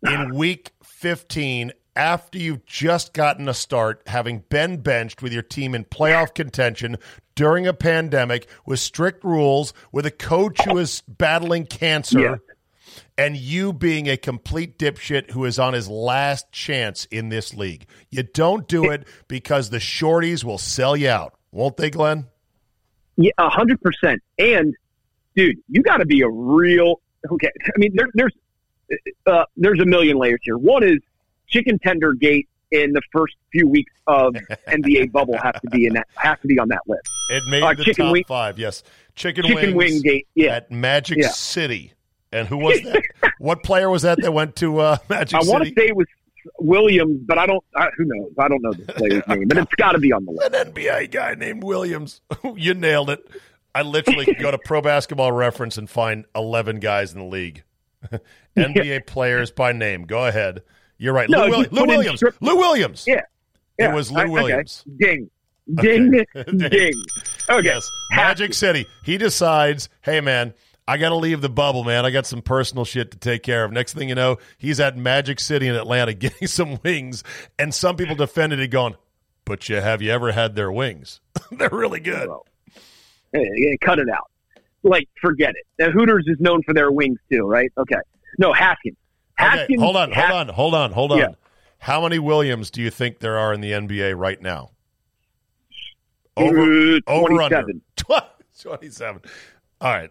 in 0.02 0.34
week 0.34 0.72
15 0.82 1.72
after 1.94 2.38
you've 2.38 2.64
just 2.64 3.12
gotten 3.12 3.48
a 3.48 3.54
start, 3.54 4.02
having 4.06 4.44
been 4.48 4.78
benched 4.78 5.22
with 5.22 5.32
your 5.32 5.42
team 5.42 5.74
in 5.74 5.84
playoff 5.84 6.34
contention 6.34 6.96
during 7.34 7.66
a 7.66 7.74
pandemic 7.74 8.48
with 8.66 8.80
strict 8.80 9.24
rules, 9.24 9.74
with 9.90 10.06
a 10.06 10.10
coach 10.10 10.62
who 10.64 10.78
is 10.78 11.02
battling 11.06 11.66
cancer. 11.66 12.20
Yeah. 12.20 12.36
And 13.16 13.36
you 13.36 13.72
being 13.72 14.08
a 14.08 14.16
complete 14.16 14.78
dipshit 14.78 15.30
who 15.30 15.44
is 15.44 15.58
on 15.58 15.72
his 15.74 15.88
last 15.88 16.50
chance 16.50 17.06
in 17.06 17.28
this 17.28 17.54
league. 17.54 17.86
You 18.10 18.22
don't 18.22 18.66
do 18.68 18.90
it 18.90 19.06
because 19.28 19.70
the 19.70 19.78
shorties 19.78 20.44
will 20.44 20.58
sell 20.58 20.96
you 20.96 21.08
out, 21.08 21.34
won't 21.52 21.76
they, 21.76 21.90
Glenn? 21.90 22.26
Yeah, 23.16 23.32
a 23.38 23.48
hundred 23.48 23.80
percent. 23.80 24.22
And 24.38 24.74
dude, 25.36 25.58
you 25.68 25.82
got 25.82 25.98
to 25.98 26.06
be 26.06 26.22
a 26.22 26.28
real 26.28 27.01
okay. 27.30 27.50
I 27.66 27.78
mean, 27.78 27.92
there, 27.94 28.08
there's 28.14 28.32
uh, 29.26 29.44
there's 29.56 29.80
a 29.80 29.86
million 29.86 30.16
layers 30.18 30.40
here. 30.42 30.58
One 30.58 30.82
is 30.82 30.98
chicken 31.48 31.78
tender 31.78 32.12
gate 32.12 32.48
in 32.70 32.92
the 32.92 33.02
first 33.12 33.34
few 33.52 33.68
weeks 33.68 33.92
of 34.06 34.34
NBA 34.68 35.12
bubble 35.12 35.36
have 35.42 35.60
to 35.60 35.70
be 35.70 35.86
in 35.86 35.94
that 35.94 36.06
have 36.16 36.40
to 36.40 36.46
be 36.48 36.58
on 36.58 36.68
that 36.68 36.80
list. 36.86 37.02
It 37.30 37.44
made 37.48 37.62
Uh, 37.62 37.74
the 37.74 37.84
chicken 37.84 38.06
top 38.06 38.12
wing- 38.12 38.24
five. 38.26 38.58
Yes, 38.58 38.82
chicken, 39.14 39.44
Chicken 39.44 39.74
wing 39.74 40.00
gate. 40.02 40.26
Yeah, 40.34 40.56
at 40.56 40.70
Magic 40.70 41.18
Yeah. 41.18 41.28
City. 41.28 41.92
And 42.34 42.48
who 42.48 42.56
was 42.56 42.80
that? 42.82 43.02
what 43.38 43.62
player 43.62 43.90
was 43.90 44.02
that 44.02 44.20
that 44.22 44.32
went 44.32 44.56
to 44.56 44.78
uh, 44.78 44.96
Magic 45.10 45.38
I 45.38 45.44
want 45.44 45.64
to 45.64 45.68
City? 45.68 45.80
say 45.82 45.88
it 45.88 45.96
was 45.96 46.06
Williams, 46.58 47.20
but 47.26 47.36
I 47.38 47.44
don't. 47.46 47.62
I, 47.76 47.88
who 47.96 48.04
knows? 48.06 48.32
I 48.38 48.48
don't 48.48 48.62
know 48.62 48.72
this 48.72 48.86
player's 48.86 49.22
name, 49.28 49.48
but 49.48 49.58
it's 49.58 49.74
got 49.74 49.92
to 49.92 49.98
be 49.98 50.12
on 50.12 50.24
the 50.24 50.32
list. 50.32 50.54
An 50.54 50.72
NBA 50.72 51.10
guy 51.10 51.34
named 51.34 51.62
Williams. 51.62 52.20
you 52.56 52.72
nailed 52.74 53.10
it. 53.10 53.24
I 53.74 53.82
literally 53.82 54.24
could 54.26 54.38
go 54.38 54.50
to 54.50 54.58
Pro 54.58 54.80
Basketball 54.82 55.32
Reference 55.32 55.78
and 55.78 55.88
find 55.88 56.24
eleven 56.34 56.78
guys 56.80 57.12
in 57.12 57.18
the 57.20 57.24
league. 57.26 57.62
NBA 58.56 59.06
players 59.06 59.50
by 59.50 59.72
name. 59.72 60.04
Go 60.04 60.26
ahead. 60.26 60.62
You're 60.98 61.14
right. 61.14 61.28
No, 61.28 61.44
Lou, 61.46 61.50
Will- 61.50 61.60
just 61.62 61.72
Lou 61.72 61.86
Williams. 61.86 62.18
strip- 62.18 62.36
Lou 62.40 62.56
Williams. 62.56 63.04
Yeah, 63.06 63.20
yeah. 63.78 63.90
It 63.90 63.94
was 63.94 64.10
Lou 64.10 64.18
I- 64.20 64.22
okay. 64.24 64.30
Williams. 64.32 64.84
Ding, 64.96 65.30
ding, 65.74 66.24
Okay. 66.36 66.68
ding. 66.68 66.92
Okay, 67.48 67.64
Yes. 67.66 67.88
Magic 68.12 68.54
City. 68.54 68.86
He 69.04 69.18
decides, 69.18 69.88
hey, 70.02 70.20
man, 70.20 70.54
I 70.86 70.96
got 70.98 71.08
to 71.10 71.16
leave 71.16 71.40
the 71.40 71.48
bubble, 71.48 71.84
man. 71.84 72.04
I 72.04 72.10
got 72.10 72.26
some 72.26 72.42
personal 72.42 72.84
shit 72.84 73.10
to 73.12 73.18
take 73.18 73.42
care 73.42 73.64
of. 73.64 73.72
Next 73.72 73.94
thing 73.94 74.08
you 74.08 74.14
know, 74.14 74.38
he's 74.58 74.80
at 74.80 74.96
Magic 74.96 75.40
City 75.40 75.66
in 75.68 75.74
Atlanta 75.74 76.12
getting 76.14 76.46
some 76.48 76.78
wings. 76.84 77.24
And 77.58 77.74
some 77.74 77.96
people 77.96 78.14
defended 78.16 78.60
it 78.60 78.68
going, 78.68 78.94
but 79.44 79.68
you 79.68 79.76
have 79.76 80.02
you 80.02 80.10
ever 80.10 80.32
had 80.32 80.54
their 80.54 80.70
wings? 80.70 81.20
They're 81.50 81.68
really 81.70 82.00
good. 82.00 82.28
Well, 82.28 82.46
cut 83.80 83.98
it 83.98 84.08
out. 84.08 84.30
Like, 84.82 85.08
forget 85.20 85.50
it. 85.50 85.64
Now, 85.78 85.90
Hooters 85.90 86.24
is 86.26 86.38
known 86.40 86.62
for 86.62 86.74
their 86.74 86.90
wings 86.90 87.18
too, 87.30 87.46
right? 87.46 87.70
Okay. 87.78 87.96
No, 88.38 88.52
Haskins. 88.52 88.96
Okay, 89.40 89.48
Haskins. 89.48 89.80
hold 89.80 89.96
on, 89.96 90.12
hold 90.12 90.30
on, 90.30 90.48
hold 90.48 90.74
on, 90.74 90.92
hold 90.92 91.12
on. 91.12 91.18
Yeah. 91.18 91.28
How 91.78 92.02
many 92.02 92.18
Williams 92.18 92.70
do 92.70 92.80
you 92.82 92.90
think 92.90 93.18
there 93.20 93.38
are 93.38 93.52
in 93.52 93.60
the 93.60 93.72
NBA 93.72 94.16
right 94.18 94.40
now? 94.40 94.70
Uh, 96.36 96.42
Over, 96.44 97.00
over 97.06 97.42
under. 97.42 97.62
27. 97.62 97.82
27. 98.62 99.22
All 99.80 99.90
right. 99.90 100.10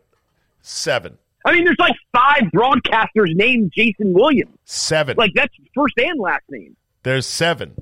Seven. 0.61 1.17
I 1.45 1.53
mean, 1.53 1.63
there's 1.65 1.77
like 1.79 1.95
five 2.13 2.43
broadcasters 2.53 3.33
named 3.35 3.71
Jason 3.75 4.13
Williams. 4.13 4.55
Seven. 4.65 5.17
Like 5.17 5.31
that's 5.33 5.53
first 5.73 5.95
and 5.97 6.19
last 6.19 6.43
name. 6.49 6.75
There's 7.03 7.25
seven. 7.25 7.73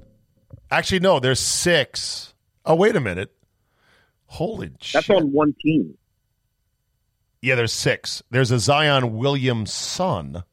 Actually, 0.71 0.99
no, 1.01 1.19
there's 1.19 1.39
six. 1.39 2.33
Oh, 2.65 2.75
wait 2.75 2.95
a 2.95 2.99
minute. 3.01 3.33
Holy 4.29 4.67
That's 4.93 5.05
shit. 5.05 5.15
on 5.15 5.31
one 5.31 5.55
team. 5.61 5.97
Yeah, 7.41 7.55
there's 7.55 7.73
six. 7.73 8.21
There's 8.29 8.51
a 8.51 8.59
Zion 8.59 9.17
Williamson. 9.17 10.43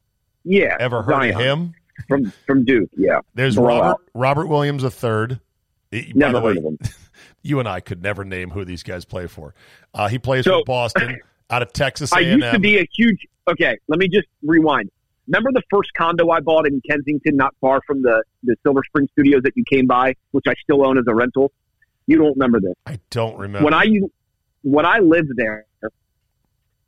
Yeah. 0.43 0.75
Ever 0.79 1.03
heard 1.03 1.29
of 1.31 1.39
him? 1.39 1.73
From 2.07 2.31
from 2.45 2.63
Duke, 2.63 2.89
yeah. 2.95 3.19
There's. 3.33 3.57
Robert 3.57 3.97
Robert 4.13 4.47
Williams 4.47 4.83
a 4.83 4.91
third. 4.91 5.39
Never 5.91 6.33
the 6.33 6.41
way, 6.41 6.49
heard 6.53 6.57
of 6.57 6.63
him. 6.65 6.77
you 7.41 7.59
and 7.59 7.67
I 7.67 7.79
could 7.79 8.01
never 8.03 8.23
name 8.23 8.49
who 8.51 8.63
these 8.65 8.83
guys 8.83 9.03
play 9.05 9.27
for. 9.27 9.53
Uh, 9.93 10.07
he 10.07 10.19
plays 10.19 10.45
So- 10.45 10.59
for 10.59 10.65
Boston 10.65 11.17
out 11.49 11.61
of 11.61 11.73
Texas 11.73 12.13
I 12.13 12.21
A&M. 12.21 12.39
used 12.39 12.53
to 12.53 12.59
be 12.59 12.77
a 12.79 12.87
huge. 12.95 13.25
Okay, 13.49 13.77
let 13.87 13.99
me 13.99 14.07
just 14.07 14.27
rewind. 14.43 14.91
Remember 15.27 15.51
the 15.51 15.63
first 15.69 15.91
condo 15.97 16.29
I 16.29 16.39
bought 16.39 16.67
in 16.67 16.81
Kensington, 16.89 17.35
not 17.35 17.53
far 17.61 17.81
from 17.85 18.01
the 18.01 18.23
the 18.43 18.55
Silver 18.63 18.81
Spring 18.87 19.07
Studios 19.13 19.41
that 19.43 19.53
you 19.55 19.63
came 19.69 19.87
by, 19.87 20.13
which 20.31 20.45
I 20.47 20.53
still 20.63 20.85
own 20.85 20.97
as 20.97 21.05
a 21.07 21.15
rental. 21.15 21.51
You 22.07 22.17
don't 22.17 22.33
remember 22.33 22.59
this? 22.59 22.73
I 22.85 22.99
don't 23.09 23.37
remember. 23.37 23.65
When 23.65 23.73
I 23.73 23.85
when 24.63 24.85
I 24.85 24.99
lived 24.99 25.31
there, 25.35 25.65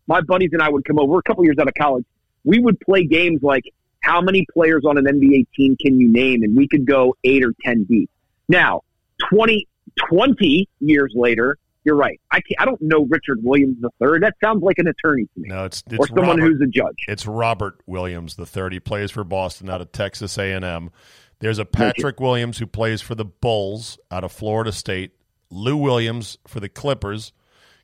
my 0.08 0.22
buddies 0.22 0.50
and 0.54 0.62
I 0.62 0.70
would 0.70 0.86
come 0.86 1.00
over. 1.00 1.20
A 1.20 1.24
couple 1.24 1.44
years 1.46 1.58
out 1.60 1.68
of 1.68 1.74
college. 1.76 2.06
We 2.44 2.60
would 2.60 2.80
play 2.80 3.06
games 3.06 3.44
like 3.44 3.66
how 4.02 4.22
many 4.22 4.46
players 4.52 4.84
on 4.86 4.98
an 4.98 5.06
NBA 5.06 5.48
team 5.56 5.76
can 5.80 6.00
you 6.00 6.10
name, 6.10 6.42
and 6.44 6.56
we 6.56 6.68
could 6.68 6.86
go 6.86 7.16
eight 7.24 7.44
or 7.44 7.54
ten 7.64 7.84
deep. 7.84 8.10
Now, 8.48 8.82
20, 9.30 9.68
20 10.10 10.68
years 10.80 11.14
later, 11.16 11.58
you're 11.84 11.96
right. 11.96 12.20
I 12.32 12.38
can't, 12.38 12.60
I 12.60 12.66
don't 12.66 12.82
know 12.82 13.06
Richard 13.10 13.40
Williams 13.44 13.78
III. 14.02 14.20
That 14.20 14.36
sounds 14.44 14.64
like 14.64 14.80
an 14.80 14.88
attorney 14.88 15.26
to 15.26 15.40
me, 15.40 15.50
no, 15.50 15.66
it's 15.66 15.84
or 15.88 16.06
it's 16.06 16.08
someone 16.08 16.38
Robert, 16.38 16.42
who's 16.42 16.62
a 16.62 16.68
judge. 16.68 17.06
it's 17.08 17.26
Robert 17.26 17.82
Williams 17.86 18.36
the 18.36 18.46
third. 18.46 18.74
He 18.74 18.80
plays 18.80 19.12
for 19.12 19.24
Boston 19.24 19.70
out 19.70 19.82
of 19.82 19.92
Texas 19.92 20.38
A&M. 20.38 20.92
There's 21.40 21.60
a 21.60 21.66
Patrick 21.66 22.20
Williams 22.20 22.58
who 22.58 22.68
plays 22.68 23.02
for 23.02 23.16
the 23.16 23.26
Bulls 23.26 23.98
out 24.12 24.24
of 24.24 24.32
Florida 24.32 24.72
State. 24.72 25.12
Lou 25.50 25.78
Williams 25.78 26.38
for 26.48 26.60
the 26.60 26.70
Clippers. 26.70 27.32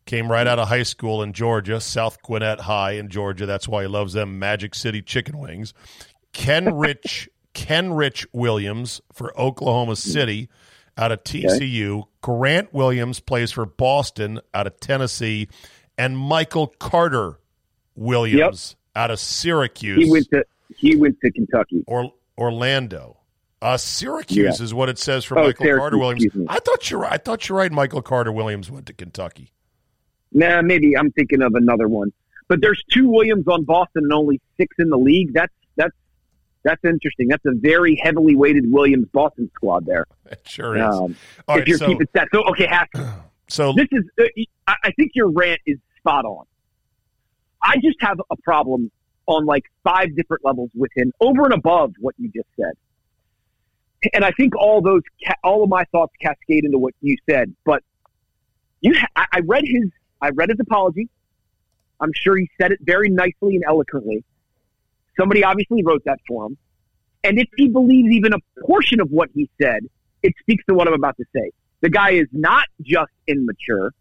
Came 0.06 0.30
right 0.30 0.46
out 0.46 0.60
of 0.60 0.68
high 0.68 0.84
school 0.84 1.24
in 1.24 1.34
Georgia, 1.34 1.82
South 1.82 2.22
Gwinnett 2.22 2.62
High 2.62 2.92
in 2.92 3.10
Georgia. 3.10 3.46
That's 3.48 3.68
why 3.68 3.84
he 3.84 3.88
loves 3.88 4.14
them 4.14 4.38
Magic 4.38 4.76
City 4.76 5.02
chicken 5.02 5.40
wings. 5.40 5.74
Ken 6.32 6.76
Rich, 6.78 7.28
Kenrich 7.56 8.26
Williams 8.32 9.02
for 9.14 9.36
Oklahoma 9.40 9.96
City 9.96 10.48
out 10.98 11.12
of 11.12 11.24
TCU. 11.24 12.04
Grant 12.22 12.72
Williams 12.74 13.20
plays 13.20 13.52
for 13.52 13.66
Boston 13.66 14.40
out 14.54 14.68
of 14.68 14.80
Tennessee, 14.80 15.48
and 15.98 16.18
Michael 16.18 16.68
Carter 16.68 17.40
Williams 17.96 18.76
out 18.96 19.10
of 19.12 19.20
Syracuse 19.20 20.04
He 20.04 20.12
went 20.12 20.30
to 20.32 20.46
he 20.78 20.96
went 20.96 21.20
to 21.22 21.32
Kentucky. 21.32 21.84
or 21.88 22.12
Orlando. 22.38 23.18
Uh, 23.62 23.78
Syracuse 23.78 24.60
is 24.60 24.74
what 24.74 24.90
it 24.90 24.98
says 24.98 25.26
for 25.26 25.40
Oh, 25.40 25.44
Michael 25.46 25.66
Syracuse, 25.66 25.80
Carter 25.80 25.98
Williams. 25.98 26.26
I 26.50 26.60
thought 26.60 26.92
you're 26.92 27.00
right. 27.00 27.14
I 27.14 27.18
thought 27.18 27.50
you're 27.50 27.58
right. 27.58 27.72
Michael 27.72 28.02
Carter 28.02 28.32
Williams 28.32 28.70
went 28.70 28.86
to 28.88 28.94
Kentucky. 28.94 29.52
Nah, 30.32 30.62
maybe 30.62 30.98
I'm 30.98 31.12
thinking 31.12 31.42
of 31.42 31.56
another 31.56 31.88
one. 31.88 32.12
But 32.48 32.62
there's 32.62 32.84
two 32.92 33.10
Williams 33.10 33.48
on 33.48 33.64
Boston 33.64 34.04
and 34.04 34.14
only 34.14 34.40
six 34.58 34.76
in 34.78 34.90
the 34.90 34.98
league. 34.98 35.34
That's 35.34 35.54
that's 35.78 35.96
that's 36.64 36.84
interesting. 36.84 37.28
That's 37.28 37.46
a 37.46 37.54
very 37.56 38.00
heavily 38.04 38.36
weighted 38.36 38.72
Williams 38.72 39.08
Boston 39.12 39.50
squad 39.56 39.86
there. 39.86 40.06
It 40.32 40.42
sure 40.48 40.76
is. 40.76 40.82
Um, 40.82 41.16
All 41.48 41.56
if 41.56 41.60
right, 41.60 41.68
you're 41.68 41.78
so, 41.78 41.86
keeping 41.86 42.08
stats. 42.08 42.26
So 42.34 42.44
okay, 42.50 42.68
so 43.48 43.74
this 43.74 43.88
is. 43.92 44.04
Uh, 44.20 44.74
I 44.84 44.92
think 44.94 45.12
your 45.14 45.30
rant 45.30 45.62
is 45.68 45.78
spot 46.00 46.26
on. 46.26 46.46
I 47.62 47.76
just 47.76 47.98
have 48.00 48.20
a 48.32 48.36
problem 48.38 48.92
on 49.28 49.46
like 49.46 49.66
five 49.84 50.16
different 50.16 50.44
levels 50.44 50.72
with 50.74 50.90
him, 50.96 51.12
over 51.22 51.44
and 51.44 51.54
above 51.54 51.94
what 52.00 52.16
you 52.18 52.30
just 52.30 52.48
said. 52.60 52.74
And 54.14 54.24
I 54.24 54.32
think 54.32 54.56
all 54.56 54.82
those, 54.82 55.02
all 55.44 55.64
of 55.64 55.70
my 55.70 55.84
thoughts 55.86 56.14
cascade 56.22 56.66
into 56.66 56.78
what 56.78 56.94
you 57.02 57.16
said. 57.30 57.56
But 57.66 57.84
you, 58.82 58.94
ha- 58.96 59.28
I 59.32 59.40
read 59.40 59.64
his, 59.66 59.90
I 60.22 60.30
read 60.30 60.50
his 60.50 60.60
apology. 60.60 61.10
I'm 62.00 62.12
sure 62.14 62.38
he 62.38 62.50
said 62.60 62.72
it 62.72 62.80
very 62.82 63.10
nicely 63.10 63.56
and 63.56 63.64
eloquently. 63.66 64.24
Somebody 65.18 65.44
obviously 65.44 65.84
wrote 65.84 66.04
that 66.06 66.20
for 66.28 66.46
him. 66.46 66.58
And 67.24 67.40
if 67.40 67.48
he 67.56 67.70
believes 67.70 68.10
even 68.12 68.34
a 68.34 68.38
portion 68.66 69.00
of 69.00 69.10
what 69.10 69.30
he 69.34 69.50
said, 69.62 69.80
it 70.22 70.34
speaks 70.40 70.64
to 70.66 70.76
what 70.76 70.88
I'm 70.88 70.94
about 70.94 71.18
to 71.18 71.26
say. 71.36 71.52
The 71.82 71.90
guy 71.90 72.12
is 72.12 72.28
not 72.32 72.66
just 72.82 73.12
immature, 73.28 73.92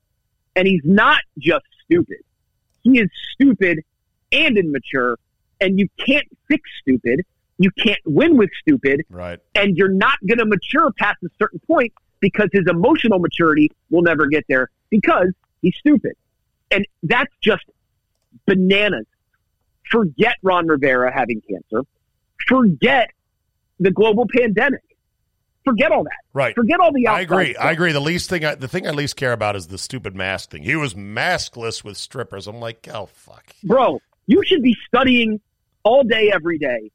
and 0.57 0.67
he's 0.67 0.83
not 0.85 1.21
just 1.39 1.65
stupid. 1.85 2.19
He 2.83 2.99
is 2.99 3.09
stupid 3.33 3.81
and 4.33 4.59
immature, 4.59 5.19
and 5.61 5.79
you 5.79 5.89
can't 6.05 6.27
fix 6.49 6.63
stupid. 6.81 7.25
You 7.59 7.71
can't 7.71 8.01
win 8.05 8.37
with 8.37 8.51
stupid, 8.61 9.03
right. 9.09 9.39
and 9.55 9.77
you're 9.77 9.93
not 9.93 10.19
going 10.27 10.39
to 10.39 10.47
mature 10.47 10.91
past 10.99 11.19
a 11.25 11.29
certain 11.39 11.61
point 11.67 11.93
because 12.21 12.49
his 12.53 12.65
emotional 12.69 13.19
maturity 13.19 13.71
will 13.91 14.03
never 14.03 14.27
get 14.27 14.45
there 14.49 14.71
because 14.91 15.29
he's 15.63 15.75
stupid. 15.77 16.13
And 16.71 16.87
that's 17.03 17.33
just 17.43 17.65
bananas. 18.47 19.07
Forget 19.91 20.35
Ron 20.43 20.67
Rivera 20.67 21.13
having 21.13 21.43
cancer. 21.49 21.87
Forget 22.49 23.11
the 23.79 23.91
global 23.91 24.27
pandemic. 24.35 24.83
Forget 25.65 25.93
all 25.93 26.05
that. 26.05 26.19
Right. 26.33 26.55
Forget 26.55 26.81
all 26.81 26.93
the 26.93 27.07
I 27.07 27.21
agree. 27.21 27.53
stuff. 27.53 27.65
I 27.65 27.73
agree. 27.73 27.93
The 27.93 28.01
least 28.01 28.29
thing, 28.29 28.45
I, 28.45 28.55
the 28.55 28.69
thing 28.69 28.87
I 28.87 28.91
least 28.91 29.17
care 29.17 29.33
about 29.33 29.57
is 29.57 29.69
the 29.69 29.79
stupid 29.79 30.15
mask 30.15 30.51
thing. 30.51 30.63
He 30.63 30.77
was 30.77 30.95
maskless 30.95 31.83
with 31.83 31.97
strippers. 31.97 32.47
I'm 32.47 32.61
like, 32.61 32.87
oh 32.93 33.07
fuck. 33.07 33.55
bro, 33.63 34.01
you 34.27 34.43
should 34.45 34.63
be 34.63 34.77
studying 34.87 35.41
all 35.83 36.03
day, 36.05 36.31
every 36.35 36.59
day, 36.59 36.91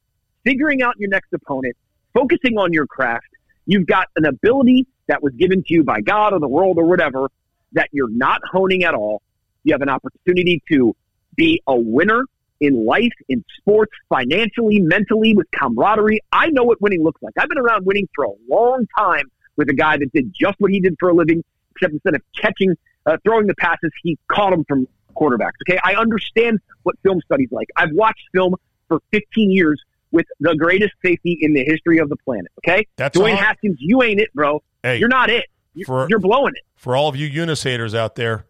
figuring 0.50 0.82
out 0.82 0.96
your 0.98 1.10
next 1.10 1.32
opponent, 1.32 1.76
focusing 2.14 2.58
on 2.58 2.74
your 2.74 2.88
craft. 2.88 3.28
You've 3.68 3.86
got 3.86 4.08
an 4.16 4.26
ability 4.26 4.88
that 5.08 5.22
was 5.22 5.32
given 5.34 5.64
to 5.64 5.74
you 5.74 5.84
by 5.84 6.02
God 6.02 6.34
or 6.34 6.40
the 6.40 6.48
world 6.48 6.78
or 6.80 6.86
whatever 6.86 7.30
that 7.74 7.90
you're 7.92 8.10
not 8.10 8.42
honing 8.52 8.84
at 8.84 8.96
all. 8.96 9.22
You 9.64 9.74
have 9.74 9.82
an 9.84 9.90
opportunity 9.90 10.64
to 10.72 10.96
be 11.36 11.62
a 11.68 11.76
winner 11.76 12.26
in 12.60 12.84
life, 12.86 13.12
in 13.30 13.46
sports, 13.60 13.92
financially, 14.10 14.80
mentally, 14.80 15.36
with 15.36 15.46
camaraderie. 15.52 16.20
I 16.32 16.48
know 16.50 16.64
what 16.64 16.82
winning 16.82 17.04
looks 17.04 17.22
like. 17.22 17.34
I've 17.38 17.48
been 17.48 17.60
around 17.60 17.86
winning 17.86 18.10
for 18.16 18.26
a 18.26 18.32
long 18.50 18.88
time 18.98 19.26
with 19.56 19.70
a 19.70 19.74
guy 19.74 19.98
that 19.98 20.12
did 20.14 20.34
just 20.34 20.56
what 20.60 20.72
he 20.72 20.80
did 20.80 20.96
for 21.00 21.10
a 21.10 21.14
living, 21.14 21.44
except 21.76 21.94
instead 21.94 22.16
of 22.16 22.22
catching, 22.36 22.76
uh, 23.06 23.18
throwing 23.24 23.46
the 23.46 23.56
passes, 23.56 23.92
he 24.02 24.18
caught 24.28 24.50
them 24.50 24.66
from 24.68 24.88
quarterbacks. 25.16 25.60
Okay, 25.70 25.80
I 25.84 25.94
understand 25.94 26.60
what 26.84 26.96
film 27.04 27.22
studies 27.24 27.50
like. 27.52 27.68
I've 27.76 27.92
watched 27.92 28.24
film 28.34 28.56
for 28.88 29.00
15 29.12 29.52
years 29.52 29.80
with 30.12 30.26
the 30.40 30.56
greatest 30.56 30.94
safety 31.06 31.38
in 31.42 31.54
the 31.54 31.64
history 31.66 32.00
of 32.00 32.10
the 32.10 32.16
planet. 32.18 32.52
Okay, 32.66 32.88
That's 32.98 33.18
Dwayne 33.18 33.32
all- 33.32 33.38
Haskins, 33.38 33.78
you 33.80 34.02
ain't 34.04 34.20
it, 34.20 34.34
bro. 34.34 34.62
Hey. 34.84 34.98
You're 34.98 35.08
not 35.10 35.30
it. 35.30 35.46
You're, 35.74 35.86
For- 35.86 36.08
you're 36.10 36.20
blowing 36.20 36.54
it. 36.56 36.64
For 36.76 36.96
all 36.96 37.08
of 37.10 37.16
you 37.16 37.30
Younes 37.30 37.64
haters 37.64 37.94
out 37.94 38.16
there, 38.16 38.46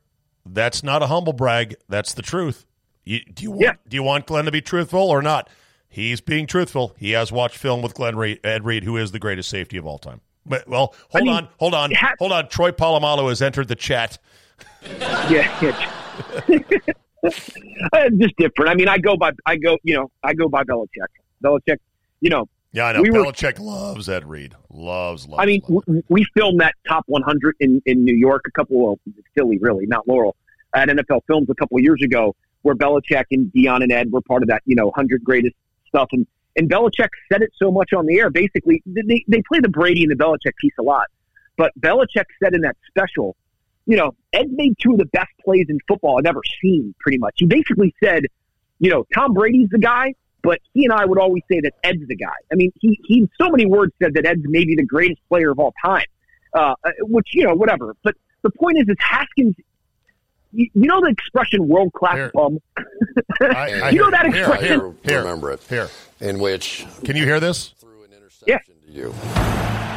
that's 0.46 0.84
not 0.84 1.02
a 1.04 1.08
humble 1.08 1.34
brag. 1.34 1.76
That's 1.90 2.14
the 2.14 2.22
truth. 2.22 2.66
You, 3.04 3.20
do 3.34 3.44
you 3.44 3.52
want 3.52 3.62
Yeah. 3.64 3.74
do 3.88 3.96
you 3.96 4.04
want 4.04 4.26
Glenn 4.28 4.46
to 4.46 4.52
be 4.52 4.62
truthful 4.62 5.02
or 5.02 5.22
not? 5.22 5.50
He's 5.90 6.22
being 6.22 6.46
truthful. 6.46 6.94
He 6.98 7.12
has 7.12 7.32
watched 7.32 7.58
film 7.58 7.82
with 7.82 7.96
Glenn 7.96 8.16
Reed, 8.16 8.40
Ed 8.44 8.64
Reed, 8.64 8.84
who 8.84 8.96
is 8.98 9.12
the 9.12 9.18
greatest 9.20 9.50
safety 9.50 9.78
of 9.78 9.86
all 9.88 9.98
time. 9.98 10.22
But 10.46 10.68
well, 10.68 10.94
hold 11.10 11.24
mean, 11.26 11.34
on, 11.34 11.48
hold 11.60 11.74
on, 11.74 11.92
ha- 11.92 12.14
hold 12.20 12.32
on. 12.32 12.48
Troy 12.48 12.72
Polamalu 12.72 13.30
has 13.30 13.42
entered 13.42 13.68
the 13.68 13.76
chat. 13.76 14.18
Yeah, 15.30 15.58
yeah. 15.62 16.60
Just 18.18 18.36
different. 18.38 18.70
I 18.70 18.76
mean, 18.76 18.88
I 18.88 18.98
go 18.98 19.18
by, 19.18 19.32
I 19.46 19.58
go, 19.58 19.78
you 19.84 19.96
know, 19.96 20.10
I 20.24 20.34
go 20.34 20.48
by 20.48 20.64
Belichick. 20.64 20.88
Belichick, 21.44 21.78
you 22.22 22.30
know, 22.30 22.48
Yeah, 22.72 22.86
I 22.88 22.94
know. 22.94 23.02
We 23.02 23.10
were- 23.12 23.24
Belichick 23.24 23.60
loves 23.60 24.08
Ed 24.10 24.26
Reed. 24.26 24.56
Loves, 24.70 25.28
loves. 25.28 25.42
I 25.42 25.46
mean, 25.46 25.62
loves. 25.68 25.86
w- 25.86 26.04
we 26.10 26.26
filmed 26.36 26.60
that 26.62 26.76
top 26.88 27.04
100 27.08 27.56
in, 27.60 27.82
in 27.86 28.04
New 28.04 28.16
York 28.16 28.44
a 28.48 28.52
couple 28.52 28.92
of 28.94 29.00
Philly, 29.36 29.58
really, 29.60 29.86
not 29.88 30.08
Laurel, 30.08 30.36
at 30.76 30.88
NFL 30.90 31.22
Films 31.28 31.50
a 31.50 31.56
couple 31.56 31.78
of 31.78 31.84
years 31.84 32.02
ago, 32.04 32.36
where 32.62 32.76
Belichick 32.76 33.24
and 33.32 33.52
Dion 33.54 33.82
and 33.82 33.92
Ed 33.92 34.12
were 34.12 34.22
part 34.22 34.44
of 34.44 34.50
that, 34.50 34.62
you 34.66 34.76
know, 34.76 34.88
100 34.88 35.24
greatest 35.24 35.56
stuff. 35.88 36.10
And, 36.12 36.28
and 36.56 36.70
Belichick 36.70 37.10
said 37.32 37.42
it 37.42 37.52
so 37.58 37.72
much 37.72 37.94
on 37.94 38.06
the 38.06 38.20
air. 38.20 38.30
Basically, 38.30 38.84
they, 38.86 39.24
they 39.28 39.42
play 39.48 39.60
the 39.62 39.70
Brady 39.70 40.04
and 40.04 40.12
the 40.12 40.16
Belichick 40.24 40.56
piece 40.58 40.74
a 40.80 40.84
lot. 40.84 41.08
But 41.58 41.72
Belichick 41.80 42.26
said 42.44 42.54
in 42.54 42.62
that 42.62 42.78
special, 42.88 43.36
you 43.86 43.98
know, 43.98 44.14
Ed 44.34 44.52
made 44.52 44.76
two 44.80 44.92
of 44.92 45.00
the 45.00 45.06
best 45.08 45.32
plays 45.44 45.66
in 45.70 45.80
football 45.88 46.20
I've 46.20 46.26
ever 46.28 46.42
seen, 46.62 46.94
pretty 47.00 47.18
much. 47.18 47.34
He 47.38 47.48
basically 47.48 47.96
said, 48.04 48.26
you 48.80 48.92
know, 48.92 49.06
Tom 49.16 49.34
Brady's 49.34 49.70
the 49.70 49.80
guy, 49.80 50.14
but 50.42 50.60
he 50.74 50.86
and 50.86 50.94
I 50.94 51.06
would 51.06 51.20
always 51.20 51.44
say 51.52 51.60
that 51.62 51.74
Ed's 51.84 52.08
the 52.08 52.16
guy. 52.16 52.34
I 52.52 52.56
mean, 52.56 52.72
he, 52.80 53.00
he 53.06 53.30
so 53.40 53.50
many 53.50 53.66
words 53.66 53.94
said 54.02 54.14
that 54.16 54.26
Ed's 54.26 54.42
maybe 54.46 54.76
the 54.76 54.86
greatest 54.86 55.20
player 55.30 55.52
of 55.52 55.60
all 55.60 55.74
time, 55.84 56.06
uh, 56.54 56.74
which, 57.02 57.28
you 57.34 57.44
know, 57.46 57.54
whatever. 57.56 57.96
But 58.04 58.16
the 58.42 58.50
point 58.52 58.78
is, 58.80 58.88
is 58.88 58.96
Haskins, 59.00 59.56
you, 60.52 60.70
you 60.74 60.88
know 60.88 61.02
the 61.02 61.10
expression 61.10 61.68
world 61.68 61.94
class 61.94 62.32
bum? 62.34 62.60
I, 63.42 63.46
I 63.46 63.90
you 63.90 64.00
know 64.00 64.06
hear- 64.06 64.12
that 64.12 64.26
here, 64.34 64.44
expression? 64.46 64.80
Here, 64.80 64.94
here, 65.04 65.20
remember 65.20 65.52
it. 65.52 65.62
Here, 65.70 65.90
in 66.20 66.40
which 66.40 66.86
can 67.04 67.16
you 67.16 67.26
hear 67.26 67.40
this? 67.40 67.70
threw 67.78 68.04
an 68.04 68.12
interception 68.14 68.76
Yeah. 68.88 68.88
to 68.88 68.92
you. 68.92 69.89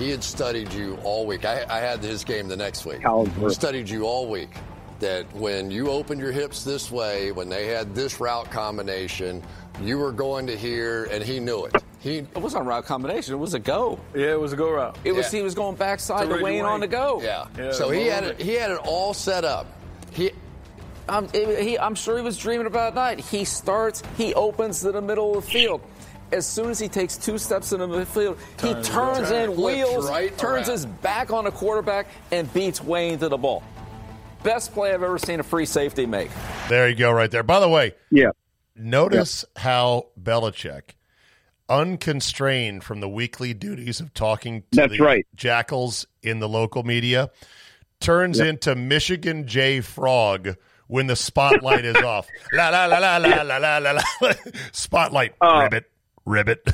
He 0.00 0.10
had 0.10 0.24
studied 0.24 0.72
you 0.72 0.96
all 1.04 1.26
week. 1.26 1.44
I, 1.44 1.64
I 1.68 1.78
had 1.78 2.00
his 2.02 2.24
game 2.24 2.48
the 2.48 2.56
next 2.56 2.86
week. 2.86 3.02
He 3.38 3.50
studied 3.50 3.88
you 3.88 4.04
all 4.06 4.28
week. 4.28 4.48
That 4.98 5.32
when 5.34 5.70
you 5.70 5.88
opened 5.90 6.20
your 6.20 6.32
hips 6.32 6.62
this 6.64 6.90
way, 6.90 7.32
when 7.32 7.48
they 7.48 7.66
had 7.68 7.94
this 7.94 8.20
route 8.20 8.50
combination, 8.50 9.42
you 9.82 9.96
were 9.98 10.12
going 10.12 10.46
to 10.48 10.56
here, 10.56 11.04
and 11.10 11.22
he 11.24 11.38
knew 11.40 11.64
it. 11.66 11.74
He 12.00 12.18
It 12.18 12.36
wasn't 12.38 12.64
a 12.64 12.68
route 12.68 12.84
combination. 12.86 13.34
It 13.34 13.38
was 13.38 13.54
a 13.54 13.58
go. 13.58 13.98
Yeah, 14.14 14.32
it 14.32 14.40
was 14.40 14.52
a 14.52 14.56
go 14.56 14.70
route. 14.70 14.98
It 15.04 15.12
was 15.12 15.32
Yeah. 15.32 15.38
he 15.38 15.42
was 15.44 15.54
going 15.54 15.76
backside 15.76 16.28
To 16.28 16.36
to 16.38 16.42
Wayne 16.44 16.56
Wayne. 16.56 16.64
on 16.66 16.80
the 16.80 16.86
go. 16.86 17.20
yeah. 17.22 17.46
Yeah, 17.58 17.72
so 17.72 17.88
he 17.90 18.06
had 18.06 18.24
it. 18.24 18.40
He 18.40 18.54
had 18.54 18.70
it 18.70 18.78
all 18.84 19.14
set 19.14 19.44
up. 19.44 19.66
He 20.12 20.32
I'm, 21.08 21.28
it- 21.32 21.62
he, 21.62 21.78
I'm 21.78 21.94
sure 21.94 22.16
he 22.18 22.22
was 22.22 22.36
dreaming 22.36 22.66
about 22.66 22.94
that. 22.96 23.18
He 23.20 23.44
starts, 23.46 24.02
he 24.18 24.32
opens 24.34 24.80
to 24.82 24.92
the 24.92 25.00
middle 25.02 25.36
of 25.38 25.44
the 25.46 25.50
field 25.50 25.80
as 26.32 26.46
soon 26.46 26.70
as 26.70 26.78
he 26.78 26.88
takes 26.88 27.16
two 27.16 27.38
steps 27.38 27.72
into 27.72 27.86
the 27.86 28.06
field, 28.06 28.38
turns 28.56 28.86
he 28.86 28.92
turns 28.92 29.30
in 29.30 29.56
wheels, 29.60 30.08
right 30.08 30.36
turns 30.38 30.68
around. 30.68 30.76
his 30.76 30.86
back 30.86 31.32
on 31.32 31.46
a 31.46 31.50
quarterback, 31.50 32.06
and 32.30 32.52
beats 32.52 32.82
Wayne 32.82 33.18
to 33.18 33.28
the 33.28 33.36
ball. 33.38 33.62
Best 34.42 34.72
play 34.72 34.94
I've 34.94 35.02
ever 35.02 35.18
seen 35.18 35.40
a 35.40 35.42
free 35.42 35.66
safety 35.66 36.06
make. 36.06 36.30
There 36.68 36.88
you 36.88 36.94
go, 36.94 37.10
right 37.12 37.30
there. 37.30 37.42
By 37.42 37.60
the 37.60 37.68
way, 37.68 37.94
yeah. 38.10 38.30
Notice 38.74 39.44
yeah. 39.56 39.62
how 39.62 40.06
Belichick, 40.20 40.94
unconstrained 41.68 42.82
from 42.82 43.00
the 43.00 43.08
weekly 43.08 43.52
duties 43.52 44.00
of 44.00 44.14
talking 44.14 44.62
to 44.62 44.66
That's 44.72 44.92
the 44.92 44.98
right. 44.98 45.26
jackals 45.34 46.06
in 46.22 46.38
the 46.38 46.48
local 46.48 46.82
media, 46.82 47.30
turns 48.00 48.38
yeah. 48.38 48.46
into 48.46 48.74
Michigan 48.74 49.46
J. 49.46 49.82
Frog 49.82 50.56
when 50.86 51.06
the 51.06 51.16
spotlight 51.16 51.84
is 51.84 51.96
off. 52.04 52.26
La 52.54 52.70
la 52.70 52.86
la 52.86 52.98
la 52.98 53.16
la 53.18 53.42
la 53.42 53.78
la 53.78 53.90
la. 53.90 54.02
Spotlight 54.72 55.34
uh, 55.40 55.60
ribbit. 55.62 55.90
Ribbit. 56.30 56.66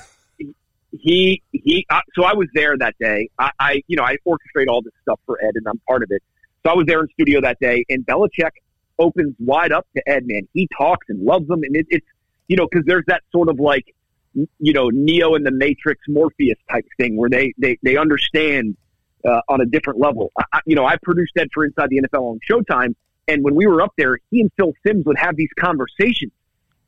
he 0.92 1.42
he 1.52 1.86
uh, 1.90 2.00
so 2.14 2.24
I 2.24 2.34
was 2.34 2.48
there 2.54 2.76
that 2.78 2.94
day. 3.00 3.28
I, 3.38 3.50
I 3.58 3.82
you 3.86 3.96
know 3.96 4.04
I 4.04 4.16
orchestrate 4.26 4.68
all 4.68 4.82
this 4.82 4.92
stuff 5.02 5.20
for 5.26 5.42
Ed 5.42 5.52
and 5.54 5.66
I'm 5.66 5.78
part 5.88 6.02
of 6.02 6.10
it. 6.10 6.22
So 6.64 6.72
I 6.72 6.74
was 6.74 6.86
there 6.86 7.00
in 7.00 7.08
studio 7.08 7.40
that 7.42 7.58
day 7.60 7.84
and 7.88 8.04
Belichick 8.06 8.50
opens 8.98 9.34
wide 9.38 9.72
up 9.72 9.86
to 9.96 10.08
Ed. 10.08 10.24
Man, 10.26 10.48
he 10.52 10.68
talks 10.76 11.06
and 11.08 11.20
loves 11.22 11.48
him 11.48 11.62
and 11.62 11.74
it, 11.76 11.86
it's 11.90 12.06
you 12.48 12.56
know 12.56 12.66
because 12.70 12.84
there's 12.86 13.04
that 13.06 13.22
sort 13.32 13.48
of 13.48 13.58
like 13.58 13.94
you 14.34 14.72
know 14.72 14.88
Neo 14.90 15.34
in 15.34 15.42
the 15.42 15.50
Matrix 15.50 16.02
Morpheus 16.08 16.58
type 16.70 16.86
thing 16.98 17.16
where 17.16 17.30
they 17.30 17.52
they 17.58 17.78
they 17.82 17.96
understand 17.96 18.76
uh, 19.24 19.40
on 19.48 19.60
a 19.60 19.66
different 19.66 19.98
level. 20.00 20.32
I- 20.52 20.60
you 20.66 20.76
know 20.76 20.86
I 20.86 20.96
produced 21.02 21.32
Ed 21.36 21.48
for 21.52 21.64
Inside 21.64 21.90
the 21.90 22.00
NFL 22.02 22.22
on 22.22 22.40
Showtime 22.48 22.94
and 23.28 23.42
when 23.42 23.54
we 23.56 23.66
were 23.66 23.82
up 23.82 23.92
there, 23.98 24.18
he 24.30 24.40
and 24.40 24.52
Phil 24.56 24.72
Simms 24.86 25.04
would 25.04 25.18
have 25.18 25.36
these 25.36 25.50
conversations. 25.58 26.30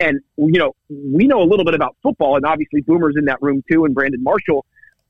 And 0.01 0.21
you 0.37 0.59
know, 0.59 0.75
we 0.89 1.27
know 1.27 1.43
a 1.43 1.49
little 1.49 1.65
bit 1.65 1.75
about 1.75 1.97
football, 2.03 2.37
and 2.37 2.45
obviously 2.45 2.81
Boomer's 2.83 3.17
in 3.17 3.25
that 3.27 3.41
room 3.43 3.63
too, 3.71 3.85
and 3.85 3.95
Brandon 3.95 4.23
Marshall. 4.23 4.65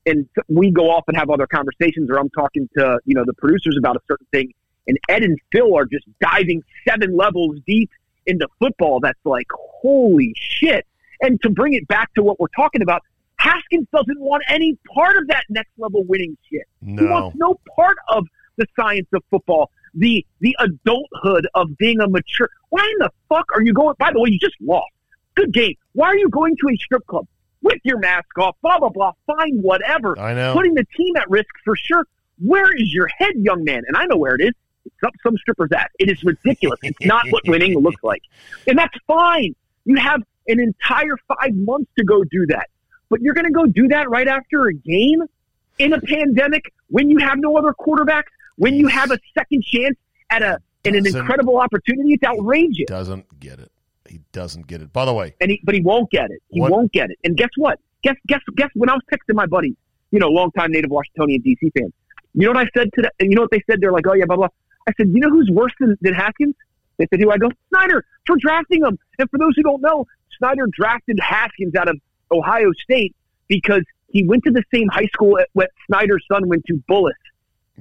And 0.05 0.27
we 0.47 0.71
go 0.71 0.89
off 0.89 1.03
and 1.07 1.17
have 1.17 1.29
other 1.29 1.45
conversations, 1.45 2.09
or 2.09 2.17
I'm 2.17 2.29
talking 2.29 2.67
to 2.77 2.99
you 3.05 3.15
know 3.15 3.23
the 3.25 3.33
producers 3.33 3.75
about 3.77 3.95
a 3.95 3.99
certain 4.07 4.27
thing, 4.31 4.53
and 4.87 4.97
Ed 5.09 5.23
and 5.23 5.37
Phil 5.51 5.75
are 5.75 5.85
just 5.85 6.05
diving 6.19 6.63
seven 6.87 7.15
levels 7.15 7.57
deep 7.67 7.91
into 8.25 8.47
football. 8.59 8.99
That's 8.99 9.19
like 9.25 9.47
holy 9.81 10.33
shit. 10.35 10.85
And 11.21 11.41
to 11.41 11.49
bring 11.49 11.73
it 11.73 11.87
back 11.87 12.13
to 12.13 12.23
what 12.23 12.39
we're 12.39 12.47
talking 12.55 12.81
about, 12.81 13.01
Haskins 13.35 13.87
doesn't 13.93 14.19
want 14.19 14.43
any 14.47 14.77
part 14.93 15.17
of 15.17 15.27
that 15.27 15.43
next 15.49 15.71
level 15.77 16.03
winning 16.03 16.37
shit. 16.49 16.67
He 16.83 17.05
wants 17.05 17.37
no 17.37 17.59
part 17.75 17.97
of 18.09 18.25
the 18.57 18.65
science 18.77 19.07
of 19.13 19.23
football, 19.29 19.71
the 19.93 20.25
the 20.39 20.55
adulthood 20.59 21.47
of 21.55 21.77
being 21.77 21.99
a 21.99 22.07
mature. 22.07 22.49
Why 22.69 22.81
in 22.81 23.05
the 23.05 23.11
fuck 23.27 23.45
are 23.53 23.61
you 23.61 23.73
going? 23.73 23.95
By 23.99 24.11
the 24.11 24.19
way, 24.19 24.29
you 24.31 24.39
just 24.39 24.55
lost. 24.61 24.91
Good 25.35 25.53
game. 25.53 25.75
Why 25.93 26.07
are 26.07 26.17
you 26.17 26.29
going 26.29 26.55
to 26.57 26.69
a 26.73 26.75
strip 26.77 27.05
club 27.07 27.27
with 27.61 27.79
your 27.83 27.99
mask 27.99 28.37
off? 28.37 28.55
Blah 28.61 28.79
blah 28.79 28.89
blah. 28.89 29.13
Fine, 29.27 29.61
whatever. 29.61 30.17
I 30.19 30.33
know. 30.33 30.53
Putting 30.53 30.73
the 30.73 30.85
team 30.95 31.15
at 31.15 31.29
risk 31.29 31.49
for 31.63 31.75
sure. 31.75 32.05
Where 32.39 32.73
is 32.75 32.93
your 32.93 33.07
head, 33.07 33.33
young 33.35 33.63
man? 33.63 33.83
And 33.87 33.97
I 33.97 34.05
know 34.05 34.17
where 34.17 34.35
it 34.35 34.41
is. 34.41 34.53
It's 34.85 35.03
up 35.03 35.13
some 35.21 35.37
stripper's 35.37 35.71
ass. 35.71 35.89
It 35.99 36.09
is 36.09 36.23
ridiculous. 36.23 36.79
It's 36.83 37.05
not 37.05 37.27
what 37.29 37.47
winning 37.47 37.77
looks 37.77 38.03
like, 38.03 38.23
and 38.67 38.77
that's 38.77 38.97
fine. 39.07 39.55
You 39.85 39.95
have 39.97 40.21
an 40.47 40.59
entire 40.59 41.17
five 41.27 41.53
months 41.53 41.91
to 41.97 42.03
go 42.03 42.23
do 42.23 42.45
that, 42.47 42.69
but 43.09 43.21
you're 43.21 43.33
going 43.33 43.45
to 43.45 43.51
go 43.51 43.65
do 43.65 43.87
that 43.89 44.09
right 44.09 44.27
after 44.27 44.67
a 44.67 44.73
game 44.73 45.21
in 45.79 45.93
a 45.93 46.01
pandemic 46.01 46.73
when 46.89 47.09
you 47.09 47.17
have 47.19 47.37
no 47.37 47.57
other 47.57 47.73
quarterbacks, 47.73 48.31
when 48.59 48.75
you 48.75 48.87
have 48.87 49.09
a 49.11 49.17
second 49.37 49.63
chance 49.63 49.97
at 50.29 50.41
a 50.43 50.59
in 50.85 50.95
an 50.95 51.05
incredible 51.05 51.57
opportunity. 51.57 52.13
It's 52.13 52.23
outrageous. 52.23 52.77
He 52.77 52.85
doesn't 52.85 53.39
get 53.39 53.59
it. 53.59 53.71
He 54.07 54.21
doesn't 54.31 54.65
get 54.67 54.81
it. 54.81 54.93
By 54.93 55.05
the 55.05 55.13
way, 55.13 55.35
and 55.41 55.51
he, 55.51 55.59
but 55.63 55.75
he 55.75 55.81
won't 55.81 56.09
get 56.09 56.31
it. 56.31 56.41
He 56.49 56.61
What- 56.61 56.71
won't 56.71 56.91
get 56.91 57.09
it. 57.11 57.17
And 57.23 57.35
guess 57.35 57.49
what? 57.57 57.79
Guess 58.03 58.15
guess 58.27 58.39
guess 58.55 58.69
when 58.75 58.89
I 58.89 58.93
was 58.93 59.01
texting 59.11 59.35
my 59.35 59.45
buddies, 59.45 59.75
you 60.11 60.19
know, 60.19 60.27
longtime 60.29 60.71
native 60.71 60.89
Washingtonian 60.89 61.41
DC 61.41 61.69
fan, 61.77 61.91
You 62.33 62.45
know 62.45 62.53
what 62.53 62.65
I 62.65 62.69
said 62.77 62.89
to 62.95 63.01
them? 63.01 63.11
You 63.19 63.35
know 63.35 63.41
what 63.41 63.51
they 63.51 63.63
said? 63.69 63.79
They're 63.81 63.91
like, 63.91 64.07
oh 64.07 64.13
yeah, 64.13 64.25
blah 64.25 64.37
blah. 64.37 64.47
I 64.87 64.93
said, 64.97 65.09
you 65.09 65.19
know 65.19 65.29
who's 65.29 65.49
worse 65.51 65.73
than, 65.79 65.97
than 66.01 66.13
Haskins? 66.13 66.55
They 66.97 67.07
said, 67.09 67.19
who? 67.21 67.29
I 67.31 67.37
go, 67.37 67.49
Snyder 67.69 68.05
for 68.25 68.35
drafting 68.37 68.83
him. 68.85 68.97
And 69.19 69.29
for 69.29 69.37
those 69.37 69.53
who 69.55 69.63
don't 69.63 69.81
know, 69.81 70.05
Snyder 70.37 70.65
drafted 70.71 71.19
Haskins 71.19 71.75
out 71.75 71.89
of 71.89 71.97
Ohio 72.31 72.71
State 72.83 73.15
because 73.47 73.83
he 74.09 74.25
went 74.25 74.43
to 74.45 74.51
the 74.51 74.63
same 74.73 74.87
high 74.87 75.07
school 75.13 75.37
at 75.39 75.49
what 75.53 75.69
Snyder's 75.87 76.23
son 76.31 76.47
went 76.47 76.63
to, 76.67 76.81
Bullis, 76.89 77.11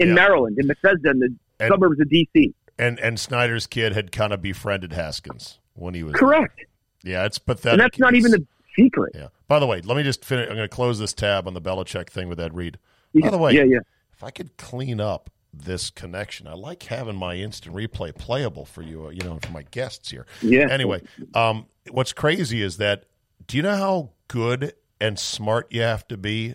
in 0.00 0.08
Yeah. 0.08 0.14
Maryland, 0.14 0.58
in 0.58 0.66
Bethesda, 0.66 1.10
in 1.10 1.18
the 1.20 1.34
And- 1.60 1.68
suburbs 1.70 2.00
of 2.00 2.08
DC. 2.08 2.54
and 2.78 2.98
and 3.00 3.18
Snyder's 3.18 3.66
kid 3.66 3.92
had 3.92 4.12
kind 4.12 4.32
of 4.32 4.40
befriended 4.42 4.92
Haskins 4.92 5.58
when 5.74 5.94
he 5.94 6.02
was 6.02 6.14
Correct. 6.14 6.60
Yeah, 7.02 7.24
it's 7.24 7.38
pathetic. 7.38 7.72
And 7.72 7.80
that's 7.80 7.98
not 7.98 8.14
even 8.14 8.30
the 8.32 8.46
secret. 8.76 9.12
Yeah. 9.14 9.28
By 9.48 9.58
the 9.58 9.66
way, 9.66 9.80
let 9.80 9.96
me 9.96 10.02
just 10.02 10.24
finish. 10.24 10.48
I'm 10.48 10.56
going 10.56 10.68
to 10.68 10.74
close 10.74 10.98
this 10.98 11.12
tab 11.12 11.46
on 11.46 11.54
the 11.54 11.60
Belichick 11.60 12.10
thing 12.10 12.28
with 12.28 12.38
Ed 12.40 12.54
Reed. 12.54 12.78
Yeah, 13.12 13.22
By 13.26 13.30
the 13.30 13.38
way, 13.38 13.52
yeah, 13.54 13.62
yeah. 13.64 13.78
if 14.12 14.22
I 14.22 14.30
could 14.30 14.56
clean 14.56 15.00
up 15.00 15.30
this 15.52 15.90
connection, 15.90 16.46
I 16.46 16.52
like 16.54 16.82
having 16.84 17.16
my 17.16 17.36
instant 17.36 17.74
replay 17.74 18.14
playable 18.16 18.64
for 18.64 18.82
you, 18.82 19.06
uh, 19.06 19.10
you 19.10 19.20
know, 19.22 19.38
for 19.42 19.50
my 19.52 19.62
guests 19.70 20.10
here. 20.10 20.26
Yeah. 20.42 20.68
Anyway, 20.70 21.02
um, 21.34 21.66
what's 21.90 22.12
crazy 22.12 22.62
is 22.62 22.76
that 22.76 23.04
do 23.46 23.56
you 23.56 23.62
know 23.62 23.76
how 23.76 24.10
good 24.28 24.74
and 25.00 25.18
smart 25.18 25.68
you 25.72 25.80
have 25.82 26.06
to 26.08 26.16
be 26.16 26.54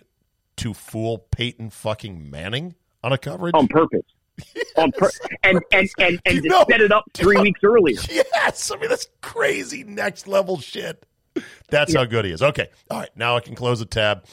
to 0.56 0.72
fool 0.74 1.18
Peyton 1.18 1.70
fucking 1.70 2.30
Manning 2.30 2.74
on 3.04 3.12
a 3.12 3.18
coverage? 3.18 3.54
on 3.54 3.68
purpose. 3.68 4.02
On 4.76 4.90
pur- 4.90 5.10
and 5.44 5.60
and 5.70 5.88
and, 5.98 6.20
and 6.26 6.42
know- 6.42 6.64
set 6.68 6.80
it 6.80 6.90
up 6.90 7.04
three 7.14 7.36
weeks 7.40 7.60
earlier. 7.62 8.00
Yes, 8.10 8.72
I 8.72 8.76
mean 8.78 8.90
that's 8.90 9.06
crazy 9.22 9.84
next 9.84 10.26
level 10.26 10.58
shit. 10.58 11.06
That's 11.68 11.94
how 11.94 12.04
good 12.04 12.24
he 12.24 12.32
is. 12.32 12.42
Okay, 12.42 12.68
all 12.90 12.98
right. 12.98 13.10
Now 13.14 13.36
I 13.36 13.40
can 13.40 13.54
close 13.54 13.78
the 13.78 13.86
tab, 13.86 14.24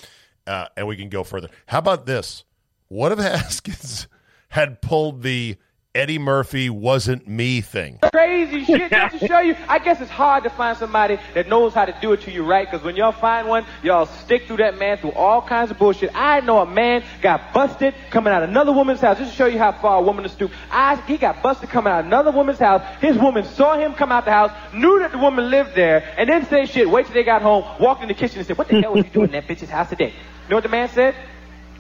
uh, 0.48 0.66
and 0.76 0.88
we 0.88 0.96
can 0.96 1.10
go 1.10 1.24
further. 1.24 1.50
How 1.68 1.78
about 1.78 2.08
this? 2.08 2.46
What 2.88 3.12
if 3.12 3.20
Haskins 3.20 4.08
had 4.50 4.82
pulled 4.82 5.22
the 5.22 5.58
Eddie 5.94 6.20
Murphy 6.20 6.70
wasn't 6.70 7.28
me 7.28 7.60
thing? 7.60 8.00
crazy 8.14 8.64
shit 8.64 8.90
just 8.90 9.20
to 9.20 9.28
show 9.28 9.40
you. 9.42 9.58
I 9.68 9.78
guess 9.78 10.00
it's 10.00 10.10
hard 10.10 10.46
to 10.46 10.50
find 10.50 10.78
somebody 10.78 11.18
that 11.34 11.50
knows 11.50 11.74
how 11.74 11.84
to 11.84 11.94
do 12.00 12.14
it 12.14 12.22
to 12.22 12.32
you 12.32 12.46
right. 12.46 12.66
Because 12.66 12.82
when 12.86 12.96
y'all 12.96 13.12
find 13.12 13.46
one, 13.46 13.66
y'all 13.84 14.06
stick 14.06 14.48
through 14.48 14.58
that 14.58 14.78
man 14.80 15.00
through 15.00 15.12
all 15.12 15.42
kinds 15.42 15.70
of 15.70 15.78
bullshit. 15.78 16.10
I 16.16 16.40
know 16.40 16.60
a 16.60 16.66
man 16.66 17.04
got 17.22 17.54
busted 17.54 17.94
coming 18.10 18.32
out 18.32 18.42
of 18.42 18.50
another 18.50 18.72
woman's 18.72 19.02
house. 19.02 19.18
Just 19.18 19.32
to 19.32 19.38
show 19.38 19.48
you 19.48 19.58
how 19.58 19.74
far 19.74 20.00
a 20.00 20.02
woman 20.02 20.24
is 20.24 20.32
stoop. 20.32 20.52
I 20.72 20.96
he 21.08 21.18
got 21.18 21.44
busted 21.44 21.68
coming 21.68 21.92
out 21.92 22.00
of 22.00 22.06
another 22.06 22.32
woman's 22.32 22.60
house. 22.60 22.82
His 23.02 23.18
woman 23.18 23.44
saw 23.44 23.78
him 23.78 23.94
come 23.94 24.14
out 24.14 24.24
the 24.24 24.32
house, 24.32 24.52
knew 24.74 25.00
that 25.00 25.12
the 25.12 25.18
woman 25.18 25.50
lived 25.50 25.76
there, 25.76 26.14
and 26.18 26.30
then 26.30 26.46
say 26.46 26.68
shit. 26.68 26.90
Wait 26.90 27.06
till 27.06 27.16
they 27.16 27.26
got 27.26 27.42
home, 27.42 27.66
walked 27.82 28.02
in 28.02 28.08
the 28.08 28.14
kitchen 28.14 28.38
and 28.38 28.48
said, 28.48 28.58
"What 28.58 28.70
the 28.70 28.82
hell 28.82 28.94
was 28.94 29.04
you 29.04 29.12
doing 29.12 29.28
in 29.28 29.32
that 29.34 29.46
bitch's 29.46 29.70
house 29.70 29.90
today?" 29.90 30.14
You 30.14 30.50
know 30.50 30.56
what 30.56 30.64
the 30.64 30.70
man 30.70 30.88
said? 30.88 31.16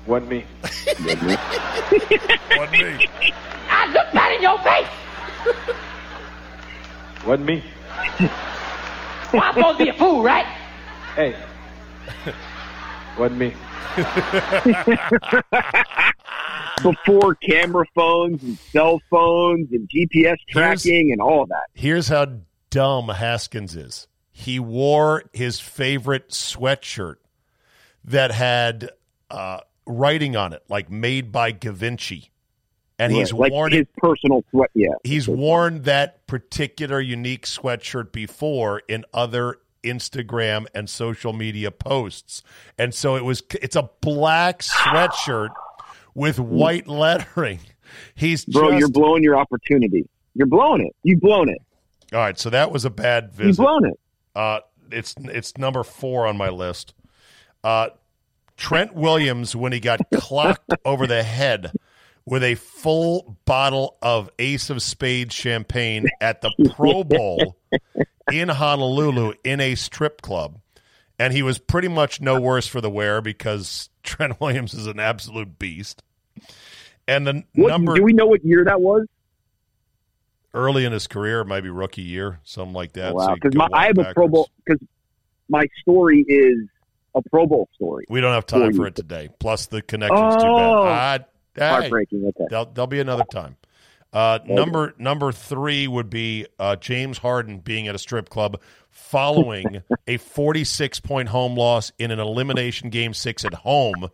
Wasn't 0.07 0.29
me. 0.29 0.43
Wasn't 0.99 1.21
me. 2.71 3.07
I 3.69 3.87
looked 3.93 4.13
that 4.13 4.33
in 4.35 4.41
your 4.41 4.57
face. 4.59 4.87
Wasn't 7.25 7.45
me. 7.45 7.63
well, 9.31 9.43
I'm 9.43 9.53
supposed 9.53 9.77
to 9.77 9.83
be 9.85 9.89
a 9.89 9.93
fool, 9.93 10.23
right? 10.23 10.45
Hey. 11.15 11.35
Wasn't 13.17 13.39
me. 13.39 13.53
Before 16.81 17.35
camera 17.35 17.85
phones 17.93 18.41
and 18.41 18.57
cell 18.57 18.99
phones 19.09 19.71
and 19.71 19.87
GPS 19.87 20.37
tracking 20.49 21.11
and 21.11 21.21
all 21.21 21.43
of 21.43 21.49
that. 21.49 21.67
Here's 21.73 22.07
how 22.07 22.25
dumb 22.71 23.09
Haskins 23.09 23.75
is. 23.75 24.07
He 24.31 24.59
wore 24.59 25.25
his 25.33 25.59
favorite 25.59 26.29
sweatshirt 26.29 27.17
that 28.05 28.31
had 28.31 28.89
uh, 29.29 29.59
writing 29.91 30.35
on 30.35 30.53
it, 30.53 30.63
like 30.69 30.89
made 30.89 31.31
by 31.31 31.51
Gavinci. 31.51 32.29
And 32.99 33.11
he's 33.11 33.33
like 33.33 33.51
worn 33.51 33.71
his 33.71 33.87
personal 33.97 34.43
sweat. 34.51 34.69
Yeah, 34.75 34.89
he's 35.03 35.27
worn 35.27 35.83
that 35.83 36.27
particular 36.27 37.01
unique 37.01 37.47
sweatshirt 37.47 38.11
before 38.11 38.83
in 38.87 39.05
other 39.11 39.57
Instagram 39.83 40.67
and 40.75 40.89
social 40.89 41.33
media 41.33 41.71
posts. 41.71 42.43
And 42.77 42.93
so 42.93 43.15
it 43.15 43.25
was 43.25 43.41
it's 43.59 43.75
a 43.75 43.89
black 44.01 44.61
sweatshirt 44.61 45.49
with 46.13 46.39
white 46.39 46.87
lettering. 46.87 47.59
He's 48.15 48.45
bro. 48.45 48.69
just, 48.69 48.79
You're 48.79 48.89
blowing 48.89 49.23
your 49.23 49.37
opportunity. 49.37 50.07
You're 50.33 50.47
blowing 50.47 50.85
it. 50.85 50.95
You've 51.03 51.19
blown 51.19 51.49
it. 51.49 51.57
All 52.13 52.19
right, 52.19 52.39
so 52.39 52.49
that 52.49 52.71
was 52.71 52.85
a 52.85 52.89
bad 52.89 53.31
visit. 53.31 53.47
You've 53.47 53.57
blown 53.57 53.85
it. 53.85 53.99
Uh, 54.35 54.59
it's 54.91 55.15
it's 55.19 55.57
number 55.57 55.83
four 55.83 56.27
on 56.27 56.37
my 56.37 56.49
list. 56.49 56.93
Uh, 57.63 57.89
Trent 58.61 58.93
Williams, 58.93 59.55
when 59.55 59.71
he 59.71 59.79
got 59.79 59.99
clocked 60.13 60.71
over 60.85 61.07
the 61.07 61.23
head 61.23 61.71
with 62.25 62.43
a 62.43 62.53
full 62.53 63.37
bottle 63.45 63.97
of 64.03 64.29
Ace 64.37 64.69
of 64.69 64.83
Spades 64.83 65.33
champagne 65.33 66.05
at 66.21 66.41
the 66.41 66.51
Pro 66.75 67.03
Bowl 67.03 67.57
in 68.31 68.49
Honolulu 68.49 69.33
in 69.43 69.59
a 69.59 69.73
strip 69.73 70.21
club. 70.21 70.59
And 71.17 71.33
he 71.33 71.41
was 71.41 71.57
pretty 71.57 71.87
much 71.87 72.21
no 72.21 72.39
worse 72.39 72.67
for 72.67 72.81
the 72.81 72.89
wear 72.89 73.19
because 73.19 73.89
Trent 74.03 74.39
Williams 74.39 74.75
is 74.75 74.85
an 74.85 74.99
absolute 74.99 75.57
beast. 75.57 76.03
And 77.07 77.25
the 77.25 77.43
What, 77.55 77.69
number 77.69 77.95
do 77.95 78.03
we 78.03 78.13
know 78.13 78.27
what 78.27 78.45
year 78.45 78.63
that 78.65 78.79
was? 78.79 79.07
early 80.53 80.85
in 80.85 80.91
his 80.91 81.07
career, 81.07 81.43
maybe 81.43 81.69
rookie 81.69 82.01
year, 82.03 82.39
something 82.43 82.73
like 82.73 82.93
that. 82.93 83.15
wow, 83.15 83.33
because 83.33 83.55
go 83.55 83.67
I 83.73 83.87
have 83.87 83.97
a. 83.97 84.13
Pro 84.13 84.27
Bowl 84.27 84.49
because 84.63 84.85
my 85.49 85.65
story 85.81 86.23
is 86.27 86.67
a 87.15 87.21
Pro 87.29 87.45
Bowl 87.47 87.67
story. 87.75 88.05
We 88.09 88.21
don't 88.21 88.33
have 88.33 88.45
time 88.45 88.73
For 88.73 88.87
it 88.87 88.95
today. 88.95 89.29
Plus, 89.39 89.67
the 89.67 89.81
connection's 89.81 90.35
Oh. 90.35 90.83
too 90.83 90.85
bad. 90.85 91.25
Ah, 91.25 91.59
hey, 91.59 91.69
Heartbreaking. 91.69 92.25
Okay. 92.27 92.45
There'll, 92.49 92.65
there'll 92.65 92.87
be 92.87 92.99
another 92.99 93.25
time. 93.31 93.57
Uh, 94.13 94.39
number 94.45 94.93
number 94.97 95.31
three 95.31 95.87
would 95.87 96.09
be 96.09 96.45
uh, 96.59 96.75
James 96.75 97.17
Harden 97.17 97.59
being 97.59 97.87
at 97.87 97.95
a 97.95 97.97
strip 97.97 98.27
club 98.27 98.59
following 98.89 99.83
a 100.07 100.17
46 100.17 100.99
point 100.99 101.29
home 101.29 101.55
loss 101.55 101.91
in 101.97 102.11
an 102.11 102.19
elimination 102.19 102.89
game 102.89 103.13
six 103.13 103.45
at 103.45 103.53
home 103.53 104.09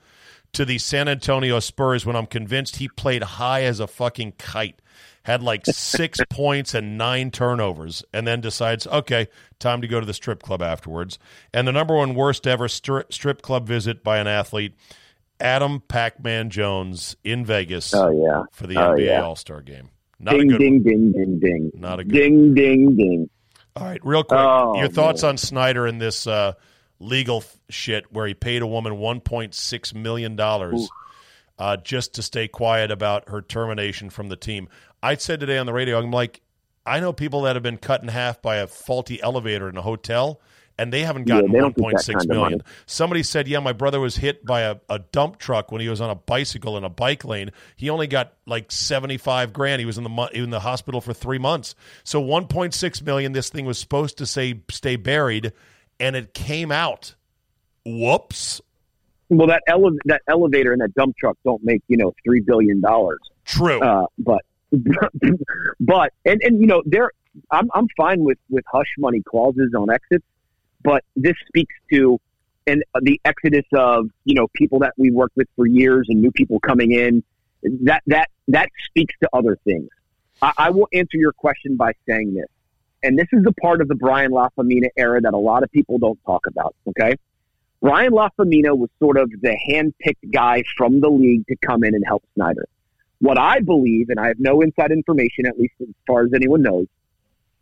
to 0.54 0.66
the 0.66 0.78
San 0.78 1.08
Antonio 1.08 1.60
Spurs 1.60 2.06
when 2.06 2.16
I'm 2.16 2.28
convinced 2.28 2.76
he 2.78 2.88
played 2.90 3.24
high 3.24 3.64
as 3.64 3.80
a 3.80 3.88
fucking 3.88 4.34
kite, 4.38 4.80
had 5.28 5.44
like 5.44 5.66
six 5.66 6.20
points 6.30 6.74
and 6.74 6.98
nine 6.98 7.30
turnovers, 7.32 8.02
and 8.14 8.26
then 8.26 8.40
decides, 8.40 8.88
okay, 8.88 9.28
time 9.60 9.82
to 9.82 9.88
go 9.88 10.00
to 10.00 10.06
the 10.06 10.14
strip 10.14 10.42
club 10.42 10.62
afterwards. 10.62 11.20
And 11.54 11.68
the 11.68 11.74
number 11.74 11.94
one 11.96 12.16
worst 12.16 12.48
ever 12.48 12.68
stri- 12.70 13.12
strip 13.12 13.42
club 13.42 13.68
visit 13.68 14.06
by 14.06 14.20
an 14.20 14.28
athlete, 14.28 14.74
Adam 15.42 15.82
Pac 15.82 16.24
Man 16.24 16.50
Jones 16.50 17.18
in 17.26 17.46
Vegas 17.46 17.94
Oh 17.94 18.10
yeah. 18.10 18.44
for 18.52 18.68
the 18.68 18.78
Oh, 18.78 18.92
NBA 18.96 19.06
yeah. 19.06 19.22
All 19.22 19.36
Star 19.36 19.62
game. 19.62 19.90
Not 20.18 20.36
a 20.36 20.38
ding, 20.40 20.48
good 20.48 20.58
ding, 20.60 20.74
one. 20.76 20.84
ding, 20.84 21.12
ding, 21.12 21.40
ding. 21.40 21.72
Not 21.76 22.00
a 22.00 22.04
good 22.06 22.14
ding, 22.14 22.54
ding, 22.56 22.96
ding. 22.96 23.30
All 23.76 23.84
right, 23.84 24.00
real 24.04 24.24
quick, 24.24 24.40
Oh, 24.40 24.80
your 24.80 24.88
thoughts 24.88 25.22
man. 25.24 25.30
on 25.32 25.38
Snyder 25.38 25.86
and 25.86 26.02
this 26.02 26.26
uh, 26.26 26.54
legal 27.00 27.44
shit 27.70 28.12
where 28.14 28.26
he 28.26 28.34
paid 28.34 28.62
a 28.64 28.68
woman 28.68 28.98
one 28.98 29.20
point 29.20 29.54
six 29.54 29.94
million 29.94 30.36
dollars 30.38 30.90
uh, 31.60 31.76
just 31.78 32.14
to 32.16 32.22
stay 32.24 32.48
quiet 32.48 32.90
about 32.92 33.30
her 33.30 33.42
termination 33.42 34.10
from 34.10 34.30
the 34.30 34.36
team. 34.36 34.70
I 35.02 35.16
said 35.16 35.40
today 35.40 35.58
on 35.58 35.66
the 35.66 35.74
radio, 35.74 36.00
I'm 36.00 36.12
like, 36.12 36.42
I 36.86 37.00
know 37.00 37.14
people 37.14 37.42
that 37.44 37.56
have 37.56 37.64
been 37.64 37.78
cut 37.78 38.02
in 38.02 38.08
half 38.08 38.42
by 38.42 38.58
a 38.58 38.68
faulty 38.68 39.22
elevator 39.22 39.70
in 39.70 39.78
a 39.78 39.82
hotel, 39.82 40.40
and 40.78 40.94
they 40.94 41.02
haven't 41.02 41.26
gotten 41.26 41.52
they 41.52 41.58
one 41.60 41.64
don't 41.64 41.76
get 41.76 41.82
point 41.82 41.98
that 41.98 42.04
six 42.04 42.20
kind 42.20 42.32
of 42.32 42.36
million. 42.38 42.52
money. 42.60 42.64
Somebody 42.86 43.24
said, 43.24 43.48
yeah, 43.48 43.60
my 43.60 43.74
brother 43.74 44.00
was 44.00 44.16
hit 44.16 44.46
by 44.46 44.62
a, 44.62 44.78
a 44.90 45.00
dump 45.00 45.38
truck 45.38 45.72
when 45.72 45.82
he 45.82 45.90
was 45.90 46.02
on 46.02 46.10
a 46.10 46.16
bicycle 46.16 46.78
in 46.78 46.84
a 46.84 46.90
bike 46.90 47.26
lane. 47.26 47.52
He 47.76 47.90
only 47.90 48.08
got 48.08 48.34
like 48.46 48.72
seventy 48.72 49.18
five 49.18 49.54
grand. 49.54 49.80
He 49.80 49.86
was 49.86 49.98
in 49.98 50.04
the 50.04 50.30
in 50.34 50.50
the 50.50 50.60
hospital 50.60 51.02
for 51.02 51.14
three 51.14 51.40
months. 51.40 51.76
So 52.04 52.22
one 52.22 52.48
point 52.48 52.74
six 52.74 53.02
million. 53.02 53.34
This 53.34 53.50
thing 53.50 53.66
was 53.66 53.78
supposed 53.78 54.20
to 54.20 54.26
say 54.26 54.62
stay 54.70 54.96
buried, 54.96 55.52
and 56.00 56.16
it 56.16 56.34
came 56.34 56.72
out. 56.72 57.16
Whoops. 57.86 58.62
Well, 59.30 59.48
that 59.48 59.64
ele- 59.68 59.98
that 60.06 60.22
elevator 60.30 60.72
and 60.72 60.82
that 60.82 60.94
dump 60.94 61.18
truck 61.18 61.38
don't 61.44 61.64
make 61.64 61.82
you 61.88 61.98
know 61.98 62.14
three 62.24 62.40
billion 62.40 62.80
dollars. 62.82 63.20
True. 63.46 63.82
Uh, 63.82 64.06
but 64.18 64.44
but 65.80 66.14
and 66.26 66.42
and 66.44 66.60
you 66.60 66.68
know 66.68 66.84
there 66.86 67.12
I'm 67.52 67.70
I'm 67.74 67.88
fine 67.96 68.24
with 68.24 68.38
with 68.50 68.66
hush 68.72 68.94
money 68.98 69.22
clauses 69.28 69.74
on 69.78 69.90
exits, 69.90 70.26
but 70.84 71.04
this 71.16 71.36
speaks 71.48 71.74
to 71.94 72.20
and 72.66 72.84
the 73.02 73.20
exodus 73.24 73.66
of 73.74 74.10
you 74.26 74.36
know 74.36 74.48
people 74.54 74.80
that 74.80 74.94
we 74.98 75.12
worked 75.12 75.36
with 75.38 75.48
for 75.56 75.66
years 75.66 76.08
and 76.10 76.22
new 76.22 76.32
people 76.32 76.60
coming 76.60 76.92
in. 76.92 77.24
That 77.84 78.04
that 78.08 78.30
that 78.50 78.70
speaks 78.88 79.16
to 79.22 79.30
other 79.34 79.58
things. 79.64 79.90
I, 80.42 80.54
I 80.58 80.70
will 80.70 80.88
answer 80.94 81.18
your 81.18 81.32
question 81.32 81.76
by 81.76 81.94
saying 82.08 82.36
this, 82.36 82.48
and 83.04 83.18
this 83.18 83.28
is 83.32 83.44
the 83.44 83.54
part 83.54 83.82
of 83.82 83.88
the 83.88 83.96
Brian 83.96 84.32
Lafemina 84.32 84.90
era 84.98 85.22
that 85.22 85.34
a 85.34 85.38
lot 85.38 85.64
of 85.64 85.72
people 85.72 85.98
don't 85.98 86.20
talk 86.26 86.46
about. 86.48 86.76
Okay. 86.88 87.16
Brian 87.82 88.12
Lafemina 88.12 88.76
was 88.76 88.90
sort 89.00 89.18
of 89.18 89.30
the 89.42 89.56
hand-picked 89.56 90.32
guy 90.32 90.64
from 90.76 91.00
the 91.00 91.10
league 91.10 91.46
to 91.48 91.56
come 91.64 91.84
in 91.84 91.94
and 91.94 92.04
help 92.08 92.24
Snyder. 92.34 92.68
What 93.20 93.40
I 93.40 93.60
believe, 93.60 94.10
and 94.10 94.20
I 94.20 94.28
have 94.28 94.40
no 94.40 94.62
inside 94.62 94.92
information, 94.92 95.48
at 95.48 95.60
least 95.60 95.74
as 95.82 95.88
far 96.06 96.26
as 96.26 96.34
anyone 96.34 96.62
knows, 96.62 96.88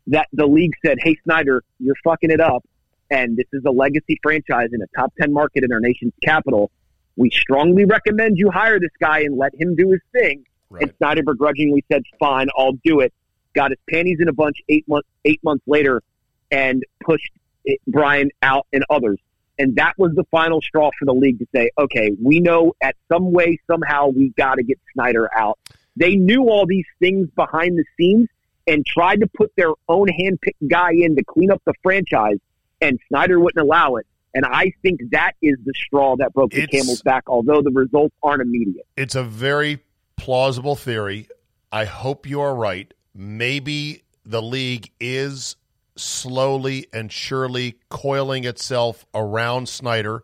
that 0.07 0.27
the 0.33 0.45
league 0.45 0.73
said, 0.85 0.97
"Hey 1.01 1.15
Snyder, 1.23 1.63
you're 1.79 1.95
fucking 2.03 2.29
it 2.29 2.41
up, 2.41 2.63
and 3.09 3.37
this 3.37 3.47
is 3.53 3.63
a 3.65 3.71
legacy 3.71 4.19
franchise 4.21 4.69
in 4.73 4.81
a 4.81 4.87
top 4.95 5.13
ten 5.19 5.31
market 5.31 5.63
in 5.63 5.71
our 5.71 5.79
nation's 5.79 6.13
capital. 6.23 6.71
We 7.15 7.29
strongly 7.29 7.85
recommend 7.85 8.37
you 8.37 8.51
hire 8.51 8.79
this 8.79 8.91
guy 8.99 9.19
and 9.19 9.37
let 9.37 9.55
him 9.55 9.75
do 9.75 9.91
his 9.91 10.01
thing." 10.11 10.45
And 10.71 10.93
Snyder 10.97 11.23
begrudgingly 11.23 11.85
said, 11.89 12.03
"Fine, 12.19 12.49
I'll 12.57 12.77
do 12.83 12.99
it." 12.99 13.13
Got 13.53 13.71
his 13.71 13.79
panties 13.89 14.19
in 14.19 14.27
a 14.27 14.33
bunch 14.33 14.57
eight 14.67 14.85
months 14.87 15.07
eight 15.23 15.41
months 15.43 15.63
later, 15.65 16.03
and 16.51 16.83
pushed 17.01 17.31
it, 17.63 17.79
Brian 17.87 18.29
out 18.41 18.67
and 18.73 18.83
others. 18.89 19.19
And 19.57 19.75
that 19.77 19.93
was 19.97 20.11
the 20.15 20.25
final 20.31 20.61
straw 20.61 20.91
for 20.99 21.05
the 21.05 21.13
league 21.13 21.39
to 21.39 21.47
say, 21.55 21.69
okay, 21.77 22.11
we 22.21 22.39
know 22.39 22.73
at 22.81 22.95
some 23.11 23.31
way, 23.31 23.59
somehow, 23.67 24.09
we 24.09 24.29
got 24.37 24.55
to 24.55 24.63
get 24.63 24.79
Snyder 24.93 25.29
out. 25.37 25.57
They 25.95 26.15
knew 26.15 26.49
all 26.49 26.65
these 26.65 26.85
things 26.99 27.29
behind 27.35 27.77
the 27.77 27.85
scenes 27.97 28.27
and 28.67 28.85
tried 28.85 29.21
to 29.21 29.27
put 29.27 29.53
their 29.55 29.71
own 29.87 30.07
handpicked 30.07 30.67
guy 30.67 30.91
in 30.91 31.15
to 31.15 31.23
clean 31.23 31.51
up 31.51 31.61
the 31.65 31.73
franchise, 31.83 32.37
and 32.81 32.99
Snyder 33.07 33.39
wouldn't 33.39 33.63
allow 33.63 33.95
it. 33.95 34.05
And 34.33 34.43
I 34.45 34.73
think 34.81 34.99
that 35.11 35.33
is 35.41 35.55
the 35.63 35.73
straw 35.73 36.17
that 36.17 36.33
broke 36.33 36.51
the 36.51 36.63
It's- 36.63 36.81
camel's 36.81 37.01
back, 37.01 37.23
although 37.27 37.61
the 37.61 37.71
results 37.71 38.13
aren't 38.21 38.41
immediate. 38.41 38.85
It's 38.97 39.15
a 39.15 39.23
very 39.23 39.79
plausible 40.17 40.75
theory. 40.75 41.29
I 41.71 41.85
hope 41.85 42.27
you 42.27 42.41
are 42.41 42.53
right. 42.53 42.93
Maybe 43.13 44.03
the 44.25 44.41
league 44.41 44.89
is 44.99 45.55
slowly 45.95 46.87
and 46.93 47.11
surely 47.11 47.79
coiling 47.89 48.43
itself 48.43 49.05
around 49.13 49.69
Snyder 49.69 50.23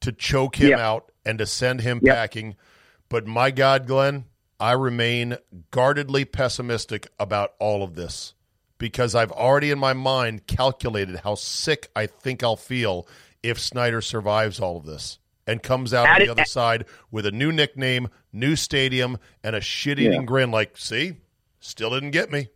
to 0.00 0.12
choke 0.12 0.56
him 0.56 0.70
Yep. 0.70 0.78
out 0.78 1.12
and 1.24 1.38
to 1.38 1.46
send 1.46 1.80
him 1.80 2.00
Yep. 2.02 2.14
packing. 2.14 2.56
But 3.08 3.26
my 3.26 3.50
God, 3.50 3.86
Glenn, 3.86 4.24
I 4.60 4.72
remain 4.72 5.36
guardedly 5.70 6.24
pessimistic 6.24 7.08
about 7.18 7.54
all 7.58 7.82
of 7.82 7.94
this 7.94 8.34
because 8.78 9.14
I've 9.14 9.32
already 9.32 9.70
in 9.70 9.78
my 9.78 9.92
mind 9.92 10.46
calculated 10.46 11.20
how 11.20 11.34
sick 11.34 11.88
I 11.96 12.06
think 12.06 12.42
I'll 12.42 12.56
feel 12.56 13.06
if 13.42 13.58
Snyder 13.60 14.00
survives 14.00 14.60
all 14.60 14.76
of 14.76 14.84
this 14.86 15.18
and 15.46 15.62
comes 15.62 15.94
out 15.94 16.08
on 16.08 16.18
the 16.26 16.28
other 16.30 16.44
side 16.44 16.84
with 17.10 17.24
a 17.26 17.30
new 17.30 17.52
nickname, 17.52 18.08
new 18.32 18.56
stadium, 18.56 19.18
and 19.44 19.54
a 19.54 19.60
shit 19.60 19.98
eating 19.98 20.12
Yeah. 20.20 20.26
grin 20.26 20.50
like, 20.50 20.76
see, 20.76 21.14
still 21.60 21.90
didn't 21.90 22.10
get 22.10 22.30
me. 22.32 22.48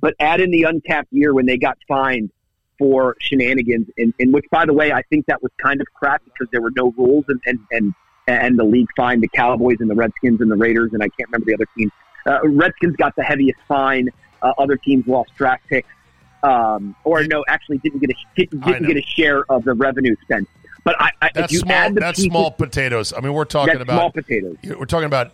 But 0.00 0.14
add 0.20 0.40
in 0.40 0.50
the 0.50 0.64
uncapped 0.64 1.08
year 1.12 1.32
when 1.34 1.46
they 1.46 1.56
got 1.56 1.76
fined 1.88 2.30
for 2.78 3.16
shenanigans, 3.20 3.86
in, 3.96 4.12
in 4.18 4.32
which, 4.32 4.44
by 4.50 4.66
the 4.66 4.72
way, 4.74 4.92
I 4.92 5.02
think 5.02 5.26
that 5.26 5.42
was 5.42 5.50
kind 5.62 5.80
of 5.80 5.86
crap 5.94 6.22
because 6.24 6.46
there 6.52 6.60
were 6.60 6.72
no 6.76 6.92
rules, 6.96 7.24
and 7.28 7.40
and 7.46 7.58
and, 7.70 7.94
and 8.28 8.58
the 8.58 8.64
league 8.64 8.88
fined 8.96 9.22
the 9.22 9.28
Cowboys 9.28 9.76
and 9.80 9.88
the 9.88 9.94
Redskins 9.94 10.40
and 10.40 10.50
the 10.50 10.56
Raiders, 10.56 10.92
and 10.92 11.02
I 11.02 11.08
can't 11.08 11.28
remember 11.30 11.46
the 11.46 11.54
other 11.54 11.66
team. 11.76 11.90
Uh, 12.26 12.40
Redskins 12.48 12.96
got 12.96 13.14
the 13.16 13.22
heaviest 13.22 13.58
fine. 13.68 14.08
Uh, 14.42 14.52
other 14.58 14.76
teams 14.76 15.06
lost 15.06 15.30
draft 15.36 15.62
picks, 15.68 15.88
um, 16.42 16.94
or 17.04 17.24
no, 17.24 17.44
actually 17.48 17.78
didn't 17.78 18.00
get 18.00 18.10
a 18.10 18.14
didn't, 18.36 18.60
didn't 18.64 18.86
get 18.86 18.96
a 18.98 19.02
share 19.02 19.50
of 19.50 19.64
the 19.64 19.72
revenue 19.72 20.14
spent. 20.22 20.46
But 20.84 21.00
I, 21.00 21.10
I 21.22 21.26
if 21.28 21.32
That's 21.34 21.52
you 21.54 21.58
small. 21.60 21.72
add 21.72 21.94
the 21.94 22.00
That's 22.00 22.18
pieces- 22.18 22.30
small 22.30 22.50
potatoes. 22.50 23.12
I 23.16 23.20
mean, 23.20 23.32
we're 23.32 23.44
talking 23.46 23.72
That's 23.78 23.82
about 23.82 23.96
small 23.98 24.10
potatoes. 24.12 24.56
We're 24.62 24.84
talking 24.84 25.06
about 25.06 25.32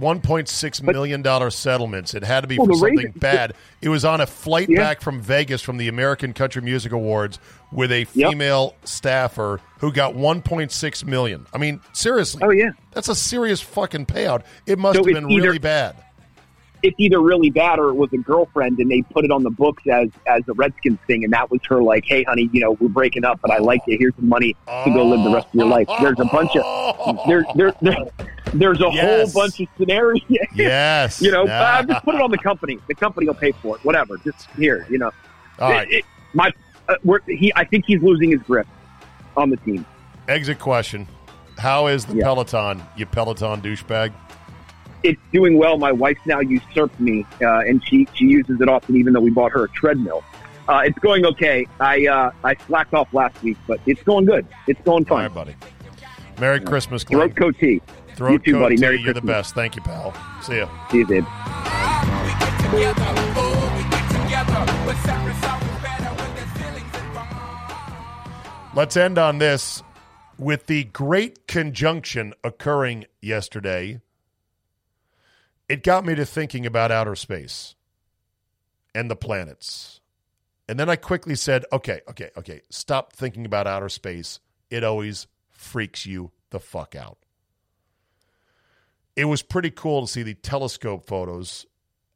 one 0.00 0.20
point 0.20 0.48
six 0.48 0.82
million 0.82 1.22
dollar 1.22 1.50
settlements. 1.50 2.14
It 2.14 2.22
had 2.24 2.40
to 2.42 2.46
be 2.46 2.58
Well, 2.58 2.66
for 2.68 2.74
something 2.76 3.12
bad. 3.16 3.54
It 3.80 3.88
was 3.88 4.04
on 4.04 4.20
a 4.20 4.26
flight 4.26 4.68
Yeah. 4.68 4.78
back 4.78 5.00
from 5.00 5.20
Vegas 5.20 5.62
from 5.62 5.76
the 5.76 5.88
American 5.88 6.32
Country 6.32 6.62
Music 6.62 6.92
Awards 6.92 7.38
with 7.72 7.92
a 7.92 8.04
female 8.04 8.74
staffer 8.84 9.60
who 9.80 9.92
got 9.92 10.14
one 10.14 10.42
point 10.42 10.72
six 10.72 11.04
million. 11.04 11.46
I 11.52 11.58
mean, 11.58 11.80
seriously. 11.92 12.42
Oh 12.44 12.50
yeah, 12.50 12.70
that's 12.92 13.08
a 13.08 13.14
serious 13.14 13.60
fucking 13.60 14.06
payout. 14.06 14.42
It 14.66 14.78
must 14.78 14.96
So 14.96 15.04
have 15.04 15.14
been 15.14 15.30
either- 15.30 15.46
really 15.48 15.58
bad. 15.58 15.96
It's 16.82 16.98
either 16.98 17.20
really 17.20 17.50
bad 17.50 17.78
or 17.78 17.88
it 17.90 17.94
was 17.94 18.12
a 18.12 18.18
girlfriend 18.18 18.78
and 18.78 18.90
they 18.90 19.02
put 19.02 19.24
it 19.24 19.30
on 19.30 19.42
the 19.42 19.50
books 19.50 19.82
as 19.90 20.08
as 20.26 20.42
a 20.48 20.52
Redskins 20.52 20.98
thing 21.06 21.24
and 21.24 21.32
that 21.32 21.50
was 21.50 21.60
her 21.68 21.82
like, 21.82 22.04
hey 22.06 22.22
honey, 22.24 22.48
you 22.52 22.60
know, 22.60 22.72
we're 22.72 22.88
breaking 22.88 23.24
up, 23.24 23.40
but 23.40 23.50
I 23.50 23.58
like 23.58 23.80
you. 23.86 23.96
Here's 23.98 24.14
some 24.16 24.28
money 24.28 24.54
to 24.66 24.90
go 24.92 25.04
live 25.06 25.24
the 25.24 25.34
rest 25.34 25.48
of 25.48 25.54
your 25.54 25.66
life. 25.66 25.88
There's 26.00 26.20
a 26.20 26.24
bunch 26.26 26.54
of 26.56 27.18
there 27.26 27.44
there, 27.54 27.72
there 27.82 27.96
there's 28.54 28.80
a 28.80 28.88
Yes. 28.92 29.32
whole 29.34 29.42
bunch 29.42 29.60
of 29.60 29.68
scenarios. 29.76 30.22
Yes. 30.54 31.20
you 31.20 31.30
know, 31.30 31.46
uh, 31.46 31.82
just 31.82 32.04
put 32.04 32.14
it 32.14 32.20
on 32.20 32.30
the 32.30 32.38
company. 32.38 32.78
The 32.88 32.94
company 32.94 33.26
will 33.26 33.34
pay 33.34 33.52
for 33.52 33.76
it. 33.76 33.84
Whatever. 33.84 34.16
Just 34.18 34.48
here, 34.56 34.86
you 34.88 34.98
know. 34.98 35.10
All 35.58 35.70
right. 35.70 35.88
It- 35.90 35.96
it- 35.98 36.04
my 36.34 36.52
uh, 36.88 36.94
we're, 37.04 37.20
he, 37.26 37.52
I 37.56 37.64
think 37.64 37.84
he's 37.86 38.02
losing 38.02 38.30
his 38.30 38.40
grip 38.42 38.66
on 39.36 39.50
the 39.50 39.56
team. 39.58 39.84
Exit 40.28 40.58
question: 40.58 41.06
How 41.58 41.86
is 41.88 42.04
the 42.06 42.16
Yeah. 42.16 42.24
Peloton? 42.24 42.82
You 42.96 43.06
Peloton 43.06 43.60
douchebag. 43.62 44.12
It's 45.02 45.20
doing 45.32 45.58
well. 45.58 45.78
My 45.78 45.92
wife's 45.92 46.24
now 46.26 46.40
usurped 46.40 46.98
me, 47.00 47.24
uh, 47.40 47.60
and 47.60 47.84
she 47.86 48.08
she 48.14 48.26
uses 48.26 48.60
it 48.60 48.68
often, 48.68 48.96
even 48.96 49.12
though 49.12 49.20
we 49.20 49.30
bought 49.30 49.52
her 49.52 49.64
a 49.64 49.68
treadmill. 49.68 50.24
Uh, 50.68 50.82
it's 50.84 50.98
going 50.98 51.24
okay. 51.24 51.66
I 51.80 52.06
uh, 52.06 52.30
I 52.44 52.54
slacked 52.66 52.94
off 52.94 53.12
last 53.14 53.42
week, 53.42 53.56
but 53.66 53.80
it's 53.86 54.02
going 54.02 54.26
good. 54.26 54.46
It's 54.66 54.80
going 54.82 55.04
All 55.04 55.16
fine. 55.16 55.24
right, 55.24 55.34
buddy. 55.34 55.56
Merry 56.38 56.60
Christmas, 56.60 57.04
Glenn. 57.04 57.32
Throat 57.32 57.36
coat 57.36 57.58
tea. 57.58 57.80
Throat 58.14 58.32
you 58.32 58.38
too, 58.38 58.52
coat 58.52 58.60
buddy. 58.60 58.76
Merry 58.76 59.00
You're 59.00 59.14
the 59.14 59.22
best. 59.22 59.54
Thank 59.54 59.76
you, 59.76 59.82
pal. 59.82 60.12
See 60.42 60.58
ya. 60.58 60.68
See 60.90 60.98
you, 60.98 61.06
dude. 61.06 61.26
Let's 68.74 68.96
end 68.96 69.18
on 69.18 69.38
this 69.38 69.82
with 70.38 70.66
the 70.66 70.84
great 70.84 71.48
conjunction 71.48 72.32
occurring 72.44 73.06
yesterday. 73.20 74.00
It 75.68 75.82
got 75.82 76.04
me 76.04 76.14
to 76.14 76.24
thinking 76.24 76.64
about 76.64 76.90
outer 76.90 77.14
space 77.14 77.74
and 78.94 79.10
the 79.10 79.16
planets. 79.16 80.00
And 80.68 80.78
then 80.78 80.88
I 80.88 80.96
quickly 80.96 81.34
said, 81.34 81.64
okay, 81.72 82.00
okay, 82.08 82.30
okay, 82.36 82.62
stop 82.70 83.12
thinking 83.12 83.46
about 83.46 83.66
outer 83.66 83.88
space. 83.88 84.40
It 84.70 84.84
always 84.84 85.26
freaks 85.50 86.06
you 86.06 86.30
the 86.50 86.60
fuck 86.60 86.94
out. 86.94 87.18
It 89.16 89.26
was 89.26 89.42
pretty 89.42 89.70
cool 89.70 90.02
to 90.02 90.12
see 90.12 90.22
the 90.22 90.34
telescope 90.34 91.06
photos 91.06 91.66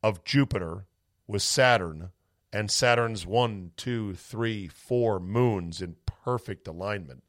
of 0.03 0.25
Jupiter 0.25 0.87
with 1.27 1.43
Saturn 1.43 2.11
and 2.53 2.71
Saturn's 2.71 3.27
one, 3.27 3.73
two, 3.77 4.15
three, 4.15 4.69
four 4.69 5.19
moons 5.19 5.83
in 5.83 5.97
perfect 6.07 6.69
alignment. 6.69 7.25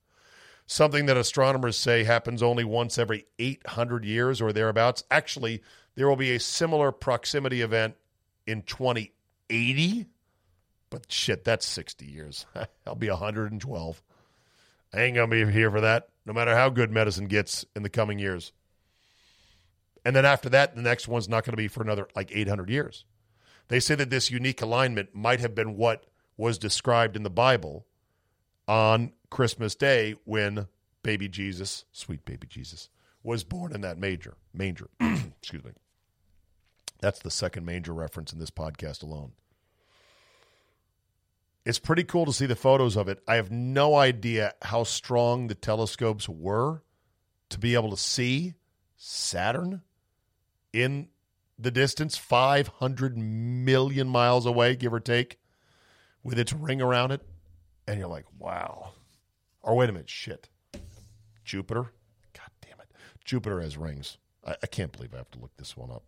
Something 0.74 1.06
that 1.06 1.18
astronomers 1.18 1.78
say 1.78 2.04
happens 2.04 2.42
only 2.42 2.64
once 2.64 2.98
every 2.98 3.28
800 3.38 4.04
years 4.04 4.42
or 4.42 4.52
thereabouts. 4.52 5.04
Actually, 5.12 5.62
there 5.94 6.10
will 6.10 6.16
be 6.16 6.34
a 6.34 6.40
similar 6.40 6.92
proximity 6.92 7.62
event 7.62 7.94
in 8.48 8.64
2080. 8.64 10.08
But 10.90 11.12
shit, 11.12 11.44
that's 11.44 11.68
60 11.68 12.08
years. 12.08 12.48
I'll 12.88 12.96
be 12.96 13.08
112. 13.08 14.04
I 14.92 15.00
ain't 15.00 15.14
going 15.14 15.30
to 15.30 15.46
be 15.46 15.52
here 15.52 15.70
for 15.70 15.82
that, 15.82 16.10
no 16.26 16.34
matter 16.34 16.56
how 16.56 16.70
good 16.70 16.90
medicine 16.90 17.28
gets 17.28 17.66
in 17.76 17.84
the 17.84 17.88
coming 17.88 18.18
years. 18.18 18.52
And 20.04 20.16
then 20.16 20.26
after 20.26 20.50
that, 20.50 20.76
the 20.76 20.82
next 20.82 21.08
one's 21.08 21.30
not 21.30 21.46
going 21.46 21.54
to 21.54 21.58
be 21.58 21.68
for 21.68 21.84
another 21.84 22.08
like 22.16 22.32
800 22.34 22.72
years. 22.72 23.06
They 23.68 23.80
say 23.80 23.94
that 23.94 24.10
this 24.10 24.32
unique 24.32 24.64
alignment 24.64 25.14
might 25.14 25.40
have 25.40 25.54
been 25.54 25.78
what 25.78 26.08
was 26.36 26.58
described 26.58 27.16
in 27.16 27.22
the 27.22 27.30
Bible 27.30 27.86
on 28.68 29.14
Christmas 29.30 29.76
Day 29.76 30.16
when 30.26 30.68
baby 31.04 31.28
Jesus, 31.28 31.86
sweet 31.92 32.26
baby 32.26 32.48
Jesus, 32.48 32.90
was 33.24 33.44
born 33.44 33.74
in 33.74 33.82
that 33.82 33.98
major 33.98 34.36
Manger. 34.54 34.90
Excuse 35.02 35.64
me. 35.64 35.72
That's 37.02 37.20
the 37.20 37.32
second 37.32 37.66
manger 37.66 37.94
reference 37.94 38.32
in 38.32 38.40
this 38.40 38.52
podcast 38.52 39.04
alone. 39.04 39.34
It's 41.66 41.80
pretty 41.80 42.04
cool 42.04 42.26
to 42.26 42.34
see 42.34 42.46
the 42.46 42.56
photos 42.56 42.96
of 42.96 43.08
it. 43.08 43.22
I 43.28 43.36
have 43.36 43.52
no 43.52 43.96
idea 43.96 44.54
how 44.62 44.84
strong 44.84 45.48
the 45.48 45.56
telescopes 45.56 46.30
were 46.30 46.82
to 47.50 47.60
be 47.60 47.74
able 47.74 47.90
to 47.90 47.98
see 47.98 48.54
Saturn 48.96 49.82
in 50.72 51.10
the 51.58 51.72
distance, 51.72 52.18
500 52.18 53.18
million 53.18 54.08
miles 54.08 54.46
away, 54.46 54.76
give 54.76 54.94
or 54.94 55.00
take, 55.00 55.40
with 56.24 56.40
its 56.40 56.54
ring 56.54 56.82
around 56.82 57.12
it. 57.12 57.22
And 57.88 58.00
you're 58.00 58.08
like, 58.08 58.26
wow. 58.40 58.92
Or 59.62 59.76
wait 59.76 59.90
a 59.90 59.94
minute, 59.94 60.10
shit. 60.10 60.50
Jupiter? 61.44 61.84
God 62.34 62.50
damn 62.62 62.80
it. 62.80 62.92
Jupiter 63.26 63.62
has 63.62 63.78
rings. 63.78 64.18
I, 64.46 64.56
I 64.64 64.68
can't 64.68 64.92
believe 64.92 65.14
I 65.14 65.18
have 65.18 65.32
to 65.32 65.40
look 65.40 65.56
this 65.58 65.76
one 65.76 65.92
up. 65.92 66.04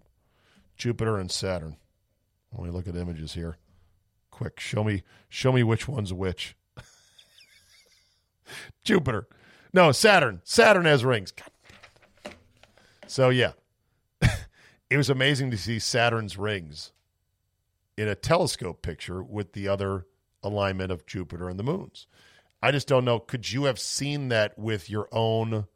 Jupiter 0.78 1.17
and 1.17 1.32
Saturn. 1.32 1.78
Let 2.53 2.63
me 2.63 2.69
look 2.69 2.88
at 2.88 2.95
images 2.95 3.34
here. 3.34 3.57
Quick, 4.32 4.59
show 4.59 4.84
me 4.84 5.03
show 5.30 5.51
me 5.51 5.63
which 5.63 5.88
one's 5.88 6.13
which. 6.13 6.55
Jupiter. 8.84 9.28
No, 9.73 9.91
Saturn. 9.91 10.41
Saturn 10.43 10.86
has 10.86 11.05
rings. 11.05 11.32
God. 11.32 12.36
So 13.07 13.30
yeah. 13.30 13.53
it 14.89 14.97
was 14.97 15.09
amazing 15.09 15.51
to 15.51 15.57
see 15.57 15.80
Saturn's 15.80 16.38
rings 16.38 16.91
in 17.97 18.07
a 18.07 18.15
telescope 18.15 18.82
picture 18.82 19.23
with 19.23 19.53
the 19.53 19.67
other 19.67 20.05
alignment 20.45 20.91
of 20.91 21.05
Jupiter 21.05 21.49
and 21.49 21.59
the 21.59 21.63
moons. 21.63 22.07
I 22.61 22.71
just 22.71 22.87
don't 22.87 23.05
know. 23.05 23.19
Could 23.19 23.51
you 23.51 23.65
have 23.65 23.79
seen 23.79 24.29
that 24.29 24.57
with 24.57 24.89
your 24.89 25.09
own 25.11 25.67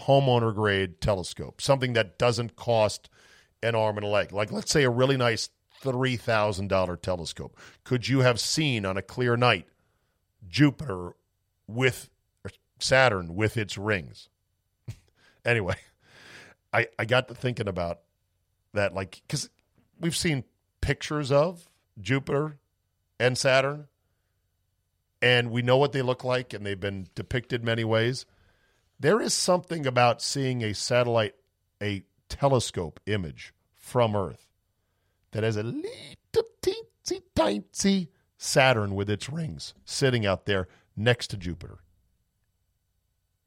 homeowner 0.00 0.54
grade 0.54 1.00
telescope? 1.00 1.60
Something 1.60 1.94
that 1.94 2.18
doesn't 2.18 2.56
cost 2.56 3.08
an 3.62 3.74
arm 3.74 3.96
and 3.96 4.04
a 4.04 4.08
leg. 4.08 4.32
Like, 4.32 4.52
let's 4.52 4.70
say 4.70 4.82
a 4.82 4.90
really 4.90 5.16
nice 5.16 5.48
$3,000 5.82 7.00
telescope. 7.00 7.56
Could 7.84 8.08
you 8.08 8.20
have 8.20 8.38
seen 8.38 8.84
on 8.84 8.96
a 8.96 9.02
clear 9.02 9.36
night 9.36 9.66
Jupiter 10.48 11.12
with 11.66 12.10
Saturn 12.78 13.34
with 13.34 13.56
its 13.56 13.78
rings? 13.78 14.28
anyway, 15.44 15.76
I, 16.72 16.88
I 16.98 17.04
got 17.04 17.28
to 17.28 17.34
thinking 17.34 17.68
about 17.68 18.00
that, 18.74 18.94
like, 18.94 19.22
because 19.26 19.48
we've 20.00 20.16
seen 20.16 20.44
pictures 20.80 21.32
of 21.32 21.68
Jupiter 22.00 22.58
and 23.18 23.36
Saturn, 23.36 23.88
and 25.20 25.50
we 25.50 25.62
know 25.62 25.76
what 25.76 25.92
they 25.92 26.02
look 26.02 26.24
like, 26.24 26.52
and 26.52 26.66
they've 26.66 26.78
been 26.78 27.08
depicted 27.14 27.64
many 27.64 27.84
ways. 27.84 28.26
There 28.98 29.20
is 29.20 29.34
something 29.34 29.86
about 29.86 30.22
seeing 30.22 30.62
a 30.62 30.74
satellite, 30.74 31.34
a 31.82 32.02
telescope 32.28 33.00
image 33.06 33.52
from 33.74 34.16
Earth 34.16 34.46
that 35.32 35.42
has 35.42 35.56
a 35.56 35.62
little 35.62 36.48
teensy 36.62 37.22
tiny 37.34 38.08
Saturn 38.36 38.94
with 38.94 39.08
its 39.08 39.28
rings 39.28 39.74
sitting 39.84 40.26
out 40.26 40.46
there 40.46 40.68
next 40.96 41.28
to 41.28 41.36
Jupiter. 41.36 41.78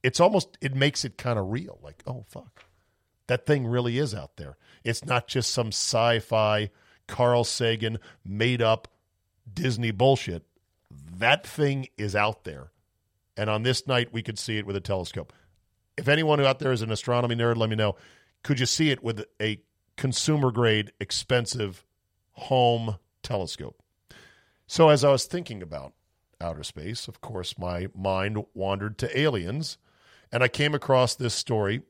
It's 0.03 0.19
almost, 0.19 0.57
it 0.61 0.75
makes 0.75 1.03
it 1.03 1.17
kind 1.17 1.39
of 1.39 1.51
real. 1.51 1.79
Like, 1.81 2.03
oh, 2.07 2.25
fuck. 2.29 2.63
That 3.27 3.45
thing 3.45 3.65
really 3.65 3.97
is 3.97 4.13
out 4.13 4.37
there. 4.37 4.55
It's 4.83 5.03
not 5.03 5.27
just 5.27 5.51
some 5.51 5.67
sci 5.67 6.19
fi, 6.19 6.69
Carl 7.07 7.43
Sagan 7.43 7.97
made 8.23 8.61
up 8.61 8.87
Disney 9.51 9.91
bullshit. 9.91 10.45
That 10.91 11.45
thing 11.45 11.87
is 11.97 12.15
out 12.15 12.43
there. 12.43 12.71
And 13.37 13.49
on 13.49 13.63
this 13.63 13.87
night, 13.87 14.13
we 14.13 14.21
could 14.21 14.39
see 14.39 14.57
it 14.57 14.65
with 14.65 14.75
a 14.75 14.81
telescope. 14.81 15.33
If 15.97 16.07
anyone 16.07 16.41
out 16.41 16.59
there 16.59 16.71
is 16.71 16.81
an 16.81 16.91
astronomy 16.91 17.35
nerd, 17.35 17.57
let 17.57 17.69
me 17.69 17.75
know. 17.75 17.95
Could 18.43 18.59
you 18.59 18.65
see 18.65 18.91
it 18.91 19.03
with 19.03 19.25
a 19.41 19.61
consumer 19.97 20.51
grade, 20.51 20.91
expensive 20.99 21.85
home 22.33 22.97
telescope? 23.23 23.81
So, 24.67 24.89
as 24.89 25.03
I 25.03 25.11
was 25.11 25.25
thinking 25.25 25.61
about 25.61 25.93
outer 26.41 26.63
space, 26.63 27.07
of 27.07 27.21
course, 27.21 27.57
my 27.57 27.87
mind 27.95 28.43
wandered 28.53 28.97
to 28.99 29.19
aliens, 29.19 29.77
and 30.31 30.43
I 30.43 30.47
came 30.47 30.73
across 30.73 31.15
this 31.15 31.33
story 31.33 31.81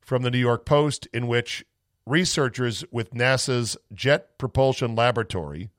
from 0.00 0.22
the 0.22 0.30
New 0.30 0.38
York 0.38 0.64
Post 0.64 1.08
in 1.12 1.26
which 1.26 1.64
researchers 2.06 2.84
with 2.90 3.12
NASA's 3.12 3.76
Jet 3.92 4.38
Propulsion 4.38 4.94
Laboratory 4.94 5.70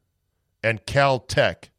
and 0.64 0.86
Caltech 0.86 1.70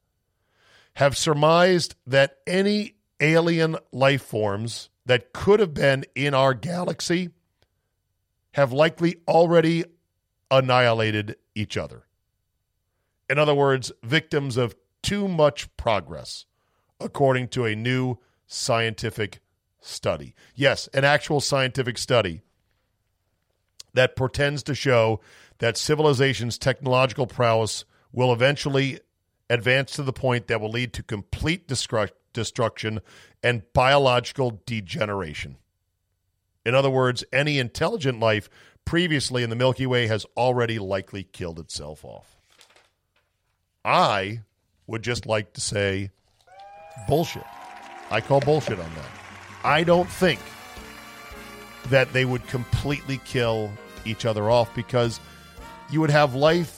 have 0.94 1.16
surmised 1.16 1.94
that 2.06 2.38
any 2.46 2.94
alien 3.20 3.76
life 3.92 4.22
forms 4.22 4.90
that 5.06 5.32
could 5.32 5.60
have 5.60 5.74
been 5.74 6.04
in 6.14 6.34
our 6.34 6.54
galaxy 6.54 7.30
have 8.52 8.72
likely 8.72 9.16
already 9.26 9.84
annihilated 10.50 11.36
each 11.54 11.76
other. 11.76 12.04
In 13.30 13.38
other 13.38 13.54
words, 13.54 13.92
victims 14.02 14.56
of 14.56 14.74
too 15.02 15.28
much 15.28 15.74
progress, 15.76 16.46
according 17.00 17.48
to 17.48 17.64
a 17.64 17.76
new 17.76 18.18
scientific 18.46 19.40
study. 19.80 20.34
Yes, 20.54 20.88
an 20.88 21.04
actual 21.04 21.40
scientific 21.40 21.98
study 21.98 22.40
that 23.94 24.16
pretends 24.16 24.62
to 24.64 24.74
show 24.74 25.20
that 25.58 25.76
civilization's 25.76 26.58
technological 26.58 27.26
prowess 27.26 27.84
will 28.18 28.32
eventually 28.32 28.98
advance 29.48 29.92
to 29.92 30.02
the 30.02 30.12
point 30.12 30.48
that 30.48 30.60
will 30.60 30.72
lead 30.72 30.92
to 30.92 31.04
complete 31.04 31.68
destru- 31.68 32.10
destruction 32.32 32.98
and 33.44 33.62
biological 33.72 34.60
degeneration. 34.66 35.56
In 36.66 36.74
other 36.74 36.90
words, 36.90 37.22
any 37.32 37.60
intelligent 37.60 38.18
life 38.18 38.50
previously 38.84 39.44
in 39.44 39.50
the 39.50 39.54
Milky 39.54 39.86
Way 39.86 40.08
has 40.08 40.26
already 40.36 40.80
likely 40.80 41.22
killed 41.22 41.60
itself 41.60 42.04
off. 42.04 42.36
I 43.84 44.40
would 44.88 45.02
just 45.02 45.24
like 45.24 45.52
to 45.52 45.60
say 45.60 46.10
bullshit. 47.06 47.44
I 48.10 48.20
call 48.20 48.40
bullshit 48.40 48.80
on 48.80 48.94
that. 48.96 49.10
I 49.62 49.84
don't 49.84 50.10
think 50.10 50.40
that 51.86 52.12
they 52.12 52.24
would 52.24 52.44
completely 52.48 53.20
kill 53.24 53.70
each 54.04 54.26
other 54.26 54.50
off 54.50 54.74
because 54.74 55.20
you 55.88 56.00
would 56.00 56.10
have 56.10 56.34
life 56.34 56.77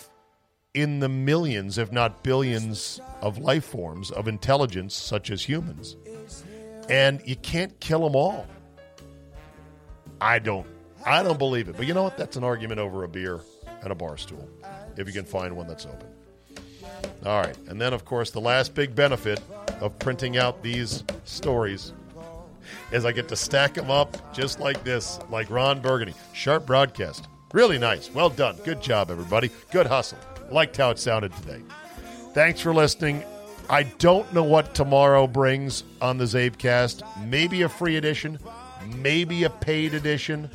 in 0.75 1.01
the 1.01 1.09
millions, 1.09 1.79
if 1.79 1.91
not 1.91 2.23
billions, 2.23 3.01
of 3.21 3.39
life 3.39 3.65
forms 3.65 4.11
of 4.11 4.29
intelligence, 4.29 4.95
such 4.95 5.31
as 5.31 5.43
humans. 5.43 5.97
And 6.89 7.21
you 7.25 7.37
can't 7.37 7.79
kill 7.81 8.05
them 8.05 8.17
all. 8.17 8.47
I 10.21 10.39
don't. 10.39 10.67
I 11.05 11.23
don't 11.23 11.39
believe 11.39 11.69
it. 11.69 11.77
But 11.77 11.87
you 11.87 11.95
know 11.95 12.03
what? 12.03 12.17
That's 12.17 12.37
an 12.37 12.45
argument 12.45 12.81
over 12.81 13.05
a 13.05 13.09
beer 13.09 13.41
and 13.83 13.91
a 13.91 13.95
bar 13.95 14.17
stool, 14.17 14.49
if 14.97 15.07
you 15.07 15.13
can 15.13 15.25
find 15.25 15.57
one 15.57 15.67
that's 15.67 15.87
open. 15.87 16.09
All 17.25 17.41
right. 17.41 17.57
And 17.69 17.81
then, 17.81 17.93
of 17.93 18.05
course, 18.05 18.31
the 18.31 18.41
last 18.41 18.75
big 18.75 18.95
benefit 18.95 19.41
of 19.81 19.99
printing 19.99 20.37
out 20.37 20.63
these 20.63 21.05
stories 21.25 21.93
is 22.93 23.05
I 23.05 23.13
get 23.13 23.29
to 23.29 23.37
stack 23.37 23.75
them 23.75 23.91
up 23.91 24.35
just 24.35 24.61
like 24.61 24.85
this, 24.85 25.19
like 25.31 25.51
Ron 25.51 25.81
Burgundy. 25.81 26.15
Sharp 26.33 26.67
broadcast. 26.67 27.27
Really 27.53 27.79
nice. 27.79 28.13
Well 28.13 28.31
done. 28.31 28.57
Good 28.65 28.81
job, 28.81 29.11
everybody. 29.11 29.51
Good 29.73 29.87
hustle. 29.87 30.19
Liked 30.51 30.77
how 30.77 30.91
it 30.91 30.99
sounded 30.99 31.33
today. 31.37 31.63
Thanks 32.35 32.61
for 32.61 32.75
listening. 32.75 33.25
I 33.69 33.85
don't 33.85 34.33
know 34.33 34.43
what 34.43 34.75
tomorrow 34.75 35.27
brings 35.27 35.85
on 36.01 36.19
the 36.19 36.25
Czabecast. 36.25 37.03
Maybe 37.27 37.63
a 37.63 37.69
free 37.69 37.97
edition, 37.97 38.39
maybe 38.97 39.45
a 39.45 39.51
paid 39.51 39.95
edition, 39.95 40.51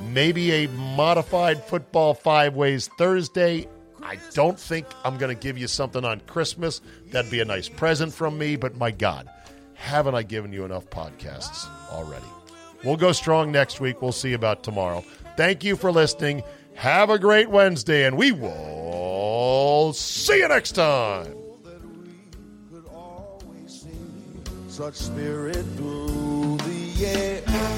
maybe 0.00 0.50
a 0.52 0.68
modified 0.68 1.62
football 1.62 2.14
five 2.14 2.54
ways 2.54 2.88
Thursday. 2.96 3.68
I 4.02 4.18
don't 4.32 4.58
think 4.58 4.86
I'm 5.04 5.18
going 5.18 5.34
to 5.34 5.40
give 5.40 5.58
you 5.58 5.66
something 5.66 6.04
on 6.04 6.20
Christmas. 6.20 6.80
That'd 7.10 7.30
be 7.30 7.40
a 7.40 7.44
nice 7.44 7.68
present 7.68 8.14
from 8.14 8.38
me, 8.38 8.56
but 8.56 8.76
my 8.76 8.90
God, 8.90 9.28
haven't 9.74 10.14
I 10.14 10.22
given 10.22 10.52
you 10.52 10.64
enough 10.64 10.88
podcasts 10.88 11.68
already? 11.90 12.24
We'll 12.84 12.96
go 12.96 13.12
strong 13.12 13.52
next 13.52 13.80
week. 13.80 14.00
We'll 14.00 14.12
see 14.12 14.32
about 14.32 14.62
tomorrow. 14.62 15.04
Thank 15.36 15.64
you 15.64 15.76
for 15.76 15.92
listening. 15.92 16.42
Have 16.74 17.10
a 17.10 17.18
great 17.18 17.50
Wednesday, 17.50 18.06
and 18.06 18.16
we 18.16 18.32
will 18.32 19.07
see 19.92 20.38
you 20.38 20.48
next 20.48 20.72
time. 20.72 21.34
Such 24.68 24.94
spirit 24.94 25.66
through 25.76 26.56
the 26.58 27.06
air. 27.06 27.77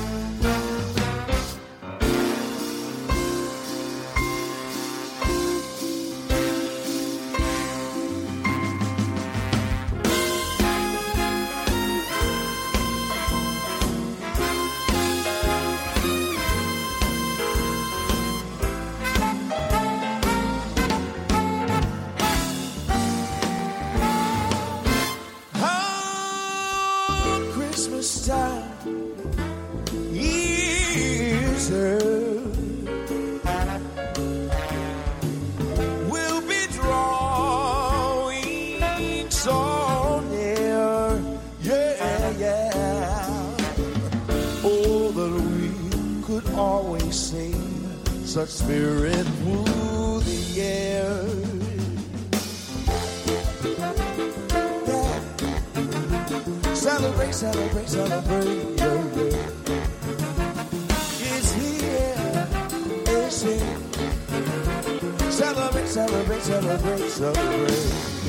Such 48.30 48.48
spirit 48.50 49.26
through 49.42 50.20
the 50.20 50.62
air. 50.62 51.24
Celebrate, 56.76 57.34
celebrate, 57.34 57.88
celebrate. 57.88 58.78
Yeah, 58.78 59.04
yeah. 59.16 59.50
It's 61.32 61.52
here, 61.54 62.46
it's 63.08 63.42
here. 63.42 63.76
Celebrate, 65.32 65.88
celebrate, 65.88 66.42
celebrate, 66.42 67.10
celebrate. 67.10 68.19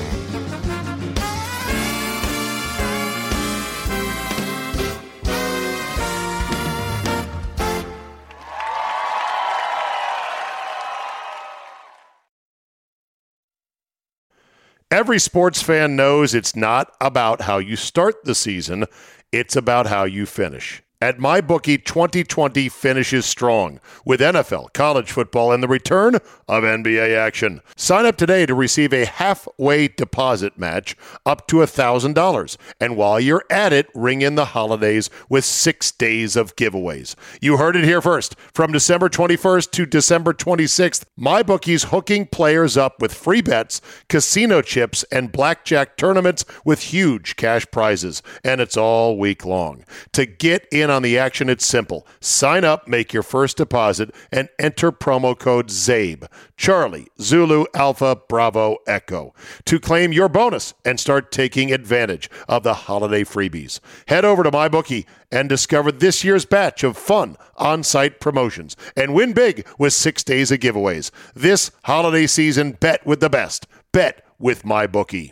Every 14.92 15.20
sports 15.20 15.62
fan 15.62 15.96
knows 15.96 16.34
it's 16.34 16.54
not 16.54 16.94
about 17.00 17.44
how 17.44 17.60
you 17.60 17.78
start 17.78 18.26
the 18.26 18.36
season, 18.36 18.88
it's 19.32 19.56
about 19.56 19.88
how 19.88 20.04
you 20.04 20.26
finish. 20.26 20.84
At 21.04 21.18
MyBookie, 21.18 21.84
2020 21.84 22.70
finishes 22.70 23.26
strong 23.26 23.80
with 24.06 24.20
NFL, 24.20 24.72
college 24.74 25.12
football, 25.12 25.52
and 25.52 25.64
the 25.64 25.68
return 25.68 26.14
of 26.48 26.64
NBA 26.64 27.18
action. 27.18 27.62
Sign 27.76 28.06
up 28.06 28.18
today 28.18 28.46
to 28.46 28.54
receive 28.54 28.94
a 28.94 29.08
halfway 29.08 29.88
deposit 29.88 30.60
match 30.60 30.96
up 31.26 31.48
to 31.48 31.56
$1,000. 31.56 32.58
And 32.80 32.96
while 32.96 33.20
you're 33.20 33.44
at 33.50 33.74
it, 33.74 33.88
ring 33.96 34.22
in 34.22 34.36
the 34.36 34.46
holidays 34.46 35.10
with 35.28 35.44
six 35.44 35.92
days 35.92 36.36
of 36.36 36.56
giveaways. 36.56 37.16
You 37.42 37.58
heard 37.58 37.76
it 37.76 37.84
here 37.84 38.02
first. 38.02 38.36
From 38.54 38.72
December 38.72 39.10
21st 39.10 39.72
to 39.72 39.88
December 39.88 40.34
26th, 40.34 41.06
MyBookie's 41.20 41.86
hooking 41.86 42.28
players 42.28 42.78
up 42.78 43.02
with 43.02 43.12
free 43.12 43.42
bets, 43.42 43.82
casino 44.08 44.62
chips, 44.62 45.04
and 45.12 45.32
blackjack 45.32 45.98
tournaments 45.98 46.46
with 46.64 46.80
huge 46.80 47.38
cash 47.38 47.66
prizes. 47.72 48.22
And 48.44 48.62
it's 48.62 48.78
all 48.78 49.18
week 49.18 49.44
long. 49.44 49.84
To 50.12 50.28
get 50.28 50.68
in 50.72 50.91
on 50.92 51.02
the 51.02 51.18
action, 51.18 51.50
it's 51.50 51.66
simple. 51.66 52.06
Sign 52.20 52.64
up, 52.64 52.88
make 52.88 53.14
your 53.14 53.24
first 53.24 53.58
deposit, 53.58 54.14
and 54.32 54.50
enter 54.60 54.92
promo 54.92 55.38
code 55.38 55.70
CZABE. 55.70 56.28
Charlie, 56.58 57.08
Zulu, 57.20 57.66
Alpha, 57.74 58.16
Bravo, 58.30 58.78
Echo 58.86 59.34
to 59.66 59.80
claim 59.80 60.12
your 60.12 60.30
bonus 60.30 60.74
and 60.86 61.00
start 61.00 61.32
taking 61.32 61.72
advantage 61.72 62.30
of 62.48 62.64
the 62.64 62.74
holiday 62.74 63.24
freebies. 63.24 63.80
Head 64.08 64.26
over 64.26 64.44
to 64.44 64.52
MyBookie 64.52 65.06
and 65.32 65.50
discover 65.50 65.92
this 65.92 66.24
year's 66.24 66.46
batch 66.46 66.84
of 66.84 66.98
fun 66.98 67.38
on 67.58 67.84
site 67.84 68.20
promotions 68.20 68.76
and 68.96 69.14
win 69.14 69.34
big 69.34 69.68
with 69.80 69.94
six 69.94 70.24
days 70.24 70.52
of 70.52 70.60
giveaways. 70.60 71.10
This 71.34 71.72
holiday 71.86 72.28
season, 72.28 72.74
bet 72.74 73.06
with 73.06 73.22
the 73.22 73.30
best. 73.30 73.66
Bet 73.92 74.24
with 74.38 74.64
MyBookie. 74.64 75.32